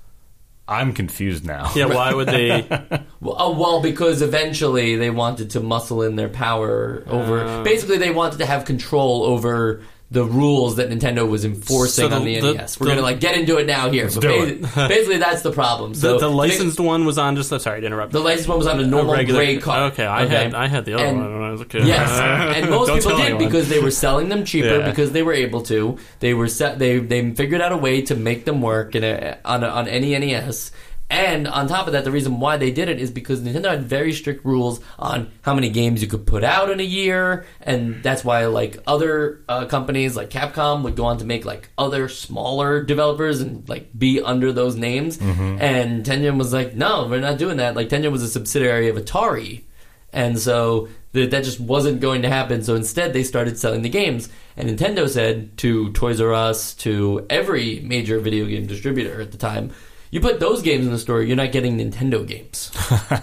I'm 0.66 0.92
confused 0.94 1.44
now. 1.44 1.70
Yeah, 1.74 1.87
why 1.87 2.14
would 2.14 2.29
they? 2.29 2.66
Well, 3.20 3.37
oh, 3.38 3.59
well, 3.59 3.81
because 3.81 4.20
eventually 4.20 4.96
they 4.96 5.09
wanted 5.09 5.50
to 5.50 5.61
muscle 5.61 6.03
in 6.03 6.16
their 6.16 6.29
power 6.29 7.03
over. 7.07 7.42
Uh. 7.42 7.62
basically, 7.62 7.96
they 7.96 8.11
wanted 8.11 8.38
to 8.40 8.46
have 8.46 8.66
control 8.66 9.24
over 9.24 9.81
the 10.11 10.25
rules 10.25 10.77
that 10.77 10.90
Nintendo 10.90 11.29
was 11.29 11.45
enforcing 11.45 12.03
So 12.05 12.09
the- 12.09 12.17
on 12.17 12.25
the, 12.25 12.38
the- 12.40 12.55
NES. 12.55 12.79
We're 12.79 12.87
the- 12.87 12.90
gonna 12.93 13.03
like 13.03 13.21
get 13.21 13.37
into 13.37 13.57
it 13.57 13.67
now 13.67 13.90
here. 13.90 14.09
But 14.12 14.21
do 14.21 14.59
ba- 14.61 14.69
basically, 14.88 15.17
that's 15.19 15.43
the 15.43 15.51
problem. 15.51 15.95
So 15.95 16.12
the, 16.12 16.19
the 16.21 16.29
they- 16.29 16.35
licensed 16.35 16.79
one 16.79 17.05
was 17.05 17.19
on 17.19 17.35
just. 17.37 17.49
Sorry 17.61 17.81
to 17.81 17.87
interrupt. 17.87 18.12
the 18.12 18.21
licensed 18.21 18.49
one 18.49 18.59
was 18.59 18.67
on 18.67 18.79
a 18.81 18.87
normal 18.87 19.14
regular 19.14 19.40
gray 19.40 19.57
card. 19.59 19.93
Okay, 19.93 20.07
I 20.07 20.27
had 20.27 20.55
I 20.55 20.69
had 20.69 20.85
the 20.85 20.95
other 20.95 21.05
And- 21.05 21.19
one 21.21 21.33
when 21.33 21.43
I 21.43 21.51
was 21.51 21.62
a 21.62 21.64
kid. 21.64 21.87
Yes, 21.87 22.11
and 22.57 22.71
most 22.71 22.93
people 22.93 23.17
did 23.17 23.25
anyone. 23.27 23.45
because 23.45 23.69
they 23.69 23.81
were 23.81 23.90
selling 23.90 24.29
them 24.29 24.45
cheaper 24.45 24.79
Yeah. 24.79 24.88
because 24.90 25.12
they 25.12 25.23
were 25.23 25.33
able 25.33 25.62
to. 25.62 25.99
They 26.21 26.35
were 26.35 26.49
set. 26.49 26.79
They 26.79 26.99
they 26.99 27.31
figured 27.33 27.61
out 27.61 27.73
a 27.73 27.77
way 27.77 28.03
to 28.03 28.14
make 28.14 28.45
them 28.45 28.61
work 28.61 28.95
in 28.95 29.03
a, 29.05 29.38
on 29.45 29.64
a, 29.64 29.69
on 29.69 29.88
any 29.88 30.17
NES. 30.17 30.71
And 31.11 31.47
on 31.47 31.69
top 31.69 31.87
of 31.87 31.93
that, 31.93 32.05
the 32.05 32.11
reason 32.11 32.40
why 32.40 32.57
they 32.57 32.71
did 32.73 32.88
it 32.88 32.99
is 32.99 33.11
because 33.11 33.40
Nintendo 33.40 33.71
had 33.71 33.85
very 33.85 34.12
strict 34.12 34.45
rules 34.45 34.81
on 34.99 35.31
how 35.43 35.55
many 35.55 35.69
games 35.69 36.03
you 36.03 36.09
could 36.09 36.27
put 36.27 36.43
out 36.43 36.71
in 36.71 36.81
a 36.81 36.85
year, 36.85 37.45
and 37.61 38.03
that's 38.03 38.25
why 38.25 38.47
like 38.47 38.79
other 38.87 39.45
uh, 39.49 39.67
companies 39.67 40.17
like 40.17 40.31
Capcom 40.31 40.83
would 40.83 40.97
go 40.97 41.05
on 41.05 41.19
to 41.19 41.25
make 41.25 41.45
like 41.45 41.69
other 41.77 42.09
smaller 42.09 42.83
developers 42.83 43.40
and 43.40 43.69
like 43.69 43.97
be 43.97 44.21
under 44.21 44.53
those 44.53 44.77
names. 44.77 45.19
And 45.61 46.05
Tengen 46.05 46.38
was 46.38 46.53
like, 46.53 46.75
no, 46.75 47.07
we're 47.07 47.21
not 47.21 47.38
doing 47.38 47.59
that. 47.59 47.77
Like 47.77 47.90
Tengen 47.90 48.11
was 48.11 48.23
a 48.23 48.29
subsidiary 48.29 48.88
of 48.88 48.97
Atari. 48.97 49.64
And 50.12 50.38
so 50.38 50.88
th- 51.12 51.31
that 51.31 51.45
just 51.45 51.61
wasn't 51.61 52.01
going 52.01 52.23
to 52.23 52.29
happen. 52.29 52.62
So 52.62 52.77
instead, 52.77 53.12
they 53.12 53.25
started 53.25 53.59
selling 53.59 53.83
the 53.83 53.88
games. 53.88 54.29
And 54.57 54.69
Nintendo 54.69 55.09
said 55.09 55.59
to 55.59 55.93
Toys 55.93 56.21
R 56.21 56.33
Us, 56.33 56.73
to 56.75 57.27
every 57.29 57.81
major 57.81 58.21
video 58.21 58.47
game 58.47 58.67
distributor 58.67 59.21
at 59.21 59.33
the 59.33 59.38
time, 59.38 59.73
you 60.14 60.20
put 60.20 60.38
those 60.38 60.62
games 60.62 60.87
in 60.87 60.92
the 60.92 60.98
store, 60.98 61.22
you're 61.22 61.35
not 61.37 61.50
getting 61.50 61.77
Nintendo 61.77 62.24
games. 62.24 62.70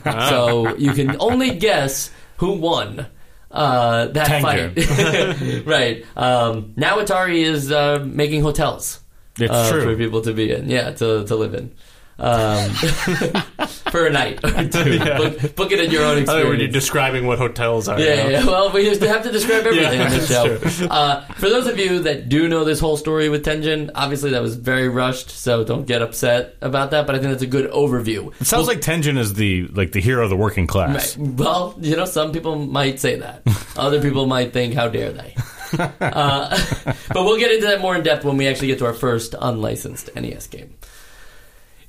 so 0.30 0.76
you 0.76 0.92
can 0.92 1.16
only 1.22 1.56
guess 1.56 2.12
who 2.36 2.58
won. 2.60 3.08
Uh, 3.50 4.08
that 4.08 4.28
Tengen. 4.28 4.76
fight, 4.84 5.66
right? 5.66 6.06
Um, 6.18 6.74
now 6.76 6.98
Atari 7.00 7.44
is 7.44 7.72
uh, 7.72 8.04
making 8.06 8.42
hotels 8.42 9.00
It's 9.40 9.52
uh, 9.52 9.72
true. 9.72 9.84
for 9.84 9.96
people 9.96 10.22
to 10.22 10.34
be 10.34 10.52
in, 10.52 10.70
yeah, 10.70 10.92
to 10.92 11.26
to 11.26 11.36
live 11.36 11.54
in. 11.54 11.72
Um, 12.22 12.70
for 13.92 14.06
a 14.06 14.12
night 14.12 14.40
or 14.46 14.68
two. 14.70 15.00
book, 15.00 15.56
book 15.56 15.72
it 15.72 15.80
at 15.80 15.92
your 15.92 16.06
own 16.06 16.20
I 16.20 16.24
thought 16.26 16.36
we 16.38 16.44
were 16.44 16.50
experience. 16.54 16.74
describing 16.74 17.26
what 17.26 17.40
hotels 17.40 17.88
are. 17.88 18.00
Yeah, 18.00 18.28
yeah. 18.30 18.46
Well, 18.46 18.72
we 18.72 18.84
just 18.86 19.02
have 19.02 19.24
to 19.24 19.32
describe 19.32 19.66
everything 19.66 20.00
Yeah, 20.00 20.06
on 20.06 20.12
this 20.12 20.28
show. 20.30 20.86
Uh, 20.86 21.26
for 21.34 21.50
those 21.50 21.66
of 21.66 21.80
you 21.80 22.00
that 22.04 22.30
do 22.30 22.48
know 22.48 22.64
this 22.64 22.80
whole 22.80 22.96
story 22.96 23.28
with 23.30 23.44
Tengen, 23.44 23.90
obviously 23.96 24.30
that 24.32 24.42
was 24.42 24.56
very 24.56 24.88
rushed, 24.88 25.32
so 25.32 25.64
don't 25.64 25.88
get 25.88 26.04
upset 26.04 26.56
about 26.62 26.92
that. 26.92 27.08
But 27.08 27.16
I 27.16 27.20
think 27.20 27.32
that's 27.32 27.44
a 27.44 27.48
good 27.48 27.72
overview. 27.72 28.32
It 28.40 28.46
sounds 28.46 28.68
like 28.68 28.82
Tengen 28.82 29.18
is 29.18 29.34
the 29.34 29.66
like 29.68 29.92
the 29.92 30.00
hero 30.02 30.24
of 30.24 30.30
the 30.30 30.38
working 30.38 30.68
class. 30.68 31.18
Right. 31.18 31.28
Well, 31.40 31.76
you 31.82 31.96
know, 31.96 32.06
some 32.06 32.32
people 32.32 32.56
might 32.56 33.00
say 33.00 33.16
that. 33.16 33.42
Other 33.76 34.00
people 34.00 34.28
might 34.28 34.54
think, 34.54 34.76
"How 34.76 34.88
dare 34.90 35.12
they?" 35.12 35.36
uh, 36.00 36.60
but 37.14 37.24
we'll 37.24 37.40
get 37.40 37.52
into 37.52 37.66
that 37.68 37.82
more 37.82 37.96
in 37.96 38.04
depth 38.04 38.26
when 38.26 38.38
we 38.38 38.48
actually 38.48 38.68
get 38.68 38.78
to 38.80 38.86
our 38.86 38.94
first 38.94 39.34
unlicensed 39.40 40.10
NES 40.16 40.48
game. 40.48 40.74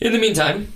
In 0.02 0.12
the 0.12 0.18
meantime, 0.18 0.72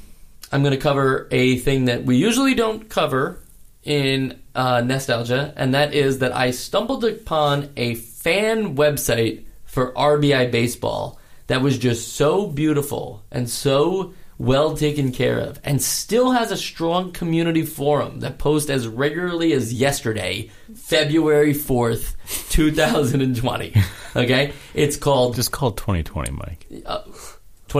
I'm 0.52 0.62
going 0.62 0.70
to 0.70 0.78
cover 0.78 1.26
a 1.32 1.58
thing 1.58 1.86
that 1.86 2.04
we 2.04 2.16
usually 2.16 2.54
don't 2.54 2.88
cover 2.88 3.40
in 3.82 4.40
uh, 4.54 4.82
nostalgia, 4.82 5.52
and 5.56 5.74
that 5.74 5.94
is 5.94 6.20
that 6.20 6.32
I 6.32 6.52
stumbled 6.52 7.04
upon 7.04 7.70
a 7.76 7.96
fan 7.96 8.76
website 8.76 9.42
for 9.64 9.92
RBI 9.94 10.52
baseball 10.52 11.18
that 11.48 11.60
was 11.60 11.76
just 11.76 12.12
so 12.12 12.46
beautiful 12.46 13.24
and 13.32 13.50
so 13.50 14.14
well 14.38 14.76
taken 14.76 15.10
care 15.10 15.40
of, 15.40 15.58
and 15.64 15.82
still 15.82 16.30
has 16.30 16.52
a 16.52 16.56
strong 16.56 17.10
community 17.10 17.64
forum 17.64 18.20
that 18.20 18.38
posts 18.38 18.70
as 18.70 18.86
regularly 18.86 19.52
as 19.54 19.72
yesterday, 19.72 20.52
February 20.76 21.52
fourth, 21.52 22.16
two 22.50 22.70
thousand 22.70 23.22
and 23.22 23.36
twenty. 23.36 23.74
Okay, 24.14 24.54
it's 24.72 24.96
called 24.96 25.34
Just 25.34 25.52
called 25.52 25.76
2020, 25.76 26.30
Mike. 26.30 26.66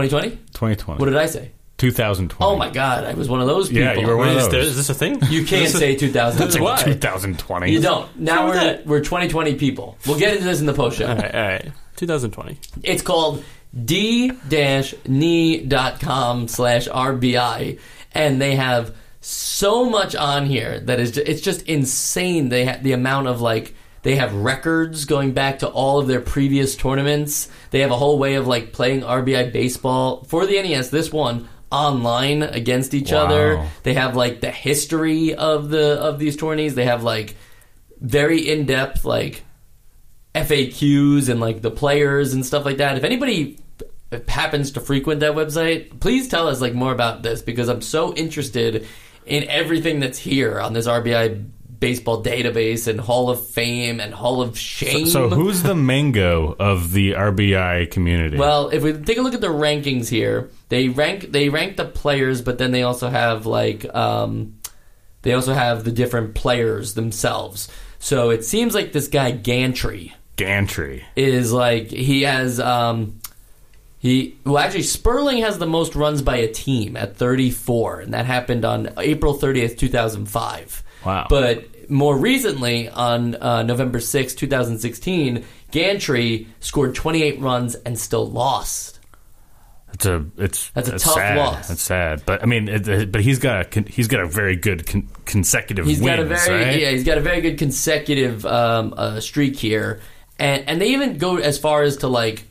2020. 0.01 0.29
2020. 0.53 0.99
What 0.99 1.05
did 1.07 1.15
I 1.17 1.25
say? 1.25 1.51
2020. 1.77 2.43
Oh 2.51 2.55
my 2.57 2.69
god, 2.71 3.03
I 3.03 3.13
was 3.13 3.29
one 3.29 3.39
of 3.39 3.45
those 3.47 3.67
people. 3.69 3.83
Yeah, 3.83 3.93
you 3.93 4.07
were 4.07 4.17
one 4.17 4.29
of 4.29 4.37
Is, 4.37 4.43
those. 4.45 4.51
there, 4.51 4.61
is 4.61 4.75
this 4.77 4.89
a 4.89 4.95
thing? 4.95 5.19
You 5.29 5.45
can't 5.45 5.63
Is 5.63 5.73
this 5.73 5.75
a- 5.75 5.77
say 5.79 5.95
2020. 5.95 6.63
Why? 6.65 6.81
2020. 6.81 7.71
You 7.71 7.79
don't. 7.79 8.19
Now 8.19 8.47
we're 8.47 8.53
that? 8.55 8.85
we're 8.87 8.99
2020 9.01 9.55
people. 9.55 9.95
We'll 10.07 10.17
get 10.17 10.33
into 10.33 10.45
this 10.45 10.59
in 10.59 10.65
the 10.65 10.73
post 10.73 10.97
show. 10.97 11.07
All 11.07 11.15
right, 11.15 11.35
all 11.35 11.41
right. 11.41 11.71
2020. 11.97 12.57
It's 12.83 13.03
called 13.03 13.43
d-knee.com 15.17 16.47
slash 16.47 16.87
RBI, 16.87 17.79
and 18.13 18.41
they 18.41 18.55
have 18.55 18.95
so 19.21 19.89
much 19.89 20.15
on 20.15 20.45
here 20.45 20.79
that 20.81 20.99
is 20.99 21.11
just, 21.11 21.27
it's 21.27 21.41
just 21.41 21.61
insane. 21.63 22.49
They 22.49 22.65
ha- 22.65 22.79
the 22.81 22.93
amount 22.93 23.27
of 23.27 23.41
like 23.41 23.75
they 24.07 24.15
have 24.15 24.33
records 24.33 25.03
going 25.03 25.33
back 25.33 25.59
to 25.59 25.67
all 25.67 25.99
of 25.99 26.07
their 26.07 26.21
previous 26.21 26.77
tournaments. 26.77 27.49
They 27.71 27.81
have 27.81 27.91
a 27.91 27.97
whole 27.97 28.17
way 28.17 28.35
of 28.35 28.47
like 28.47 28.71
playing 28.71 29.01
RBI 29.01 29.51
baseball 29.51 30.23
for 30.23 30.45
the 30.45 30.61
NES. 30.61 30.91
This 30.91 31.11
one 31.11 31.49
online 31.69 32.41
against 32.41 32.93
each 32.93 33.11
Wow. 33.11 33.25
other. 33.25 33.67
They 33.83 33.95
have 33.95 34.15
like 34.15 34.39
the 34.39 34.49
history 34.49 35.33
of 35.33 35.67
the 35.67 35.99
of 35.99 36.19
these 36.19 36.37
tourneys. 36.37 36.73
They 36.73 36.85
have 36.85 37.03
like 37.03 37.35
very 37.99 38.47
in 38.49 38.65
depth 38.65 39.03
like 39.03 39.43
FAQs 40.33 41.27
and 41.27 41.41
like 41.41 41.61
the 41.61 41.69
players 41.71 42.33
and 42.33 42.45
stuff 42.45 42.63
like 42.63 42.77
that. 42.77 42.95
If 42.95 43.03
anybody 43.03 43.59
happens 44.29 44.71
to 44.71 44.79
frequent 44.79 45.19
that 45.19 45.33
website, 45.33 45.99
please 45.99 46.29
tell 46.29 46.47
us 46.47 46.61
like 46.61 46.73
more 46.73 46.93
about 46.93 47.23
this 47.23 47.41
because 47.41 47.67
I'm 47.67 47.81
so 47.81 48.13
interested 48.13 48.87
in 49.25 49.43
everything 49.49 49.99
that's 49.99 50.17
here 50.17 50.61
on 50.61 50.71
this 50.71 50.87
RBI 50.87 51.45
baseball 51.79 52.23
database 52.23 52.87
and 52.87 52.99
Hall 52.99 53.29
of 53.29 53.47
Fame 53.47 53.99
and 53.99 54.13
Hall 54.13 54.41
of 54.41 54.57
Shame. 54.57 55.05
So 55.07 55.29
who's 55.29 55.63
the 55.63 55.75
mango 55.75 56.55
of 56.59 56.91
the 56.91 57.11
RBI 57.11 57.91
community? 57.91 58.37
Well, 58.37 58.69
if 58.69 58.83
we 58.83 58.93
take 58.93 59.17
a 59.17 59.21
look 59.21 59.33
at 59.33 59.41
the 59.41 59.47
rankings 59.47 60.09
here, 60.09 60.49
they 60.69 60.89
rank 60.89 61.31
they 61.31 61.49
rank 61.49 61.77
the 61.77 61.85
players, 61.85 62.41
but 62.41 62.57
then 62.57 62.71
they 62.71 62.83
also 62.83 63.09
have 63.09 63.45
like 63.45 63.85
um, 63.95 64.59
they 65.21 65.33
also 65.33 65.53
have 65.53 65.83
the 65.83 65.91
different 65.91 66.35
players 66.35 66.93
themselves. 66.93 67.69
So 67.99 68.29
it 68.29 68.45
seems 68.45 68.73
like 68.73 68.93
this 68.93 69.07
guy 69.07 69.31
Gantry 69.31 70.13
Gantry. 70.37 71.03
is 71.15 71.51
like 71.51 71.87
he 71.87 72.21
has 72.23 72.59
um 72.59 73.19
he 73.99 74.37
well 74.45 74.59
actually 74.59 74.83
Sperling 74.83 75.39
has 75.39 75.57
the 75.57 75.65
most 75.65 75.95
runs 75.95 76.21
by 76.21 76.37
a 76.37 76.47
team 76.47 76.95
at 76.95 77.17
34 77.17 78.01
and 78.01 78.13
that 78.13 78.25
happened 78.25 78.63
on 78.63 78.93
April 78.97 79.35
30th 79.35 79.77
2005 79.77 80.83
Wow. 81.07 81.27
but 81.29 81.89
more 81.89 82.15
recently 82.17 82.89
on 82.89 83.35
uh, 83.35 83.63
November 83.63 83.99
6th 83.99 84.35
2016 84.37 85.43
Gantry 85.71 86.47
scored 86.59 86.95
28 86.95 87.39
runs 87.39 87.75
and 87.75 87.97
still 87.97 88.29
lost 88.29 88.99
It's 89.93 90.05
a 90.05 90.25
it's 90.37 90.69
That's 90.71 90.89
a 90.89 90.95
it's 90.95 91.03
tough 91.05 91.13
sad. 91.15 91.37
loss. 91.37 91.69
It's 91.71 91.81
sad, 91.81 92.23
but 92.25 92.43
I 92.43 92.45
mean, 92.45 92.67
it, 92.67 93.11
but 93.11 93.21
he's 93.21 93.39
got 93.39 93.75
a 93.75 93.81
he's 93.89 94.07
got 94.09 94.19
a 94.21 94.27
very 94.27 94.55
good 94.57 94.85
con- 94.85 95.07
consecutive. 95.25 95.85
He's 95.85 96.01
got 96.01 96.19
a 96.19 96.25
very 96.25 96.63
right? 96.65 96.79
yeah. 96.79 96.91
He's 96.91 97.03
got 97.05 97.17
a 97.17 97.21
very 97.21 97.41
good 97.41 97.57
consecutive 97.57 98.45
um, 98.45 98.93
uh, 98.97 99.19
streak 99.21 99.55
here, 99.55 100.01
and 100.37 100.67
and 100.67 100.79
they 100.81 100.89
even 100.89 101.17
go 101.17 101.37
as 101.37 101.57
far 101.57 101.83
as 101.83 101.97
to 101.97 102.07
like 102.09 102.43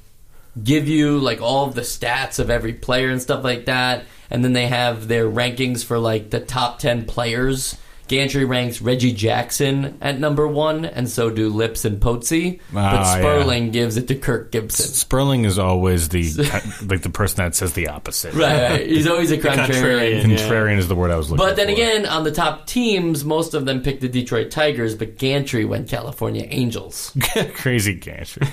give 0.62 0.88
you 0.88 1.19
like 1.19 1.40
all 1.42 1.66
of 1.69 1.75
the 1.75 1.83
stats 1.83 2.38
of 2.38 2.49
every 2.51 2.73
player 2.73 3.11
and 3.11 3.21
stuff 3.21 3.45
like 3.45 3.66
that, 3.66 4.05
and 4.31 4.42
then 4.42 4.53
they 4.55 4.66
have 4.66 5.07
their 5.07 5.27
rankings 5.29 5.85
for 5.85 5.99
like 5.99 6.31
the 6.31 6.40
top 6.40 6.79
ten 6.79 7.05
players. 7.05 7.77
Gantry 8.09 8.45
ranks 8.45 8.81
Reggie 8.81 9.12
Jackson 9.12 9.99
at 10.01 10.21
number 10.21 10.47
one, 10.47 10.85
and 10.85 11.09
so 11.09 11.29
do 11.29 11.49
Lips 11.49 11.85
and 11.85 12.01
Potsy. 12.01 12.61
but 12.73 12.79
Ah, 12.81 13.16
yeah. 13.16 13.21
Sperling 13.21 13.71
gives 13.73 13.97
it 13.97 14.07
to 14.09 14.14
Kirk 14.14 14.53
Gibson. 14.53 14.87
Sperling 14.87 15.45
is 15.45 15.59
always 15.59 16.09
the 16.11 16.23
like 16.88 17.03
the 17.03 17.11
person 17.11 17.38
that 17.45 17.55
says 17.57 17.73
the 17.73 17.88
opposite. 17.88 18.33
Right, 18.35 18.71
right. 18.71 18.87
He's 18.87 19.09
always 19.09 19.33
a 19.33 19.38
contrarian. 19.38 20.23
contrarian. 20.23 20.23
Contrarian 20.37 20.79
is 20.79 20.87
the 20.87 20.95
word 20.95 21.11
I 21.11 21.16
was 21.16 21.31
looking 21.31 21.45
for. 21.45 21.51
But 21.51 21.57
then 21.57 21.69
again, 21.69 22.07
on 22.07 22.23
the 22.23 22.31
top 22.33 22.66
teams, 22.66 23.25
most 23.25 23.55
of 23.55 23.64
them 23.64 23.83
picked 23.83 24.03
the 24.03 24.09
Detroit 24.09 24.51
Tigers, 24.53 24.95
but 24.95 25.19
Gantry 25.19 25.64
went 25.64 25.88
California 25.88 26.47
Angels. 26.49 27.12
crazy 27.55 27.95
Gantry. 27.95 28.47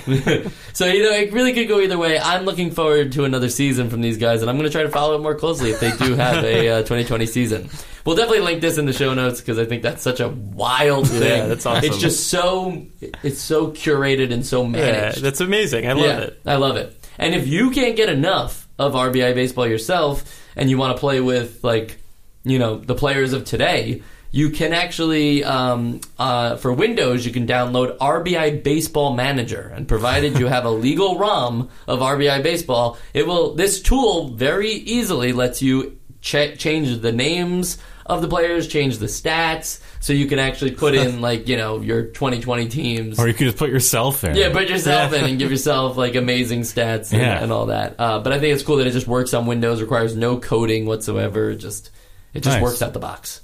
So 0.74 0.88
you 0.88 1.04
know, 1.04 1.12
it 1.12 1.32
really 1.32 1.54
could 1.54 1.68
go 1.68 1.80
either 1.80 1.98
way. 2.00 2.18
I'm 2.18 2.46
looking 2.46 2.72
forward 2.72 3.12
to 3.14 3.26
another 3.26 3.50
season 3.50 3.90
from 3.92 4.02
these 4.02 4.18
guys, 4.18 4.42
and 4.42 4.50
I'm 4.50 4.58
going 4.58 4.68
to 4.68 4.72
try 4.72 4.82
to 4.84 4.90
follow 4.90 5.16
it 5.16 5.22
more 5.22 5.36
closely 5.36 5.70
if 5.70 5.80
they 5.80 5.92
do 5.98 6.16
have 6.16 6.44
a 6.44 6.70
uh, 6.70 6.78
2020 6.80 7.26
season. 7.28 7.70
We'll 8.06 8.16
definitely 8.16 8.42
link 8.44 8.62
this 8.62 8.78
in 8.78 8.86
the 8.86 8.94
show 8.94 9.14
notes 9.14 9.40
because 9.40 9.58
I 9.58 9.66
think 9.66 9.82
that's 9.82 10.02
such 10.02 10.20
a 10.20 10.28
wild 10.30 11.08
thing. 11.08 11.48
that's 11.50 11.66
awesome. 11.66 11.86
It's 11.90 11.98
just 12.00 12.28
so 12.28 12.86
it's 13.24 13.40
so 13.40 13.72
curated 13.72 14.34
and 14.34 14.46
so 14.46 14.64
Yeah, 14.64 14.70
managed. 14.70 15.22
that's 15.22 15.40
amazing. 15.42 15.88
I 15.88 15.94
love 15.94 16.06
yeah, 16.06 16.20
it. 16.20 16.40
I 16.46 16.56
love 16.56 16.76
it. 16.76 16.96
And 17.18 17.34
if 17.34 17.48
you 17.48 17.72
can't 17.72 17.96
get 17.96 18.10
enough 18.10 18.68
of 18.78 18.94
RBI 18.94 19.34
baseball 19.36 19.68
yourself, 19.68 20.24
and 20.56 20.70
you 20.70 20.78
want 20.78 20.96
to 20.96 21.00
play 21.00 21.20
with 21.22 21.64
like 21.64 21.98
you 22.44 22.60
know 22.60 22.78
the 22.78 22.96
players 22.96 23.32
of 23.34 23.46
today, 23.46 24.02
You 24.36 24.50
can 24.50 24.74
actually, 24.74 25.44
um, 25.44 26.02
uh, 26.18 26.56
for 26.58 26.74
Windows, 26.74 27.24
you 27.24 27.32
can 27.32 27.46
download 27.46 27.96
RBI 28.00 28.64
Baseball 28.64 29.14
Manager, 29.14 29.72
and 29.76 29.88
provided 29.88 30.40
you 30.40 30.48
have 30.48 30.66
a 30.66 30.72
legal 30.72 31.20
ROM 31.20 31.70
of 31.88 32.00
RBI 32.00 32.42
Baseball, 32.42 32.98
it 33.14 33.28
will. 33.28 33.54
This 33.54 33.80
tool 33.80 34.30
very 34.30 34.72
easily 34.72 35.34
lets 35.34 35.62
you 35.62 36.00
ch- 36.22 36.58
change 36.58 37.00
the 37.02 37.12
names 37.12 37.78
of 38.06 38.22
the 38.22 38.28
players, 38.28 38.68
change 38.68 38.98
the 38.98 39.06
stats, 39.06 39.80
so 40.00 40.14
you 40.14 40.26
can 40.28 40.40
actually 40.40 40.72
put 40.72 40.96
in 40.96 41.22
like 41.30 41.48
you 41.48 41.58
know 41.58 41.82
your 41.82 42.04
2020 42.04 42.68
teams. 42.68 43.20
Or 43.20 43.28
you 43.28 43.34
could 43.34 43.46
just 43.46 43.58
put 43.58 43.70
yourself 43.70 44.24
in. 44.24 44.36
Yeah, 44.36 44.52
put 44.52 44.70
yourself 44.70 45.14
in 45.14 45.24
and 45.26 45.40
give 45.40 45.50
yourself 45.52 45.96
like 45.98 46.16
amazing 46.16 46.62
stats 46.62 47.12
and, 47.14 47.22
Yeah. 47.22 47.42
and 47.44 47.52
all 47.52 47.68
that. 47.68 47.96
Uh, 48.00 48.20
but 48.20 48.34
I 48.34 48.40
think 48.40 48.54
it's 48.54 48.64
cool 48.64 48.78
that 48.78 48.88
it 48.88 48.92
just 48.92 49.08
works 49.08 49.34
on 49.34 49.46
Windows, 49.46 49.82
requires 49.82 50.16
no 50.16 50.38
coding 50.38 50.86
whatsoever. 50.86 51.52
It 51.52 51.58
Just 51.58 51.92
it 52.34 52.42
just 52.44 52.56
Nice. 52.56 52.64
works 52.64 52.82
out 52.82 52.94
the 52.94 53.00
box. 53.00 53.42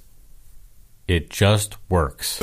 It 1.08 1.30
just 1.30 1.78
works. 1.90 2.40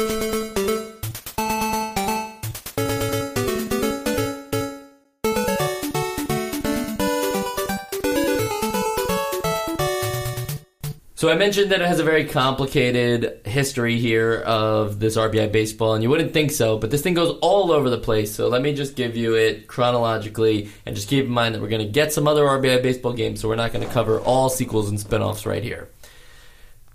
So 11.17 11.31
I 11.31 11.35
mentioned 11.35 11.73
that 11.73 11.81
it 11.81 11.89
has 11.89 11.99
a 11.99 12.05
very 12.05 12.27
complicated 12.27 13.41
history 13.47 13.99
here 13.99 14.43
of 14.43 15.01
this 15.01 15.17
RBI 15.17 15.51
baseball, 15.51 15.95
and 15.95 16.03
you 16.03 16.11
wouldn't 16.11 16.35
think 16.35 16.51
so, 16.51 16.77
but 16.77 16.91
this 16.91 17.01
thing 17.01 17.15
goes 17.15 17.39
all 17.41 17.73
over 17.73 17.89
the 17.89 17.97
place. 17.97 18.35
So 18.35 18.49
let 18.49 18.61
me 18.61 18.75
just 18.75 18.97
give 18.97 19.17
you 19.17 19.35
it 19.35 19.67
chronologically, 19.67 20.69
and 20.85 20.95
just 20.95 21.09
keep 21.09 21.25
in 21.25 21.31
mind 21.31 21.55
that 21.55 21.63
we're 21.63 21.71
going 21.71 21.87
to 21.87 21.91
get 21.91 22.13
some 22.13 22.29
other 22.29 22.45
RBI 22.45 22.83
baseball 22.83 23.15
games, 23.15 23.41
so 23.41 23.49
we're 23.49 23.57
not 23.57 23.73
going 23.73 23.87
to 23.87 23.91
cover 23.91 24.21
all 24.21 24.51
sequels 24.51 24.91
and 24.91 25.01
spin-offs 25.01 25.47
right 25.47 25.63
here. 25.63 25.89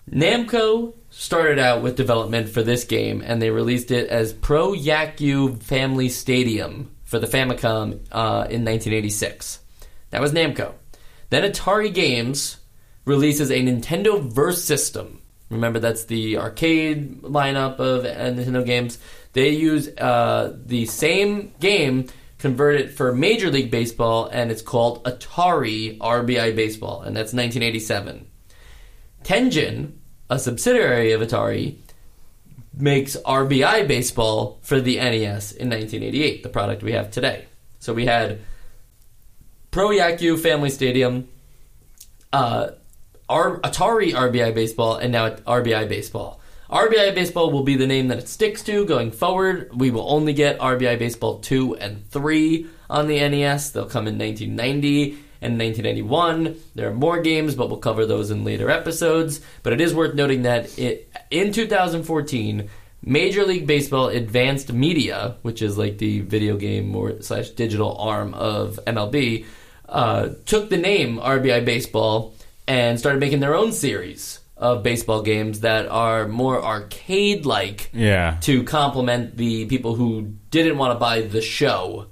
Namco 0.08 0.94
started 1.10 1.58
out 1.58 1.82
with 1.82 1.96
development 1.96 2.48
for 2.48 2.62
this 2.62 2.84
game, 2.84 3.24
and 3.26 3.42
they 3.42 3.50
released 3.50 3.90
it 3.90 4.08
as 4.10 4.34
Pro 4.34 4.74
Yakyu 4.74 5.60
Family 5.64 6.10
Stadium 6.10 6.92
for 7.06 7.18
the 7.18 7.26
Famicom 7.26 7.94
uh, 8.12 8.46
in 8.52 8.64
1986. 8.64 9.62
That 10.12 10.22
was 10.22 10.32
Namco. 10.32 10.76
Then 11.32 11.52
Atari 11.52 11.92
Games 11.92 12.58
releases 13.06 13.52
a 13.52 13.60
Nintendo 13.60 14.22
Verse 14.22 14.64
system. 14.64 15.22
Remember, 15.50 15.80
that's 15.80 16.06
the 16.06 16.38
arcade 16.38 17.22
lineup 17.24 17.80
of 17.80 18.06
uh, 18.06 18.10
Nintendo 18.10 18.66
games. 18.66 19.00
They 19.34 19.50
use 19.50 19.90
uh, 19.98 20.58
the 20.66 20.86
same 20.86 21.54
game, 21.60 22.08
convert 22.38 22.80
it 22.80 22.92
for 22.92 23.14
Major 23.14 23.52
League 23.52 23.72
Baseball, 23.72 24.28
and 24.28 24.52
it's 24.52 24.62
called 24.62 25.04
Atari 25.04 25.98
RBI 25.98 26.56
Baseball, 26.56 27.02
and 27.02 27.16
that's 27.16 27.34
1987. 27.34 28.28
Tengen, 29.24 29.94
a 30.30 30.40
subsidiary 30.40 31.12
of 31.12 31.22
Atari, 31.22 31.78
makes 32.74 33.18
RBI 33.18 33.88
Baseball 33.88 34.60
for 34.62 34.80
the 34.80 34.96
NES 34.96 35.52
in 35.52 35.70
1988, 35.70 36.44
the 36.44 36.50
product 36.50 36.84
we 36.84 36.94
have 36.94 37.12
today. 37.12 37.46
So 37.80 37.94
we 37.94 38.06
had 38.06 38.40
Pro 39.72 39.90
Yakyu 39.90 40.40
Family 40.40 40.70
Stadium, 40.70 41.28
uh, 42.32 42.72
R- 43.32 43.62
Atari 43.62 44.12
RBI 44.12 44.54
Baseball, 44.54 44.98
and 44.98 45.14
now 45.14 45.30
RBI 45.30 45.88
Baseball. 45.88 46.42
RBI 46.70 47.16
Baseball 47.16 47.50
will 47.50 47.64
be 47.64 47.78
the 47.78 47.88
name 47.88 48.10
that 48.10 48.18
it 48.18 48.28
sticks 48.28 48.62
to 48.64 48.86
going 48.86 49.12
forward. 49.12 49.72
We 49.74 49.90
will 49.90 50.06
only 50.12 50.34
get 50.34 50.60
RBI 50.60 51.00
Baseball 51.00 51.40
2 51.40 51.78
and 51.78 52.10
3 52.10 52.68
on 52.90 53.08
the 53.08 53.20
NES. 53.30 53.72
They'll 53.72 53.86
come 53.86 54.08
in 54.08 54.18
1990 54.18 55.12
and 55.42 55.58
1991. 55.58 56.58
There 56.76 56.90
are 56.90 56.94
more 56.94 57.22
games, 57.22 57.56
but 57.56 57.70
we'll 57.70 57.80
cover 57.80 58.06
those 58.06 58.32
in 58.32 58.44
later 58.44 58.70
episodes. 58.70 59.40
But 59.64 59.72
it 59.72 59.80
is 59.80 59.96
worth 59.96 60.14
noting 60.14 60.42
that 60.42 60.78
it, 60.78 61.10
in 61.30 61.54
2014, 61.54 62.70
Major 63.02 63.46
League 63.46 63.66
Baseball 63.66 64.10
Advanced 64.10 64.74
Media, 64.74 65.38
which 65.42 65.62
is 65.62 65.78
like 65.78 66.00
the 66.00 66.20
video 66.20 66.58
game 66.58 66.94
or 66.94 67.22
slash 67.22 67.50
digital 67.52 67.96
arm 67.98 68.34
of 68.34 68.78
MLB, 68.86 69.46
uh, 69.88 70.30
took 70.46 70.70
the 70.70 70.78
name 70.78 71.18
RBI 71.18 71.64
Baseball 71.64 72.36
and 72.72 73.00
started 73.00 73.20
making 73.20 73.40
their 73.42 73.56
own 73.62 73.72
series 73.72 74.40
of 74.58 74.84
baseball 74.84 75.22
games 75.24 75.56
that 75.62 75.84
are 75.88 76.28
more 76.28 76.58
arcade 76.64 77.46
like 77.46 77.90
Yeah. 77.94 78.38
to 78.42 78.54
complement 78.64 79.36
the 79.38 79.66
people 79.66 79.96
who 79.96 80.10
didn't 80.52 80.78
want 80.78 80.92
to 80.96 81.00
buy 81.00 81.22
the 81.36 81.42
show 81.42 82.06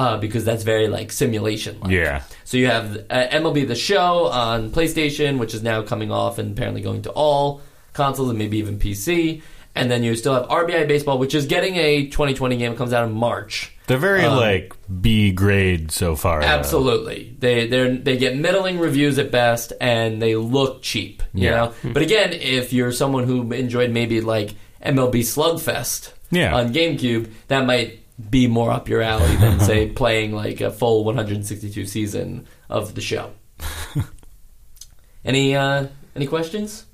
uh, 0.00 0.16
because 0.18 0.44
that's 0.44 0.64
very 0.64 0.88
like 0.96 1.10
simulation 1.12 1.74
like. 1.80 1.90
Yeah. 1.90 2.22
So 2.44 2.56
you 2.58 2.66
have 2.76 2.86
uh, 3.10 3.26
MLB 3.42 3.66
The 3.68 3.74
Show 3.74 4.26
on 4.48 4.70
PlayStation, 4.70 5.38
which 5.38 5.52
is 5.54 5.62
now 5.62 5.82
coming 5.82 6.10
off 6.12 6.38
and 6.38 6.52
apparently 6.56 6.82
going 6.82 7.02
to 7.02 7.10
all 7.10 7.60
consoles 7.92 8.28
and 8.30 8.38
maybe 8.38 8.58
even 8.58 8.78
PC. 8.78 9.42
And 9.74 9.90
then 9.90 10.02
you 10.02 10.14
still 10.16 10.34
have 10.34 10.46
RBI 10.48 10.86
Baseball, 10.86 11.18
which 11.18 11.34
is 11.34 11.46
getting 11.46 11.76
a 11.76 12.06
2020 12.06 12.56
game. 12.58 12.72
It 12.72 12.78
comes 12.78 12.92
out 12.92 13.06
in 13.08 13.12
March. 13.14 13.74
They're 13.88 13.98
very 13.98 14.24
Um, 14.24 14.36
like 14.36 14.72
B 15.00 15.32
grade 15.32 15.90
so 15.90 16.14
far. 16.16 16.40
though. 16.40 16.46
Absolutely, 16.46 17.34
they 17.38 17.66
they 17.66 17.96
they 17.96 18.16
get 18.16 18.36
middling 18.36 18.78
reviews 18.78 19.18
at 19.18 19.30
best, 19.30 19.72
and 19.80 20.22
they 20.22 20.36
look 20.36 20.82
cheap. 20.82 21.22
You 21.34 21.44
Yeah. 21.48 21.50
know, 21.56 21.72
but 21.92 22.02
again, 22.02 22.32
if 22.32 22.72
you're 22.72 22.92
someone 22.92 23.24
who 23.24 23.52
enjoyed 23.52 23.90
maybe 23.90 24.20
like 24.20 24.54
MLB 24.84 25.20
Slugfest 25.22 26.12
Yeah. 26.30 26.54
on 26.54 26.72
GameCube, 26.72 27.28
that 27.48 27.66
might 27.66 27.98
be 28.30 28.46
more 28.46 28.70
up 28.70 28.88
your 28.88 29.02
alley 29.02 29.34
than 29.36 29.58
say 29.60 29.86
playing 30.02 30.32
like 30.32 30.60
a 30.60 30.70
full 30.70 31.02
162 31.04 31.84
season 31.86 32.46
of 32.70 32.94
the 32.94 33.00
show. 33.00 33.30
any 35.24 35.54
uh, 35.56 35.86
any 36.16 36.26
questions? 36.26 36.84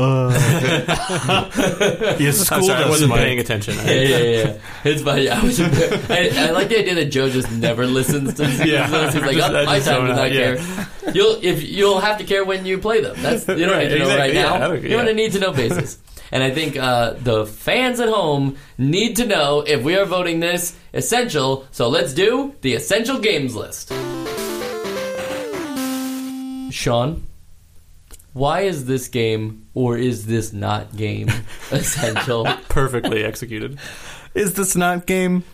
You 0.00 0.06
I'm 2.28 2.32
schooled 2.32 2.64
sorry, 2.64 2.84
I 2.84 2.88
wasn't 2.88 3.10
Mike. 3.10 3.20
paying 3.20 3.38
attention. 3.38 3.74
Yeah, 3.76 3.90
yeah, 3.92 4.18
yeah. 4.18 4.58
It's 4.84 5.02
funny. 5.02 5.28
I, 5.28 5.42
was, 5.42 5.60
I, 5.60 6.30
I 6.36 6.50
like 6.50 6.68
the 6.68 6.78
idea 6.78 6.94
that 6.96 7.06
Joe 7.06 7.28
just 7.30 7.50
never 7.52 7.86
listens 7.86 8.34
to 8.34 8.44
these 8.46 8.64
Yeah. 8.64 8.82
episodes. 8.84 9.14
He's 9.14 9.22
like, 9.22 9.36
Just- 9.36 9.52
oh, 9.52 9.56
I 9.58 9.64
my 9.64 9.76
just 9.78 9.88
time 9.88 9.96
zone 9.96 10.06
does 10.08 10.16
not 10.16 10.32
yeah. 10.32 10.56
care. 11.04 11.12
You'll 11.14 11.38
if 11.42 11.62
you'll 11.62 12.00
have 12.00 12.18
to 12.18 12.24
care 12.24 12.44
when 12.44 12.66
you 12.66 12.78
play 12.78 13.00
them. 13.00 13.16
That's 13.20 13.46
you 13.48 13.56
don't 13.66 13.70
Right, 13.70 13.88
need 13.88 13.94
to 13.94 13.98
know 14.00 14.08
right 14.16 14.30
exactly, 14.30 14.34
yeah, 14.34 14.58
now. 14.58 14.68
don't- 14.68 14.82
You're 14.84 15.00
on 15.00 15.08
a 15.08 15.14
need 15.14 15.32
to 15.32 15.38
know 15.38 15.52
basis. 15.52 15.98
And 16.32 16.44
I 16.44 16.50
think 16.52 16.76
uh, 16.76 17.14
the 17.14 17.44
fans 17.44 17.98
at 17.98 18.08
home 18.08 18.56
need 18.78 19.16
to 19.16 19.26
know 19.26 19.62
if 19.66 19.82
we 19.82 19.96
are 19.96 20.04
voting 20.04 20.38
this 20.40 20.76
essential. 20.94 21.66
So 21.72 21.88
let's 21.88 22.14
do 22.14 22.54
the 22.60 22.74
essential 22.74 23.18
games 23.18 23.56
list. 23.56 23.88
Sean, 26.72 27.26
why 28.32 28.60
is 28.60 28.86
this 28.86 29.08
game 29.08 29.66
or 29.74 29.98
is 29.98 30.26
this 30.26 30.52
not 30.52 30.96
game 30.96 31.28
essential? 31.70 32.46
Perfectly 32.68 33.24
executed. 33.24 33.78
Is 34.34 34.54
this 34.54 34.76
not 34.76 35.06
game? 35.06 35.44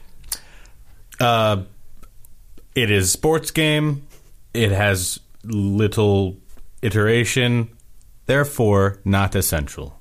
Uh, 1.18 1.62
it 2.74 2.90
is 2.90 3.10
sports 3.10 3.50
game. 3.50 4.06
It 4.52 4.70
has 4.70 5.18
little 5.44 6.36
iteration, 6.82 7.70
therefore 8.26 9.00
not 9.04 9.34
essential. 9.34 9.98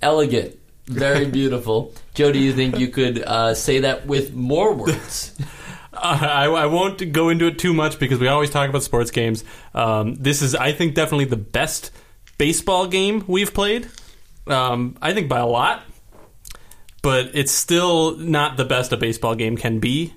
Elegant. 0.00 0.56
Very 0.86 1.26
beautiful. 1.26 1.94
Joe, 2.14 2.32
do 2.32 2.38
you 2.38 2.52
think 2.52 2.78
you 2.78 2.88
could 2.88 3.22
uh, 3.22 3.54
say 3.54 3.80
that 3.80 4.06
with 4.06 4.34
more 4.34 4.74
words? 4.74 5.38
I, 6.02 6.46
I 6.46 6.66
won't 6.66 7.12
go 7.12 7.28
into 7.28 7.46
it 7.46 7.58
too 7.58 7.74
much 7.74 7.98
because 7.98 8.18
we 8.18 8.28
always 8.28 8.50
talk 8.50 8.68
about 8.68 8.82
sports 8.82 9.10
games. 9.10 9.44
Um, 9.74 10.14
this 10.14 10.42
is, 10.42 10.54
I 10.54 10.72
think, 10.72 10.94
definitely 10.94 11.26
the 11.26 11.36
best 11.36 11.90
baseball 12.38 12.86
game 12.86 13.24
we've 13.26 13.52
played. 13.52 13.88
Um, 14.46 14.96
I 15.00 15.12
think 15.12 15.28
by 15.28 15.38
a 15.38 15.46
lot, 15.46 15.82
but 17.02 17.30
it's 17.34 17.52
still 17.52 18.16
not 18.16 18.56
the 18.56 18.64
best 18.64 18.92
a 18.92 18.96
baseball 18.96 19.34
game 19.34 19.56
can 19.56 19.78
be 19.78 20.14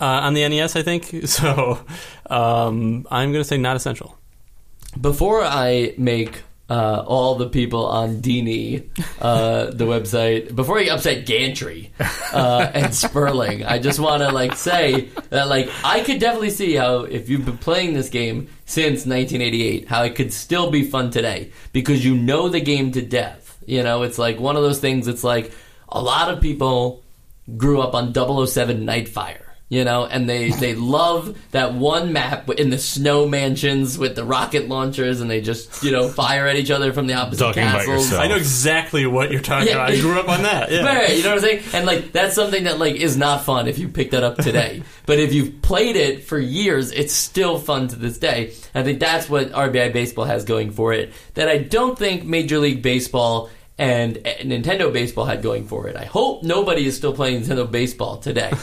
uh, 0.00 0.04
on 0.04 0.34
the 0.34 0.46
NES. 0.48 0.76
I 0.76 0.82
think 0.82 1.04
so. 1.26 1.84
Um, 2.28 3.06
I'm 3.10 3.32
going 3.32 3.42
to 3.42 3.48
say 3.48 3.56
not 3.56 3.76
essential. 3.76 4.18
Before 5.00 5.42
I 5.42 5.94
make 5.98 6.42
uh, 6.68 7.04
all 7.06 7.36
the 7.36 7.48
people 7.48 7.86
on 7.86 8.16
Dini, 8.20 8.88
uh, 9.20 9.66
the 9.66 9.84
website, 9.84 10.54
before 10.54 10.78
I 10.78 10.84
upset 10.84 11.26
Gantry 11.26 11.90
uh, 12.32 12.70
and 12.74 12.94
Sperling, 12.94 13.64
I 13.64 13.78
just 13.78 14.00
want 14.00 14.22
to 14.22 14.30
like 14.32 14.56
say 14.56 15.08
that 15.30 15.48
like 15.48 15.70
I 15.84 16.02
could 16.02 16.18
definitely 16.18 16.50
see 16.50 16.74
how 16.74 17.00
if 17.00 17.28
you've 17.28 17.44
been 17.44 17.58
playing 17.58 17.94
this 17.94 18.08
game 18.08 18.48
since 18.64 19.06
1988, 19.06 19.86
how 19.86 20.02
it 20.02 20.16
could 20.16 20.32
still 20.32 20.70
be 20.70 20.82
fun 20.82 21.10
today 21.10 21.52
because 21.72 22.04
you 22.04 22.16
know 22.16 22.48
the 22.48 22.60
game 22.60 22.92
to 22.92 23.02
death. 23.02 23.58
You 23.64 23.82
know, 23.82 24.02
it's 24.02 24.18
like 24.18 24.40
one 24.40 24.56
of 24.56 24.62
those 24.62 24.80
things. 24.80 25.08
It's 25.08 25.24
like 25.24 25.52
a 25.88 26.00
lot 26.02 26.32
of 26.32 26.40
people 26.40 27.02
grew 27.56 27.80
up 27.80 27.94
on 27.94 28.12
007 28.12 28.84
Nightfire. 28.84 29.45
You 29.68 29.82
know, 29.82 30.06
and 30.06 30.28
they, 30.30 30.50
they 30.50 30.76
love 30.76 31.36
that 31.50 31.74
one 31.74 32.12
map 32.12 32.48
in 32.50 32.70
the 32.70 32.78
snow 32.78 33.26
mansions 33.26 33.98
with 33.98 34.14
the 34.14 34.24
rocket 34.24 34.68
launchers, 34.68 35.20
and 35.20 35.28
they 35.28 35.40
just 35.40 35.82
you 35.82 35.90
know 35.90 36.08
fire 36.08 36.46
at 36.46 36.54
each 36.54 36.70
other 36.70 36.92
from 36.92 37.08
the 37.08 37.14
opposite 37.14 37.42
Talking 37.42 37.64
castles. 37.64 37.88
yourself. 38.04 38.22
I 38.22 38.28
know 38.28 38.36
exactly 38.36 39.06
what 39.06 39.32
you're 39.32 39.40
talking 39.40 39.66
Yeah. 39.66 39.74
about. 39.74 39.90
I 39.90 40.00
grew 40.00 40.20
up 40.20 40.28
on 40.28 40.42
that. 40.44 40.70
Yeah. 40.70 40.84
Right, 40.86 41.16
you 41.16 41.24
know 41.24 41.30
what 41.34 41.38
I'm 41.38 41.40
saying? 41.42 41.62
And 41.72 41.84
like 41.84 42.12
that's 42.12 42.36
something 42.36 42.62
that 42.62 42.78
like 42.78 42.94
is 42.94 43.16
not 43.16 43.42
fun 43.42 43.66
if 43.66 43.76
you 43.80 43.88
pick 43.88 44.12
that 44.12 44.22
up 44.22 44.36
today. 44.36 44.84
but 45.04 45.18
if 45.18 45.34
you've 45.34 45.60
played 45.62 45.96
it 45.96 46.22
for 46.22 46.38
years, 46.38 46.92
it's 46.92 47.12
still 47.12 47.58
fun 47.58 47.88
to 47.88 47.96
this 47.96 48.18
day. 48.18 48.52
I 48.72 48.84
think 48.84 49.00
that's 49.00 49.28
what 49.28 49.50
RBI 49.50 49.92
Baseball 49.92 50.26
has 50.26 50.44
going 50.44 50.70
for 50.70 50.92
it. 50.92 51.12
That 51.34 51.48
I 51.48 51.58
don't 51.58 51.98
think 51.98 52.22
Major 52.22 52.60
League 52.60 52.82
Baseball 52.82 53.50
and 53.78 54.16
uh, 54.18 54.30
Nintendo 54.44 54.92
Baseball 54.92 55.24
had 55.24 55.42
going 55.42 55.66
for 55.66 55.88
it. 55.88 55.96
I 55.96 56.04
hope 56.04 56.44
nobody 56.44 56.86
is 56.86 56.96
still 56.96 57.12
playing 57.12 57.42
Nintendo 57.42 57.68
Baseball 57.68 58.18
today. 58.18 58.52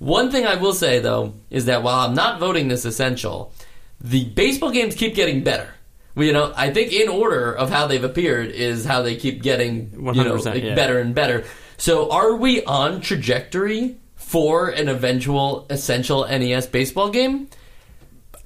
One 0.00 0.30
thing 0.30 0.46
I 0.46 0.56
will 0.56 0.72
say 0.72 0.98
though 0.98 1.34
is 1.50 1.66
that 1.66 1.82
while 1.82 2.00
I'm 2.00 2.14
not 2.14 2.40
voting 2.40 2.68
this 2.68 2.86
essential, 2.86 3.52
the 4.00 4.24
baseball 4.24 4.70
games 4.70 4.94
keep 4.94 5.14
getting 5.14 5.44
better. 5.44 5.74
Well, 6.14 6.26
You 6.26 6.32
know, 6.32 6.52
I 6.56 6.70
think 6.72 6.92
in 6.92 7.08
order 7.08 7.52
of 7.52 7.68
how 7.68 7.86
they've 7.86 8.02
appeared 8.02 8.48
is 8.48 8.84
how 8.84 9.02
they 9.02 9.14
keep 9.14 9.42
getting 9.42 9.92
you 9.92 10.24
know 10.24 10.42
yeah. 10.54 10.74
better 10.74 10.98
and 10.98 11.14
better. 11.14 11.44
So, 11.76 12.10
are 12.10 12.34
we 12.34 12.64
on 12.64 13.02
trajectory 13.02 13.96
for 14.16 14.70
an 14.70 14.88
eventual 14.88 15.66
essential 15.68 16.26
NES 16.26 16.66
baseball 16.66 17.10
game? 17.10 17.48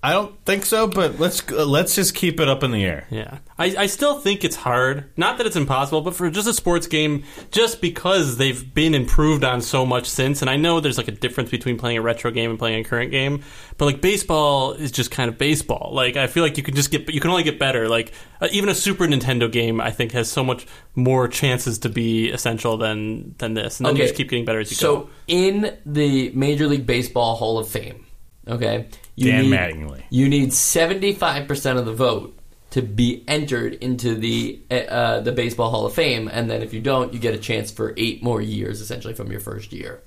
I 0.05 0.13
don't 0.13 0.39
think 0.45 0.67
so, 0.67 0.87
but 0.87 1.19
let's 1.19 1.51
let's 1.51 1.95
just 1.95 2.15
keep 2.15 2.39
it 2.39 2.47
up 2.47 2.63
in 2.63 2.73
the 2.73 2.85
air. 2.85 3.07
Yeah, 3.11 3.39
I, 3.59 3.75
I 3.75 3.87
still 3.87 4.21
think 4.21 4.45
it's 4.45 4.55
hard. 4.55 5.11
Not 5.17 5.39
that 5.39 5.47
it's 5.47 5.57
impossible, 5.57 6.03
but 6.03 6.15
for 6.15 6.29
just 6.29 6.47
a 6.47 6.53
sports 6.53 6.87
game, 6.87 7.25
just 7.51 7.81
because 7.81 8.37
they've 8.37 8.75
been 8.75 8.95
improved 8.95 9.45
on 9.45 9.63
so 9.63 9.87
much 9.87 10.07
since. 10.07 10.43
And 10.43 10.51
I 10.51 10.57
know 10.57 10.79
there's 10.81 10.99
like 10.99 11.09
a 11.09 11.13
difference 11.13 11.51
between 11.51 11.79
playing 11.79 11.97
a 11.97 12.03
retro 12.03 12.31
game 12.31 12.51
and 12.51 12.59
playing 12.59 12.85
a 12.85 12.85
current 12.87 13.13
game, 13.13 13.45
but 13.79 13.87
like 13.87 14.03
baseball 14.03 14.73
is 14.73 14.93
just 14.93 15.11
kind 15.11 15.31
of 15.31 15.39
baseball. 15.39 15.93
Like 15.95 16.19
I 16.19 16.27
feel 16.27 16.43
like 16.43 16.59
you 16.59 16.63
can 16.63 16.75
just 16.75 16.91
get, 16.91 17.09
you 17.09 17.19
can 17.19 17.31
only 17.31 17.43
get 17.43 17.59
better. 17.59 17.89
Like 17.89 18.13
uh, 18.43 18.49
even 18.53 18.69
a 18.69 18.75
Super 18.75 19.07
Nintendo 19.07 19.51
game, 19.51 19.81
I 19.81 19.91
think 19.91 20.13
has 20.13 20.31
so 20.31 20.45
much 20.45 20.67
more 20.95 21.29
chances 21.29 21.79
to 21.79 21.89
be 21.89 22.29
essential 22.29 22.77
than 22.77 23.37
than 23.39 23.55
this. 23.55 23.81
And 23.81 23.87
then 23.87 23.97
you 23.97 24.03
just 24.03 24.17
keep 24.17 24.29
getting 24.29 24.45
better 24.45 24.61
as 24.61 24.71
you 24.71 24.77
so 24.77 24.97
go. 24.97 25.03
So 25.05 25.11
in 25.29 25.79
the 25.87 26.31
Major 26.35 26.67
League 26.67 26.85
Baseball 26.85 27.37
Hall 27.37 27.57
of 27.57 27.67
Fame, 27.69 28.05
okay, 28.47 28.89
you 29.17 29.31
Dan 29.31 29.43
need, 29.43 29.53
Mattingly. 29.53 30.03
You 30.11 30.29
need 30.29 30.53
seventy 30.53 31.13
five 31.13 31.47
percent 31.49 31.79
of 31.79 31.87
the 31.87 31.93
vote 31.93 32.39
to 32.71 32.83
be 32.83 33.23
entered 33.29 33.75
into 33.75 34.17
the 34.17 34.61
uh, 34.71 35.21
the 35.21 35.31
Baseball 35.33 35.71
Hall 35.71 35.87
of 35.87 35.95
Fame, 35.95 36.29
and 36.33 36.51
then 36.51 36.63
if 36.63 36.75
you 36.75 36.81
don't, 36.81 37.13
you 37.13 37.21
get 37.21 37.35
a 37.35 37.39
chance 37.39 37.71
for 37.71 37.95
eight 37.97 38.23
more 38.23 38.41
years, 38.41 38.81
essentially 38.81 39.15
from 39.15 39.31
your 39.31 39.41
first 39.41 39.73
year. 39.73 40.03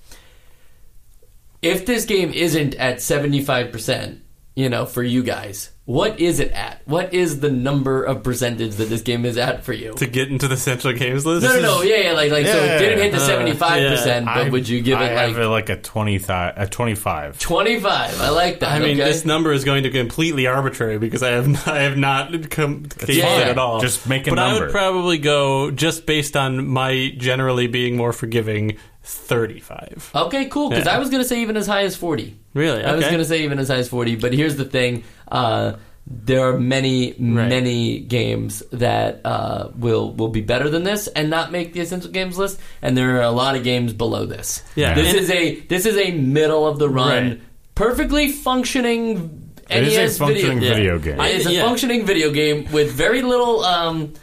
If 1.61 1.85
this 1.85 2.05
game 2.05 2.31
isn't 2.33 2.75
at 2.75 3.01
seventy 3.01 3.41
five 3.41 3.71
percent, 3.71 4.21
you 4.55 4.69
know, 4.69 4.85
for 4.85 5.01
you 5.01 5.23
guys, 5.23 5.71
what 5.87 6.19
is 6.19 6.41
it 6.41 6.51
at? 6.51 6.81
What 6.83 7.13
is 7.13 7.39
the 7.39 7.49
number 7.49 8.03
of 8.03 8.21
percentage 8.21 8.75
that 8.75 8.89
this 8.89 9.01
game 9.01 9.23
is 9.23 9.37
at 9.37 9.63
for 9.63 9.71
you? 9.71 9.93
To 9.93 10.05
get 10.05 10.27
into 10.29 10.49
the 10.49 10.57
Central 10.57 10.91
Games 10.93 11.25
list, 11.25 11.45
No, 11.47 11.53
no, 11.55 11.61
no, 11.61 11.81
yeah, 11.81 12.01
yeah, 12.01 12.11
like, 12.11 12.29
like, 12.29 12.45
so 12.45 12.57
it 12.61 12.77
didn't 12.77 12.99
hit 12.99 13.11
the 13.13 13.19
Uh, 13.19 13.25
seventy 13.25 13.53
five 13.53 13.89
percent, 13.89 14.25
but 14.25 14.37
I- 14.37 14.49
would 14.49 14.67
you 14.67 14.81
give 14.81 14.99
I 14.99 15.05
it 15.05 15.17
have 15.17 15.29
like 15.31 15.37
it 15.41 15.47
like 15.47 15.69
a 15.69 15.77
twenty 15.77 16.17
five, 16.17 16.55
a 16.57 16.67
twenty 16.67 16.93
five. 16.93 17.39
25. 17.39 18.19
I 18.21 18.29
like 18.31 18.59
that. 18.59 18.69
I 18.69 18.79
mean, 18.79 18.99
okay. 18.99 19.09
this 19.09 19.23
number 19.23 19.53
is 19.53 19.63
going 19.63 19.83
to 19.83 19.89
be 19.89 19.97
completely 19.97 20.45
arbitrary 20.45 20.97
because 20.99 21.23
I 21.23 21.29
have 21.31 21.47
I 21.69 21.79
have 21.79 21.95
not 21.97 22.49
come 22.49 22.83
gauged 22.83 23.21
fine. 23.23 23.41
it 23.43 23.47
at 23.47 23.57
all. 23.57 23.79
Just 23.79 24.09
make 24.09 24.27
a 24.27 24.31
but 24.31 24.39
I 24.39 24.59
would 24.59 24.71
probably 24.71 25.17
go 25.19 25.71
just 25.71 26.05
based 26.05 26.35
on 26.35 26.67
my 26.67 27.13
generally 27.17 27.67
being 27.67 27.95
more 27.95 28.11
forgiving. 28.11 28.77
Thirty-five. 29.07 30.11
Okay, 30.13 30.45
cool. 30.45 30.69
Because 30.69 30.85
Yeah. 30.85 30.95
I 30.95 30.99
was 30.99 31.09
going 31.09 31.21
to 31.23 31.27
say 31.27 31.41
even 31.41 31.55
as 31.57 31.65
high 31.65 31.83
as 31.83 31.95
40. 31.95 32.35
Really? 32.53 32.83
I 32.83 32.93
was 32.95 33.05
going 33.05 33.19
to 33.19 33.25
say 33.25 33.43
even 33.43 33.57
as 33.59 33.69
high 33.69 33.77
as 33.77 33.87
40. 33.89 34.17
But 34.17 34.33
here's 34.33 34.55
the 34.57 34.65
thing 34.65 35.03
uh, 35.31 35.73
there 36.05 36.47
are 36.49 36.57
many, 36.59 37.11
Right. 37.11 37.49
many 37.49 37.99
games 37.99 38.63
that 38.71 39.21
uh, 39.25 39.69
will, 39.77 40.13
will 40.13 40.27
be 40.29 40.41
better 40.41 40.69
than 40.69 40.83
this 40.83 41.07
and 41.07 41.29
not 41.29 41.51
make 41.51 41.73
the 41.73 41.79
essential 41.81 42.11
games 42.11 42.37
list. 42.37 42.59
And 42.81 42.97
there 42.97 43.17
are 43.17 43.21
a 43.23 43.31
lot 43.31 43.55
of 43.55 43.63
games 43.63 43.93
below 43.93 44.25
this. 44.25 44.61
Yeah. 44.75 44.93
This 44.93 45.09
And- 45.09 45.17
is 45.19 45.29
a 45.31 45.55
this 45.61 45.85
is 45.85 45.97
a 45.97 46.11
middle 46.11 46.67
of 46.67 46.79
the 46.79 46.89
run, 46.89 47.27
Right. 47.29 47.41
perfectly 47.75 48.31
functioning 48.31 49.51
It 49.69 49.83
is 49.83 49.95
NES 49.97 50.15
a 50.15 50.19
functioning 50.19 50.59
video. 50.59 50.97
video 50.97 50.99
game. 50.99 51.19
It's 51.21 51.45
a 51.45 51.51
Yeah. 51.53 51.63
functioning 51.65 52.05
video 52.05 52.31
game 52.31 52.67
with 52.71 52.91
very 52.91 53.21
little, 53.21 53.63
um, 53.65 54.13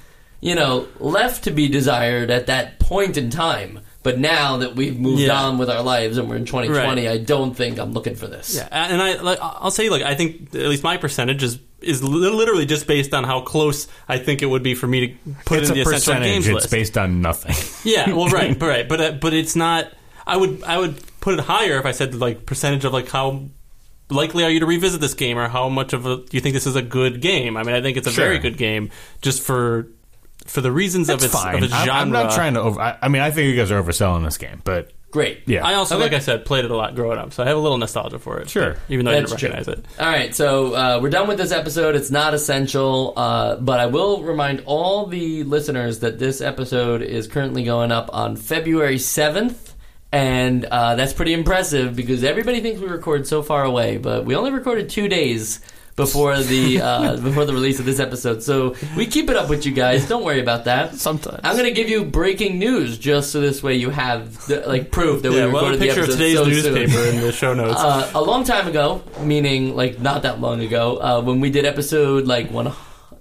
you 0.40 0.54
know, 0.54 0.86
left 1.00 1.44
to 1.44 1.50
be 1.50 1.68
desired 1.68 2.30
at 2.30 2.46
that 2.46 2.78
point 2.78 3.16
in 3.18 3.30
time. 3.30 3.80
But 4.04 4.18
now 4.20 4.58
that 4.58 4.76
we've 4.76 4.98
moved 5.00 5.22
Yeah. 5.22 5.32
on 5.42 5.58
with 5.58 5.68
our 5.68 5.82
lives 5.82 6.18
and 6.18 6.28
we're 6.28 6.36
in 6.36 6.44
2020, 6.44 7.06
Right. 7.06 7.12
I 7.12 7.16
don't 7.18 7.56
think 7.56 7.78
I'm 7.80 7.92
looking 7.92 8.14
for 8.14 8.28
this. 8.28 8.54
Yeah, 8.54 8.68
and 8.70 9.02
I 9.02 9.14
like, 9.14 9.38
I'll 9.42 9.70
say 9.72 9.88
like 9.88 10.02
I 10.02 10.14
think 10.14 10.54
at 10.54 10.68
least 10.68 10.84
my 10.84 10.96
percentage 10.98 11.42
is 11.42 11.58
is 11.80 12.02
literally 12.02 12.64
just 12.66 12.86
based 12.86 13.12
on 13.12 13.24
how 13.24 13.40
close 13.40 13.88
I 14.08 14.18
think 14.18 14.40
it 14.42 14.46
would 14.46 14.62
be 14.62 14.74
for 14.74 14.86
me 14.86 15.06
to 15.08 15.14
put 15.44 15.58
It's 15.58 15.68
in 15.70 15.72
a 15.72 15.74
the 15.74 15.80
essential 15.82 15.98
percentage. 16.14 16.22
games 16.32 16.46
It's 16.46 16.54
list. 16.54 16.70
based 16.70 16.96
on 16.98 17.20
nothing. 17.20 17.54
Yeah, 17.84 18.12
well, 18.12 18.28
right, 18.28 18.58
right, 18.74 18.88
but 18.88 19.00
uh, 19.00 19.10
but 19.12 19.32
it's 19.34 19.56
not. 19.56 19.90
I 20.26 20.36
would 20.36 20.62
I 20.64 20.78
would 20.78 20.96
put 21.20 21.34
it 21.34 21.40
higher 21.40 21.78
if 21.78 21.84
I 21.86 21.92
said 21.92 22.14
like 22.14 22.46
percentage 22.46 22.84
of 22.84 22.92
like 22.92 23.08
how 23.08 23.44
likely 24.10 24.44
are 24.44 24.50
you 24.50 24.60
to 24.60 24.66
revisit 24.66 25.00
this 25.00 25.14
game 25.14 25.38
or 25.38 25.48
how 25.48 25.68
much 25.70 25.92
of 25.94 26.04
a 26.06 26.16
do 26.18 26.26
you 26.32 26.40
think 26.40 26.52
this 26.54 26.66
is 26.66 26.76
a 26.76 26.82
good 26.82 27.20
game? 27.22 27.56
I 27.56 27.62
mean, 27.62 27.74
I 27.74 27.80
think 27.80 27.96
it's 27.96 28.06
a 28.06 28.12
Sure. 28.12 28.24
very 28.26 28.38
good 28.38 28.58
game 28.58 28.90
just 29.22 29.42
for 29.42 29.88
for 30.44 30.60
the 30.60 30.70
reasons 30.72 31.08
of 31.08 31.22
its 31.22 31.32
fine. 31.32 31.56
of 31.56 31.62
its 31.64 31.72
I'm- 31.72 31.86
genre. 31.86 32.00
I'm, 32.02 32.10
not 32.10 32.34
trying 32.34 32.54
to 32.54 32.60
over. 32.60 32.80
I, 32.80 32.98
I 33.02 33.08
mean, 33.08 33.22
I 33.22 33.30
think 33.30 33.48
you 33.48 33.56
guys 33.56 33.70
are 33.70 33.82
overselling 33.82 34.24
this 34.24 34.36
game, 34.38 34.60
but 34.64 34.92
Great. 35.10 35.42
yeah, 35.46 35.64
I 35.64 35.74
also, 35.74 35.94
Okay. 35.94 36.04
like 36.04 36.12
I 36.12 36.18
said, 36.18 36.44
played 36.44 36.64
it 36.64 36.70
a 36.72 36.76
lot 36.76 36.94
growing 36.96 37.18
up, 37.18 37.32
so 37.32 37.42
I 37.44 37.46
have 37.46 37.56
a 37.56 37.60
little 37.60 37.78
nostalgia 37.78 38.18
for 38.18 38.38
it. 38.40 38.50
Sure. 38.50 38.76
even 38.88 39.04
though 39.04 39.12
I 39.12 39.14
didn't 39.20 39.28
true. 39.28 39.48
recognize 39.48 39.68
it. 39.68 39.84
All 40.00 40.06
right, 40.06 40.34
so 40.34 40.74
uh, 40.74 40.98
we're 41.00 41.10
done 41.10 41.28
with 41.28 41.38
this 41.38 41.52
episode. 41.52 41.94
It's 41.94 42.10
not 42.10 42.34
essential, 42.34 43.12
uh, 43.16 43.56
but 43.56 43.78
I 43.78 43.86
will 43.86 44.22
remind 44.22 44.62
all 44.66 45.06
the 45.06 45.44
listeners 45.44 46.00
that 46.00 46.18
this 46.18 46.40
episode 46.40 47.00
is 47.02 47.28
currently 47.28 47.62
going 47.62 47.92
up 47.92 48.10
on 48.12 48.34
February 48.36 48.96
7th. 48.96 49.70
And 50.10 50.64
uh, 50.66 50.94
that's 50.94 51.12
pretty 51.12 51.32
impressive 51.32 51.96
because 51.96 52.22
everybody 52.22 52.60
thinks 52.60 52.80
we 52.80 52.86
record 52.86 53.26
so 53.26 53.42
far 53.42 53.64
away, 53.64 53.96
but 53.96 54.24
we 54.24 54.36
only 54.36 54.52
recorded 54.52 54.88
two 54.88 55.08
days 55.08 55.60
before 55.96 56.38
the 56.40 56.80
uh, 56.80 57.16
before 57.18 57.44
the 57.44 57.52
release 57.52 57.78
of 57.78 57.84
this 57.86 58.00
episode. 58.00 58.42
So 58.42 58.74
we 58.96 59.06
keep 59.06 59.30
it 59.30 59.36
up 59.36 59.48
with 59.48 59.64
you 59.64 59.72
guys. 59.72 60.08
Don't 60.08 60.24
worry 60.24 60.40
about 60.40 60.64
that. 60.64 60.94
Sometimes. 60.96 61.40
I'm 61.44 61.56
going 61.56 61.68
to 61.68 61.74
give 61.74 61.88
you 61.88 62.04
breaking 62.04 62.58
news 62.58 62.98
just 62.98 63.30
so 63.30 63.40
this 63.40 63.62
way 63.62 63.74
you 63.74 63.90
have 63.90 64.46
the, 64.46 64.64
like 64.66 64.90
proof 64.90 65.22
that 65.22 65.32
Yeah, 65.32 65.46
we 65.46 65.52
well, 65.52 65.66
a 65.66 65.76
the 65.76 65.78
picture 65.86 66.00
of 66.00 66.08
episode 66.10 66.18
today's 66.18 66.36
so 66.36 66.44
soon. 66.44 66.74
newspaper 66.74 67.04
in 67.08 67.20
the 67.20 67.32
show 67.32 67.54
notes. 67.54 67.78
Uh, 67.78 68.10
a 68.14 68.20
long 68.22 68.44
time 68.44 68.66
ago, 68.66 69.02
meaning 69.20 69.76
like 69.76 70.00
not 70.00 70.22
that 70.22 70.40
long 70.40 70.60
ago, 70.60 70.96
uh, 70.96 71.20
when 71.22 71.40
we 71.40 71.50
did 71.50 71.64
episode 71.64 72.26
like 72.26 72.50
one, 72.50 72.72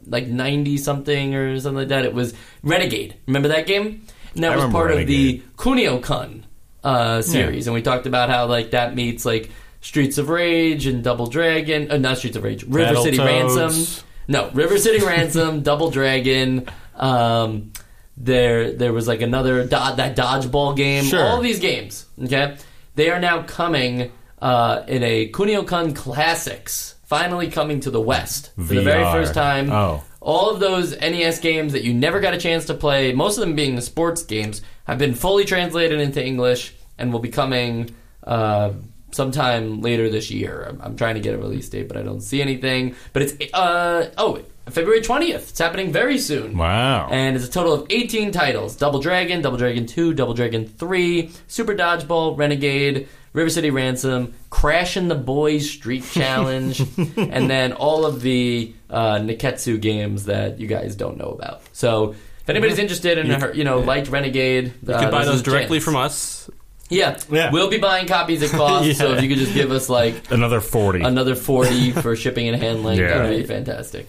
like 0.08 0.28
ninety 0.28 0.78
something 0.78 1.36
or 1.36 1.60
something 1.60 1.78
like 1.78 1.90
that, 1.90 2.06
it 2.06 2.14
was 2.14 2.34
Renegade. 2.64 3.16
Remember 3.28 3.50
that 3.50 3.68
game? 3.68 4.06
And 4.34 4.44
that 4.44 4.52
I 4.54 4.56
was 4.56 4.64
remember 4.64 4.78
part 4.80 4.92
of 4.92 5.06
the 5.06 5.42
Renegade. 5.42 5.44
Kunio-kun 5.58 6.46
uh, 6.84 7.22
series, 7.22 7.68
and 7.68 7.74
we 7.76 7.84
talked 7.84 8.08
about 8.08 8.30
how 8.30 8.48
like 8.48 8.72
that 8.72 8.96
meets 8.96 9.26
like 9.26 9.52
Streets 9.84 10.18
of 10.18 10.30
Rage 10.30 10.88
and 10.88 11.04
Double 11.04 11.28
Dragon, 11.28 11.92
uh, 11.92 11.98
not 11.98 12.18
Streets 12.18 12.38
of 12.38 12.44
Rage, 12.44 12.64
River 12.64 12.96
City. 12.96 13.20
Ransom. 13.20 14.06
No, 14.30 14.50
River 14.52 14.78
City 14.78 15.06
Ransom, 15.06 15.62
Double 15.70 15.92
Dragon. 15.92 16.68
Um, 16.96 17.74
there, 18.16 18.72
there 18.72 18.94
was 18.94 19.10
like 19.10 19.22
another 19.22 19.64
do- 19.64 19.70
that 19.70 20.16
dodgeball 20.16 20.78
game. 20.78 21.04
Sure. 21.04 21.22
All 21.22 21.42
these 21.42 21.60
games, 21.60 22.06
okay, 22.24 22.56
they 22.96 23.10
are 23.10 23.20
now 23.20 23.44
coming 23.44 24.10
uh, 24.42 24.84
in 24.88 25.04
a 25.04 25.30
Kunio-kun 25.30 25.94
Classics. 25.94 26.96
Finally 27.04 27.52
coming 27.52 27.82
to 27.82 27.92
the 27.92 28.02
West 28.02 28.52
for 28.56 28.62
the 28.74 28.82
very 28.82 29.04
first 29.12 29.34
time. 29.34 29.70
Oh. 29.70 30.02
All 30.22 30.50
of 30.50 30.62
those 30.62 30.98
NES 31.00 31.40
games 31.42 31.74
that 31.74 31.84
you 31.84 31.94
never 31.94 32.22
got 32.22 32.34
a 32.34 32.40
chance 32.40 32.66
to 32.68 32.74
play, 32.74 33.12
most 33.12 33.38
of 33.38 33.42
them 33.42 33.54
being 33.56 33.76
the 33.76 33.82
sports 33.84 34.24
games, 34.24 34.62
have 34.86 34.98
been 34.98 35.14
fully 35.14 35.44
translated 35.44 36.00
into 36.00 36.26
English 36.26 36.74
and 36.98 37.12
will 37.12 37.20
be 37.20 37.30
coming 37.30 37.94
uh, 38.26 38.72
sometime 39.14 39.82
later 39.82 40.10
this 40.10 40.30
year. 40.30 40.66
I'm, 40.70 40.82
I'm 40.82 40.98
trying 40.98 41.16
to 41.16 41.22
get 41.22 41.34
a 41.34 41.38
release 41.38 41.70
date, 41.70 41.88
but 41.88 41.98
I 41.98 42.02
don't 42.02 42.22
see 42.22 42.42
anything. 42.42 42.96
But 43.14 43.22
it's 43.24 43.54
uh, 43.54 44.12
oh 44.18 44.42
February 44.70 45.02
20th. 45.02 45.50
It's 45.50 45.60
happening 45.60 45.92
very 45.92 46.18
soon. 46.18 46.58
wow. 46.58 47.10
And 47.10 47.36
it's 47.36 47.46
a 47.46 47.52
total 47.52 47.74
of 47.74 47.88
18 47.90 48.32
titles 48.32 48.76
Double 48.76 49.00
Dragon, 49.00 49.42
Double 49.42 49.58
Dragon 49.58 49.86
2, 49.86 50.14
Double 50.14 50.34
Dragon 50.34 50.66
3, 50.66 51.32
Super 51.48 51.76
Dodgeball, 51.76 52.38
Renegade, 52.38 53.08
River 53.34 53.50
City 53.50 53.72
Ransom, 53.72 54.34
Crash 54.50 54.74
Crashing 54.74 55.08
the 55.10 55.16
Boys 55.16 55.70
Street 55.70 56.04
Challenge, 56.04 56.80
and 57.18 57.50
then 57.50 57.74
all 57.74 58.06
of 58.06 58.22
the 58.22 58.74
uh, 58.90 59.16
Nekketsu 59.18 59.82
games 59.82 60.26
that 60.26 60.60
you 60.60 60.68
guys 60.68 60.96
don't 60.96 61.18
know 61.18 61.30
about. 61.30 61.62
So. 61.74 62.16
If 62.44 62.50
anybody's 62.50 62.78
interested 62.78 63.18
in, 63.18 63.30
her, 63.30 63.54
you 63.54 63.64
know, 63.64 63.80
liked 63.80 64.10
Renegade, 64.10 64.66
you 64.66 64.94
can 64.94 65.10
buy 65.12 65.24
those 65.24 65.42
directly 65.42 65.80
from 65.80 65.96
us. 65.96 66.50
Yeah, 66.90 67.18
Yeah. 67.32 67.52
we'll 67.52 67.70
be 67.70 67.78
buying 67.80 68.08
copies 68.08 68.44
at 68.44 68.52
cost. 68.52 68.92
So 68.98 69.14
if 69.14 69.24
you 69.24 69.30
could 69.30 69.38
just 69.40 69.54
give 69.54 69.72
us 69.72 69.90
like 69.90 70.30
Another 70.32 70.62
forty. 70.62 71.02
another 71.02 71.36
forty 71.36 71.92
for 71.92 72.16
shipping 72.16 72.48
and 72.50 72.62
handling, 72.62 73.00
Yeah. 73.00 73.18
that 73.18 73.30
would 73.30 73.38
be 73.38 73.44
fantastic. 73.46 74.08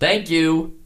Thank 0.00 0.30
you. 0.30 0.76